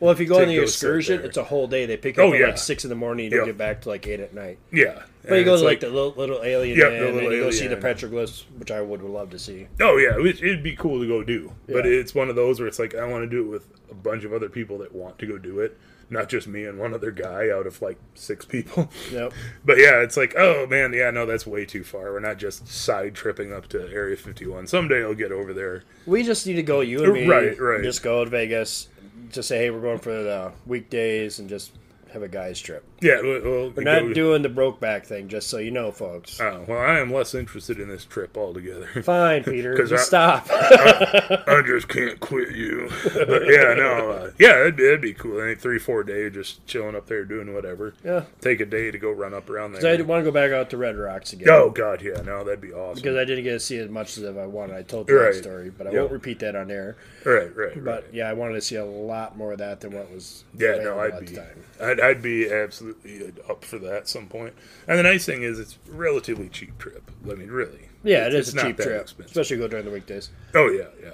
Well, 0.00 0.12
if 0.12 0.20
you 0.20 0.26
go 0.26 0.42
on 0.42 0.48
the 0.48 0.58
excursion, 0.58 1.22
it's 1.24 1.36
a 1.36 1.44
whole 1.44 1.66
day. 1.66 1.86
They 1.86 1.96
pick 1.96 2.16
you 2.16 2.22
Oh, 2.24 2.28
up 2.28 2.34
at 2.34 2.40
yeah. 2.40 2.46
like 2.46 2.58
six 2.58 2.84
in 2.84 2.90
the 2.90 2.96
morning. 2.96 3.26
And 3.26 3.32
you 3.32 3.38
Yep. 3.38 3.46
get 3.46 3.58
back 3.58 3.80
to 3.82 3.88
like 3.88 4.06
eight 4.06 4.20
at 4.20 4.34
night. 4.34 4.58
yeah. 4.72 5.02
But 5.26 5.36
you 5.38 5.44
go 5.44 5.56
to 5.56 5.62
like, 5.64 5.80
the 5.80 5.88
little, 5.88 6.12
little 6.16 6.42
alien 6.42 6.78
inn, 6.78 6.86
the 7.00 7.06
and 7.06 7.16
little 7.16 7.32
you 7.32 7.40
go 7.44 7.50
see 7.50 7.66
the 7.66 7.76
petroglyphs, 7.76 8.44
which 8.58 8.70
I 8.70 8.82
would 8.82 9.00
love 9.02 9.30
to 9.30 9.38
see. 9.38 9.66
Oh 9.80 9.96
yeah, 9.96 10.18
it, 10.18 10.42
it'd 10.42 10.62
be 10.62 10.76
cool 10.76 11.00
to 11.00 11.08
go 11.08 11.22
do, 11.22 11.50
but 11.66 11.86
it's 11.86 12.14
one 12.14 12.28
of 12.28 12.36
those 12.36 12.58
where 12.60 12.68
it's 12.68 12.78
like 12.78 12.94
I 12.94 13.06
want 13.06 13.22
to 13.24 13.30
do 13.30 13.40
it 13.46 13.48
with 13.48 13.66
a 13.90 13.94
bunch 13.94 14.24
of 14.24 14.34
other 14.34 14.50
people 14.50 14.76
that 14.78 14.94
want 14.94 15.18
to 15.20 15.26
go 15.26 15.38
do 15.38 15.60
it, 15.60 15.78
not 16.14 16.30
just 16.30 16.48
me 16.48 16.64
and 16.64 16.78
one 16.78 16.94
other 16.94 17.10
guy 17.10 17.50
out 17.50 17.66
of 17.66 17.82
like 17.82 17.98
six 18.14 18.46
people. 18.46 18.88
Yep. 19.12 19.34
But 19.64 19.76
yeah, 19.78 20.00
it's 20.00 20.16
like, 20.16 20.34
oh 20.38 20.66
man, 20.66 20.92
yeah, 20.94 21.10
no, 21.10 21.26
that's 21.26 21.46
way 21.46 21.66
too 21.66 21.84
far. 21.84 22.12
We're 22.12 22.20
not 22.20 22.38
just 22.38 22.66
side 22.66 23.14
tripping 23.14 23.52
up 23.52 23.68
to 23.68 23.80
Area 23.92 24.16
51. 24.16 24.66
Someday 24.66 25.02
I'll 25.04 25.14
get 25.14 25.30
over 25.32 25.52
there. 25.52 25.82
We 26.06 26.22
just 26.22 26.46
need 26.46 26.54
to 26.54 26.62
go, 26.62 26.80
you 26.80 27.04
and 27.04 27.12
me, 27.12 27.26
Right, 27.28 27.60
right. 27.60 27.82
just 27.82 28.02
go 28.02 28.24
to 28.24 28.30
Vegas, 28.30 28.88
just 29.30 29.48
say, 29.48 29.58
hey, 29.58 29.70
we're 29.70 29.80
going 29.82 29.98
for 29.98 30.10
the 30.22 30.52
weekdays 30.66 31.38
and 31.38 31.48
just 31.48 31.72
have 32.14 32.22
a 32.22 32.28
guy's 32.28 32.60
trip. 32.60 32.84
Yeah, 33.02 33.20
we'll, 33.20 33.70
We're 33.70 33.82
not 33.82 34.00
go- 34.02 34.12
doing 34.14 34.42
the 34.42 34.48
broke 34.48 34.80
back 34.80 35.04
thing, 35.04 35.28
just 35.28 35.48
so 35.50 35.58
you 35.58 35.70
know, 35.70 35.92
folks. 35.92 36.40
Oh, 36.40 36.64
well, 36.66 36.78
I 36.78 36.98
am 37.00 37.12
less 37.12 37.34
interested 37.34 37.78
in 37.78 37.88
this 37.88 38.04
trip 38.06 38.36
altogether. 38.38 38.86
Fine, 39.02 39.44
Peter, 39.44 39.76
Just 39.76 39.92
I- 39.92 39.96
stop. 39.98 40.46
I 40.50 41.62
just 41.66 41.88
can't 41.88 42.18
quit 42.20 42.54
you. 42.54 42.88
But 43.14 43.46
yeah, 43.46 43.74
no, 43.74 44.10
uh, 44.10 44.30
yeah, 44.38 44.60
it'd, 44.60 44.76
be- 44.76 44.86
it'd 44.86 45.00
be 45.00 45.12
cool. 45.14 45.38
I 45.40 45.46
think 45.48 45.60
three, 45.60 45.78
four 45.78 46.02
days 46.04 46.32
just 46.34 46.64
chilling 46.66 46.94
up 46.94 47.06
there 47.06 47.24
doing 47.24 47.52
whatever. 47.54 47.94
yeah. 48.04 48.24
Take 48.40 48.60
a 48.60 48.66
day 48.66 48.90
to 48.90 48.98
go 48.98 49.10
run 49.10 49.34
up 49.34 49.48
around 49.50 49.72
there. 49.72 49.92
I 49.92 50.00
want 50.02 50.24
to 50.24 50.30
go 50.30 50.32
back 50.32 50.52
out 50.52 50.70
to 50.70 50.76
Red 50.76 50.96
Rocks 50.96 51.32
again. 51.32 51.48
Oh 51.50 51.70
God, 51.70 52.00
yeah, 52.02 52.20
no, 52.22 52.44
that'd 52.44 52.60
be 52.60 52.72
awesome. 52.72 53.02
Because 53.02 53.16
I 53.16 53.24
didn't 53.24 53.44
get 53.44 53.52
to 53.52 53.60
see 53.60 53.78
as 53.78 53.88
much 53.90 54.16
as 54.18 54.24
I 54.24 54.46
wanted. 54.46 54.76
I 54.76 54.82
told 54.82 55.08
you 55.08 55.18
Right. 55.20 55.32
that 55.34 55.42
story, 55.42 55.70
but 55.70 55.86
I 55.86 55.90
Yep. 55.90 56.00
won't 56.00 56.12
repeat 56.12 56.38
that 56.40 56.54
on 56.54 56.70
air. 56.70 56.96
right, 57.24 57.54
right, 57.56 57.74
right. 57.74 57.84
But 57.84 58.12
yeah, 58.14 58.28
I 58.28 58.32
wanted 58.34 58.54
to 58.54 58.60
see 58.60 58.76
a 58.76 58.84
lot 58.84 59.36
more 59.36 59.52
of 59.52 59.58
that 59.58 59.80
than 59.80 59.92
what 59.92 60.10
was 60.12 60.44
Yeah, 60.56 60.76
no, 60.82 60.98
I'd 61.00 61.18
be, 61.20 61.26
time. 61.34 61.64
I'd, 61.80 62.00
I'd 62.06 62.22
be 62.22 62.50
absolutely 62.50 63.32
up 63.48 63.64
for 63.64 63.78
that 63.78 63.94
at 63.94 64.08
some 64.08 64.26
point. 64.26 64.54
And 64.88 64.98
the 64.98 65.02
nice 65.02 65.24
thing 65.26 65.42
is, 65.42 65.58
it's 65.58 65.78
a 65.88 65.92
relatively 65.92 66.48
cheap 66.48 66.78
trip. 66.78 67.10
I 67.30 67.34
mean, 67.34 67.50
really. 67.50 67.88
Yeah, 68.02 68.26
it's, 68.26 68.34
it 68.34 68.38
it's 68.38 68.48
a 68.54 68.62
cheap 68.66 68.76
trip, 68.76 69.02
expensive. 69.02 69.26
especially 69.26 69.56
go 69.58 69.68
during 69.68 69.84
the 69.84 69.90
weekdays. 69.90 70.30
Oh 70.54 70.68
yeah, 70.68 70.88
yeah. 71.02 71.10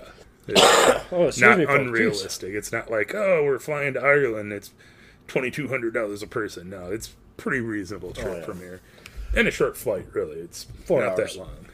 It's 0.49 0.61
Oh, 1.13 1.31
not 1.47 1.59
me. 1.59 1.65
Jeez. 1.67 1.81
unrealistic. 1.81 2.55
It's 2.55 2.73
not 2.73 2.91
like 2.91 3.15
oh, 3.15 3.45
we're 3.45 3.59
flying 3.59 3.95
to 3.95 4.01
Ireland. 4.01 4.53
It's 4.53 4.73
twenty 5.29 5.51
two 5.51 5.69
hundred 5.69 5.95
dollars 5.95 6.23
a 6.23 6.27
person. 6.27 6.71
No, 6.71 6.91
it's 6.91 7.15
pretty 7.37 7.61
reasonable 7.61 8.13
trip 8.13 8.27
Oh, 8.27 8.37
yeah. 8.39 8.45
from 8.45 8.59
here, 8.59 8.81
and 9.37 9.47
a 9.47 9.51
short 9.51 9.77
flight. 9.77 10.07
Really, 10.13 10.39
it's 10.39 10.65
Four 10.87 11.03
not 11.03 11.19
hours. 11.19 11.35
that 11.35 11.39
long. 11.41 11.67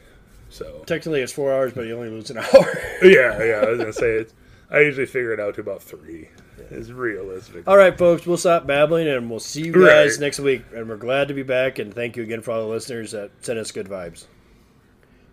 So 0.49 0.83
Technically, 0.85 1.21
it's 1.21 1.33
four 1.33 1.51
hours, 1.51 1.73
but 1.73 1.87
you 1.87 1.95
only 1.95 2.09
lose 2.09 2.29
an 2.29 2.37
hour. 2.53 2.79
yeah, 3.01 3.43
yeah. 3.43 3.61
I 3.63 3.69
was 3.69 3.79
gonna 3.79 3.91
say 3.93 4.11
it's. 4.17 4.33
I 4.69 4.81
usually 4.81 5.05
figure 5.07 5.33
it 5.33 5.39
out 5.39 5.55
to 5.55 5.61
about 5.61 5.81
three. 5.81 6.29
Is 6.71 6.91
realistic. 6.91 7.67
all 7.67 7.77
right, 7.77 7.97
folks, 7.97 8.25
we'll 8.25 8.37
stop 8.37 8.67
babbling, 8.67 9.07
and 9.07 9.29
we'll 9.29 9.39
see 9.39 9.61
you 9.65 9.71
guys 9.73 10.13
Right. 10.13 10.19
next 10.19 10.39
week. 10.39 10.63
And 10.75 10.89
we're 10.89 10.97
glad 10.97 11.27
to 11.29 11.33
be 11.33 11.43
back, 11.43 11.79
and 11.79 11.93
thank 11.93 12.17
you 12.17 12.23
again 12.23 12.41
for 12.41 12.51
all 12.51 12.61
the 12.61 12.67
listeners 12.67 13.11
that 13.11 13.31
sent 13.41 13.57
us 13.59 13.71
good 13.71 13.87
vibes. 13.87 14.25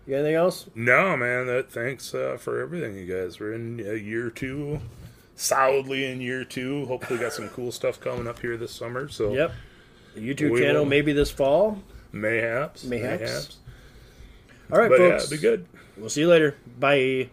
You 0.07 0.11
got 0.11 0.17
anything 0.19 0.35
else? 0.35 0.67
No, 0.75 1.17
man. 1.17 1.47
That 1.47 1.71
thanks 1.71 2.13
uh, 2.13 2.37
for 2.39 2.61
everything, 2.61 2.95
you 2.95 3.05
guys. 3.05 3.39
We're 3.39 3.53
in 3.53 3.79
uh, 3.85 3.91
year 3.93 4.29
two, 4.29 4.79
solidly 5.35 6.05
in 6.05 6.21
year 6.21 6.43
two. 6.45 6.85
Hopefully, 6.85 7.19
got 7.19 7.33
some 7.33 7.49
cool 7.49 7.71
stuff 7.71 7.99
coming 7.99 8.27
up 8.27 8.39
here 8.39 8.55
this 8.55 8.71
summer. 8.71 9.07
So 9.09 9.33
Yep. 9.33 9.51
The 10.15 10.21
YouTube 10.33 10.51
We 10.51 10.61
channel 10.61 10.83
will. 10.83 10.89
maybe 10.89 11.11
this 11.11 11.31
fall. 11.31 11.81
mayhaps, 12.13 12.83
Mayhaps. 12.85 13.57
All 14.71 14.79
right, 14.79 14.89
But 14.89 14.97
folks. 14.99 15.25
it'd 15.25 15.37
be 15.37 15.41
good. 15.41 15.65
We'll 15.97 16.09
see 16.09 16.21
you 16.21 16.27
later. 16.29 16.55
Bye. 16.79 17.29